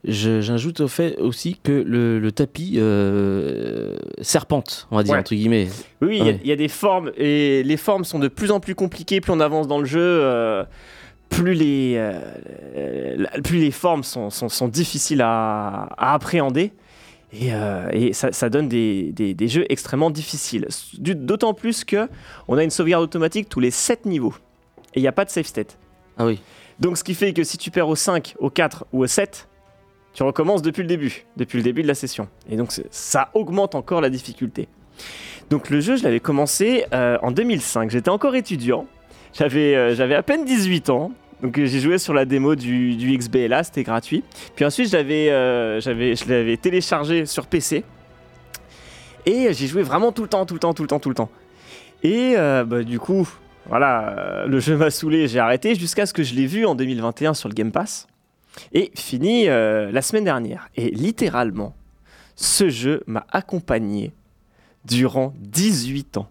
J'ajoute 0.05 0.79
au 0.79 0.87
fait 0.87 1.17
aussi 1.17 1.59
que 1.61 1.71
le, 1.73 2.19
le 2.19 2.31
tapis 2.31 2.75
euh, 2.77 3.97
serpente, 4.21 4.87
on 4.91 4.95
va 4.95 5.03
dire, 5.03 5.13
Ouais. 5.13 5.19
entre 5.19 5.35
guillemets. 5.35 5.67
Oui, 6.01 6.17
il 6.17 6.17
y 6.17 6.21
a- 6.21 6.23
Ouais. 6.25 6.39
il 6.41 6.47
y, 6.47 6.53
a 6.53 6.55
des 6.55 6.69
formes, 6.69 7.11
et 7.17 7.63
les 7.63 7.75
formes 7.77 8.05
sont 8.05 8.17
de 8.19 8.29
plus 8.29 8.49
en 8.51 8.61
plus 8.61 8.75
compliquées, 8.75 9.19
plus 9.19 9.33
on 9.33 9.41
avance 9.41 9.67
dans 9.67 9.79
le 9.79 9.85
jeu, 9.85 9.99
euh, 9.99 10.63
plus, 11.27 11.53
les, 11.53 11.95
euh, 11.97 13.25
plus 13.43 13.59
les 13.59 13.71
formes 13.71 14.03
sont, 14.03 14.29
sont- 14.29 14.47
sont 14.49 14.67
difficiles 14.69 15.21
à, 15.21 15.89
à 15.97 16.13
appréhender. 16.13 16.71
Et, 17.33 17.53
euh, 17.53 17.89
et 17.91 18.13
ça, 18.13 18.31
ça 18.31 18.49
donne 18.49 18.69
des, 18.69 19.11
des- 19.11 19.33
des 19.33 19.47
jeux 19.47 19.65
extrêmement 19.69 20.09
difficiles. 20.09 20.65
D'autant 20.97 21.53
plus 21.53 21.83
que 21.83 22.07
on 22.47 22.57
a 22.57 22.63
une 22.63 22.71
sauvegarde 22.71 23.03
automatique 23.03 23.49
tous 23.49 23.59
les 23.59 23.69
7 23.69 24.05
niveaux. 24.05 24.33
Et 24.95 24.99
il 24.99 25.01
n'y 25.03 25.07
a 25.07 25.11
pas 25.11 25.25
de 25.25 25.29
save 25.29 25.45
state. 25.45 25.77
Ah 26.17 26.25
oui. 26.25 26.39
Donc 26.79 26.97
ce 26.97 27.03
qui 27.03 27.13
fait 27.13 27.33
que 27.33 27.43
si 27.43 27.57
tu 27.57 27.69
perds 27.69 27.89
au 27.89 27.95
5, 27.95 28.33
au 28.39 28.49
4 28.49 28.85
ou 28.93 29.03
au 29.03 29.07
7, 29.07 29.47
tu 30.13 30.23
recommences 30.23 30.61
depuis 30.61 30.81
le 30.81 30.87
début, 30.87 31.25
depuis 31.37 31.57
le 31.57 31.63
début 31.63 31.81
de 31.81 31.87
la 31.87 31.95
session. 31.95 32.27
Et 32.49 32.57
donc 32.57 32.73
ça 32.91 33.29
augmente 33.33 33.75
encore 33.75 34.01
la 34.01 34.09
difficulté. 34.09 34.67
Donc 35.49 35.69
le 35.69 35.79
jeu, 35.81 35.95
je 35.95 36.03
l'avais 36.03 36.19
commencé 36.19 36.85
euh, 36.93 37.17
en 37.21 37.31
2005. 37.31 37.89
J'étais 37.89 38.09
encore 38.09 38.35
étudiant. 38.35 38.85
J'avais 39.33 39.75
euh, 39.75 40.17
à 40.17 40.23
peine 40.23 40.45
18 40.45 40.89
ans. 40.89 41.11
Donc 41.41 41.57
euh, 41.57 41.65
j'ai 41.65 41.79
joué 41.79 41.97
sur 41.97 42.13
la 42.13 42.25
démo 42.25 42.55
du, 42.55 42.95
du 42.95 43.17
XBLA, 43.17 43.63
c'était 43.63 43.83
gratuit. 43.83 44.23
Puis 44.55 44.65
ensuite, 44.65 44.91
je 44.91 44.97
l'avais, 44.97 46.57
téléchargé 46.57 47.25
sur 47.25 47.47
PC. 47.47 47.83
Et 49.25 49.53
j'y 49.53 49.67
jouais 49.67 49.83
vraiment 49.83 50.11
tout 50.11 50.23
le 50.23 50.29
temps, 50.29 50.45
tout 50.45 50.53
le 50.53 50.59
temps, 50.59 50.73
tout 50.73 50.83
le 50.83 50.87
temps, 50.87 50.99
tout 50.99 51.09
le 51.09 51.15
temps. 51.15 51.29
Et 52.03 52.35
bah, 52.35 52.83
du 52.83 52.99
coup, 52.99 53.27
voilà, 53.67 54.45
le 54.47 54.59
jeu 54.59 54.75
m'a 54.77 54.89
saoulé, 54.89 55.27
j'ai 55.27 55.39
arrêté 55.39 55.75
jusqu'à 55.75 56.05
ce 56.05 56.13
que 56.13 56.23
je 56.23 56.33
l'ai 56.33 56.45
vu 56.45 56.65
en 56.65 56.73
2021 56.73 57.33
sur 57.33 57.49
le 57.49 57.53
Game 57.53 57.71
Pass. 57.71 58.08
Et 58.73 58.91
fini 58.95 59.47
euh, 59.47 59.91
la 59.91 60.01
semaine 60.01 60.23
dernière. 60.23 60.69
Et 60.75 60.89
littéralement, 60.89 61.75
ce 62.35 62.69
jeu 62.69 63.03
m'a 63.07 63.25
accompagné 63.31 64.11
durant 64.85 65.33
18 65.39 66.17
ans. 66.17 66.29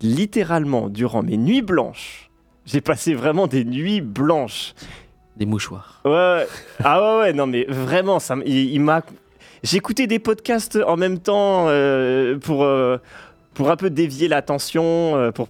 Littéralement, 0.00 0.88
durant 0.88 1.22
mes 1.22 1.36
nuits 1.36 1.62
blanches. 1.62 2.30
J'ai 2.66 2.80
passé 2.80 3.14
vraiment 3.14 3.46
des 3.46 3.64
nuits 3.64 4.00
blanches. 4.00 4.74
Des 5.36 5.46
mouchoirs. 5.46 6.00
Ouais. 6.04 6.46
Ah 6.84 7.00
ouais, 7.00 7.20
ouais, 7.20 7.32
non, 7.32 7.46
mais 7.46 7.64
vraiment, 7.68 8.18
ça, 8.18 8.36
il, 8.44 8.72
il 8.72 8.80
m'a. 8.80 9.02
J'écoutais 9.62 10.06
des 10.06 10.18
podcasts 10.18 10.78
en 10.86 10.96
même 10.96 11.18
temps 11.18 11.66
euh, 11.68 12.38
pour, 12.38 12.62
euh, 12.62 12.98
pour 13.54 13.70
un 13.70 13.76
peu 13.76 13.90
dévier 13.90 14.28
l'attention, 14.28 15.32
pour. 15.34 15.48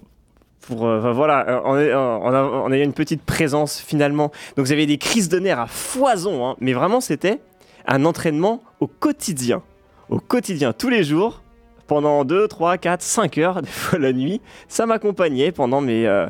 Euh, 0.71 1.11
voilà, 1.13 1.61
en, 1.65 1.75
en, 1.75 2.71
ayant 2.71 2.85
une 2.85 2.93
petite 2.93 3.23
présence 3.23 3.79
finalement. 3.79 4.31
Donc 4.55 4.65
vous 4.65 4.71
avez 4.71 4.85
des 4.85 4.97
crises 4.97 5.29
de 5.29 5.39
nerfs 5.39 5.59
à 5.59 5.67
foison, 5.67 6.47
hein, 6.47 6.55
mais 6.59 6.73
vraiment 6.73 7.01
c'était 7.01 7.39
un 7.87 8.05
entraînement 8.05 8.61
au 8.79 8.87
quotidien. 8.87 9.61
Au 10.09 10.19
quotidien, 10.19 10.73
tous 10.73 10.89
les 10.89 11.03
jours, 11.03 11.41
pendant 11.87 12.23
2, 12.23 12.47
3, 12.47 12.77
4, 12.77 13.01
5 13.01 13.37
heures, 13.39 13.61
des 13.61 13.67
fois 13.67 13.99
la 13.99 14.13
nuit, 14.13 14.41
ça 14.67 14.85
m'accompagnait 14.85 15.51
pendant 15.51 15.81
mes, 15.81 16.07
euh, 16.07 16.27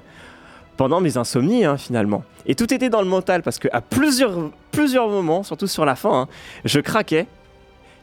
pendant 0.77 1.01
mes 1.01 1.17
insomnies 1.17 1.65
hein, 1.65 1.77
finalement. 1.77 2.23
Et 2.45 2.55
tout 2.55 2.73
était 2.73 2.89
dans 2.89 3.01
le 3.01 3.07
mental 3.07 3.43
parce 3.43 3.59
que 3.59 3.67
à 3.71 3.81
plusieurs, 3.81 4.49
plusieurs 4.71 5.09
moments, 5.09 5.43
surtout 5.43 5.67
sur 5.67 5.85
la 5.85 5.95
fin, 5.95 6.21
hein, 6.21 6.27
je 6.65 6.79
craquais. 6.79 7.27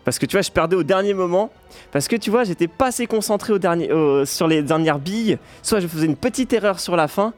Parce 0.07 0.21
que 0.21 0.25
tu 0.25 0.37
vois, 0.37 0.43
je 0.43 0.53
perdais 0.53 0.77
au 0.77 0.85
dernier 0.85 1.15
moment. 1.15 1.51
Parce 1.91 2.07
que 2.07 2.15
tu 2.15 2.31
vois, 2.31 2.45
j'étais 2.45 2.69
pas 2.69 2.87
assez 2.87 3.09
concentré 3.09 3.53
au 3.53 3.59
dernier, 3.59 3.91
sur 4.25 4.47
les 4.47 4.63
dernières 4.63 5.01
billes. 5.01 5.37
Soit 5.65 5.81
je 5.81 5.89
faisais 5.89 6.07
une 6.07 6.15
petite 6.15 6.53
erreur 6.53 6.79
sur 6.79 6.95
la 6.95 7.09
fin. 7.09 7.35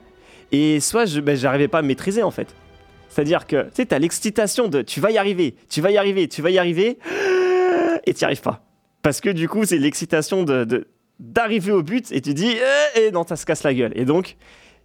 Et 0.52 0.78
soit 0.78 1.06
je 1.06 1.20
ben, 1.20 1.68
pas 1.68 1.78
à 1.78 1.82
maîtriser 1.82 2.22
en 2.22 2.30
fait. 2.30 2.54
C'est-à-dire 3.08 3.46
que 3.46 3.62
tu 3.62 3.70
sais, 3.72 3.86
t'as 3.86 3.98
l'excitation 3.98 4.68
de 4.68 4.82
tu 4.82 5.00
vas 5.00 5.10
y 5.10 5.16
arriver, 5.16 5.54
tu 5.70 5.80
vas 5.80 5.90
y 5.90 5.96
arriver, 5.96 6.28
tu 6.28 6.42
vas 6.42 6.50
y 6.50 6.58
arriver. 6.58 6.98
Et 8.04 8.12
tu 8.12 8.20
n'y 8.20 8.24
arrives 8.26 8.42
pas. 8.42 8.62
Parce 9.00 9.22
que 9.22 9.30
du 9.30 9.48
coup, 9.48 9.64
c'est 9.64 9.78
l'excitation 9.78 10.42
de, 10.42 10.86
d'arriver 11.18 11.72
au 11.72 11.82
but 11.82 12.12
et 12.12 12.20
tu 12.20 12.34
dis 12.34 12.54
Eh, 12.96 13.00
et 13.00 13.10
non, 13.10 13.24
ça 13.26 13.36
se 13.36 13.46
casse 13.46 13.62
la 13.62 13.72
gueule. 13.72 13.92
Et 13.94 14.04
donc, 14.04 14.36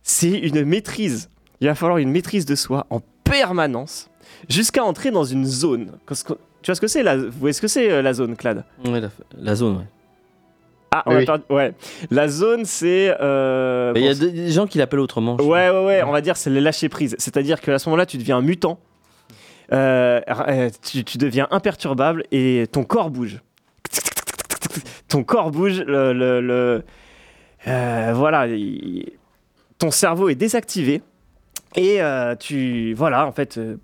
c'est 0.03 0.31
une 0.31 0.63
maîtrise. 0.63 1.29
Il 1.59 1.67
va 1.67 1.75
falloir 1.75 1.97
une 1.97 2.11
maîtrise 2.11 2.45
de 2.45 2.55
soi 2.55 2.87
en 2.89 3.01
permanence 3.25 4.09
jusqu'à 4.47 4.85
entrer 4.85 5.11
dans 5.11 5.25
une 5.25 5.45
zone. 5.45 5.91
Parce 6.05 6.23
que- 6.23 6.33
Tu 6.63 6.71
vois 6.71 6.75
ce 6.75 6.81
que 6.81 6.87
c'est 6.87 7.03
la, 7.03 7.17
vous 7.17 7.29
voyez 7.39 7.53
ce 7.53 7.61
que 7.61 7.67
c'est 7.67 7.91
euh, 7.91 8.01
la 8.01 8.13
zone, 8.13 8.35
Clad? 8.35 8.63
Ouais, 8.85 8.99
la, 9.01 9.09
la 9.37 9.55
zone, 9.55 9.77
ouais. 9.77 9.83
Ah, 10.91 11.03
on 11.07 11.15
Oui, 11.15 11.23
a 11.23 11.25
perdu- 11.25 11.43
ouais. 11.49 11.73
La 12.11 12.27
zone, 12.27 12.65
c'est. 12.65 13.15
euh, 13.19 13.91
Mais 13.93 13.99
Il 14.01 14.05
y 14.05 14.09
a 14.09 14.13
des, 14.13 14.51
gens 14.51 14.65
qui 14.67 14.77
l'appellent 14.77 14.99
autrement. 14.99 15.35
Ouais, 15.37 15.69
ouais, 15.69 15.85
ouais, 15.85 16.03
on 16.03 16.11
va 16.11 16.21
dire 16.21 16.37
c'est 16.37 16.49
le 16.51 16.59
lâcher 16.59 16.87
prise. 16.89 17.15
C'est-à-dire 17.19 17.59
qu'à 17.61 17.79
ce 17.79 17.89
moment-là, 17.89 18.05
tu 18.05 18.17
deviens 18.17 18.37
un 18.37 18.41
mutant. 18.41 18.79
Euh, 19.71 20.21
euh, 20.47 20.69
tu, 20.83 21.03
tu 21.03 21.17
deviens 21.17 21.47
imperturbable 21.51 22.25
et 22.31 22.67
ton 22.71 22.83
corps 22.83 23.09
bouge. 23.09 23.41
Ton 25.07 25.23
corps 25.23 25.51
bouge, 25.51 25.81
le. 25.81 26.13
le- 26.13 26.41
le- 26.41 26.83
euh, 27.67 28.11
voilà, 28.15 28.47
il- 28.47 29.13
ton 29.79 29.89
cerveau 29.91 30.29
est 30.29 30.35
désactivé 30.35 31.01
et 31.75 32.01
euh, 32.01 32.35
tu. 32.35 32.93
Voilà, 32.93 33.25
en 33.25 33.31
fait. 33.31 33.57
euh, 33.57 33.77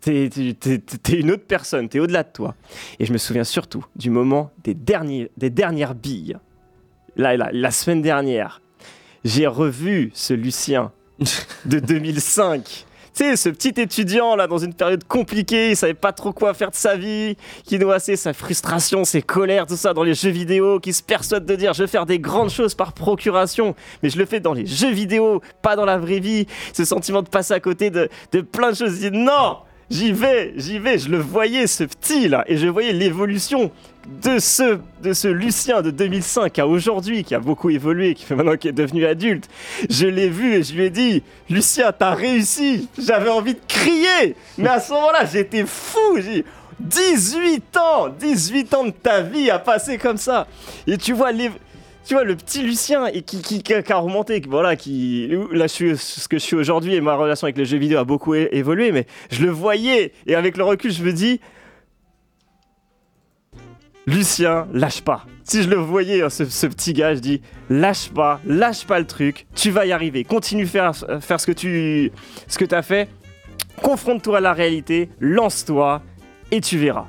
T'es 0.00 0.26
une 1.12 1.30
autre 1.30 1.46
personne, 1.46 1.88
t'es 1.88 1.98
au-delà 1.98 2.22
de 2.22 2.32
toi. 2.32 2.54
Et 2.98 3.06
je 3.06 3.12
me 3.12 3.18
souviens 3.18 3.44
surtout 3.44 3.84
du 3.96 4.10
moment 4.10 4.50
des, 4.62 4.74
derniers, 4.74 5.30
des 5.36 5.50
dernières 5.50 5.94
billes. 5.94 6.36
Là, 7.16 7.36
là, 7.36 7.48
la 7.52 7.70
semaine 7.70 8.02
dernière, 8.02 8.60
j'ai 9.24 9.46
revu 9.46 10.10
ce 10.14 10.34
Lucien 10.34 10.92
de 11.64 11.78
2005. 11.78 12.86
Tu 13.16 13.24
sais, 13.24 13.36
ce 13.36 13.48
petit 13.48 13.80
étudiant 13.80 14.36
là 14.36 14.46
dans 14.46 14.58
une 14.58 14.74
période 14.74 15.02
compliquée, 15.04 15.70
il 15.70 15.76
savait 15.76 15.94
pas 15.94 16.12
trop 16.12 16.34
quoi 16.34 16.52
faire 16.52 16.70
de 16.70 16.76
sa 16.76 16.96
vie, 16.96 17.38
qui 17.64 17.78
noyait 17.78 18.14
sa 18.14 18.34
frustration, 18.34 19.06
ses 19.06 19.22
colères, 19.22 19.66
tout 19.66 19.76
ça 19.76 19.94
dans 19.94 20.02
les 20.02 20.12
jeux 20.12 20.28
vidéo, 20.28 20.80
qui 20.80 20.92
se 20.92 21.02
persuade 21.02 21.46
de 21.46 21.56
dire 21.56 21.72
je 21.72 21.84
vais 21.84 21.88
faire 21.88 22.04
des 22.04 22.18
grandes 22.18 22.50
choses 22.50 22.74
par 22.74 22.92
procuration, 22.92 23.74
mais 24.02 24.10
je 24.10 24.18
le 24.18 24.26
fais 24.26 24.38
dans 24.38 24.52
les 24.52 24.66
jeux 24.66 24.92
vidéo, 24.92 25.40
pas 25.62 25.76
dans 25.76 25.86
la 25.86 25.96
vraie 25.96 26.20
vie. 26.20 26.46
Ce 26.74 26.84
sentiment 26.84 27.22
de 27.22 27.30
passer 27.30 27.54
à 27.54 27.60
côté 27.60 27.88
de, 27.88 28.10
de 28.32 28.42
plein 28.42 28.72
de 28.72 28.76
choses. 28.76 29.02
Il 29.02 29.10
dit 29.10 29.16
non, 29.16 29.60
j'y 29.90 30.12
vais, 30.12 30.52
j'y 30.56 30.78
vais. 30.78 30.98
Je 30.98 31.08
le 31.08 31.18
voyais 31.18 31.66
ce 31.66 31.84
petit 31.84 32.28
là, 32.28 32.44
et 32.46 32.56
je 32.56 32.66
voyais 32.66 32.92
l'évolution 32.92 33.70
de 34.22 34.38
ce, 34.38 34.78
de 35.02 35.12
ce 35.12 35.28
Lucien 35.28 35.82
de 35.82 35.90
2005 35.90 36.58
à 36.58 36.66
aujourd'hui, 36.66 37.24
qui 37.24 37.34
a 37.34 37.40
beaucoup 37.40 37.70
évolué, 37.70 38.14
qui 38.14 38.24
fait 38.24 38.36
maintenant 38.36 38.56
qui 38.56 38.68
est 38.68 38.72
devenu 38.72 39.04
adulte. 39.04 39.48
Je 39.90 40.06
l'ai 40.06 40.28
vu 40.28 40.54
et 40.54 40.62
je 40.62 40.74
lui 40.74 40.84
ai 40.84 40.90
dit, 40.90 41.22
Lucien, 41.50 41.92
t'as 41.92 42.14
réussi. 42.14 42.88
J'avais 42.98 43.30
envie 43.30 43.54
de 43.54 43.60
crier, 43.66 44.36
mais 44.58 44.68
à 44.68 44.80
ce 44.80 44.92
moment-là, 44.92 45.24
j'étais 45.24 45.64
fou. 45.66 46.18
J'ai 46.18 46.42
dit, 46.42 46.44
18 46.78 47.76
ans, 47.78 48.08
18 48.08 48.74
ans 48.74 48.84
de 48.84 48.90
ta 48.90 49.22
vie 49.22 49.50
à 49.50 49.58
passer 49.58 49.98
comme 49.98 50.18
ça. 50.18 50.46
Et 50.86 50.98
tu 50.98 51.12
vois 51.12 51.32
les 51.32 51.50
tu 52.06 52.14
vois 52.14 52.24
le 52.24 52.36
petit 52.36 52.62
Lucien 52.62 53.06
et 53.06 53.22
qui, 53.22 53.62
a 53.72 53.96
remonté, 53.96 54.40
voilà, 54.48 54.76
qui 54.76 55.28
là 55.50 55.66
je 55.66 55.72
suis 55.72 55.96
ce 55.96 56.28
que 56.28 56.38
je 56.38 56.42
suis 56.42 56.54
aujourd'hui 56.54 56.94
et 56.94 57.00
ma 57.00 57.16
relation 57.16 57.46
avec 57.46 57.58
les 57.58 57.64
jeux 57.64 57.78
vidéo 57.78 57.98
a 57.98 58.04
beaucoup 58.04 58.34
évolué, 58.34 58.92
mais 58.92 59.06
je 59.30 59.44
le 59.44 59.50
voyais 59.50 60.12
et 60.26 60.36
avec 60.36 60.56
le 60.56 60.62
recul 60.62 60.92
je 60.92 61.02
me 61.02 61.12
dis 61.12 61.40
Lucien, 64.06 64.68
lâche 64.72 65.00
pas. 65.00 65.26
Si 65.42 65.64
je 65.64 65.68
le 65.68 65.74
voyais, 65.74 66.22
hein, 66.22 66.30
ce, 66.30 66.44
ce 66.44 66.68
petit 66.68 66.92
gars, 66.92 67.16
je 67.16 67.18
dis 67.18 67.42
lâche 67.68 68.10
pas, 68.10 68.40
lâche 68.46 68.86
pas 68.86 69.00
le 69.00 69.06
truc, 69.06 69.48
tu 69.56 69.70
vas 69.72 69.84
y 69.84 69.90
arriver. 69.90 70.22
Continue 70.22 70.66
faire, 70.66 70.92
faire 71.20 71.40
ce 71.40 71.46
que 71.46 71.52
tu 71.52 72.12
ce 72.46 72.56
que 72.56 72.72
as 72.72 72.82
fait. 72.82 73.08
Confronte-toi 73.82 74.38
à 74.38 74.40
la 74.40 74.52
réalité, 74.52 75.08
lance-toi 75.18 76.02
et 76.52 76.60
tu 76.60 76.78
verras. 76.78 77.08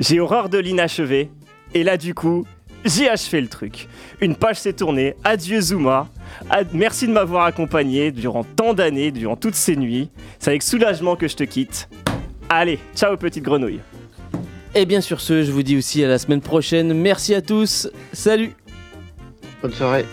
J'ai 0.00 0.20
horreur 0.20 0.50
de 0.50 0.58
l'inachevé 0.58 1.30
et 1.72 1.82
là 1.82 1.96
du 1.96 2.12
coup, 2.12 2.44
j'ai 2.84 3.08
achevé 3.08 3.40
le 3.40 3.48
truc. 3.48 3.88
Une 4.20 4.34
page 4.36 4.56
s'est 4.56 4.72
tournée. 4.72 5.14
Adieu 5.24 5.60
Zuma. 5.60 6.08
Ad- 6.50 6.68
Merci 6.72 7.06
de 7.06 7.12
m'avoir 7.12 7.44
accompagné 7.44 8.10
durant 8.12 8.44
tant 8.44 8.74
d'années, 8.74 9.10
durant 9.10 9.36
toutes 9.36 9.54
ces 9.54 9.76
nuits. 9.76 10.10
C'est 10.38 10.50
avec 10.50 10.62
soulagement 10.62 11.16
que 11.16 11.28
je 11.28 11.36
te 11.36 11.44
quitte. 11.44 11.88
Allez, 12.48 12.78
ciao 12.94 13.16
petite 13.16 13.44
grenouille. 13.44 13.80
Et 14.74 14.86
bien 14.86 15.00
sur 15.00 15.20
ce, 15.20 15.42
je 15.42 15.50
vous 15.50 15.62
dis 15.62 15.76
aussi 15.76 16.04
à 16.04 16.08
la 16.08 16.18
semaine 16.18 16.40
prochaine. 16.40 16.92
Merci 16.94 17.34
à 17.34 17.42
tous. 17.42 17.88
Salut 18.12 18.52
Bonne 19.60 19.72
soirée. 19.72 20.04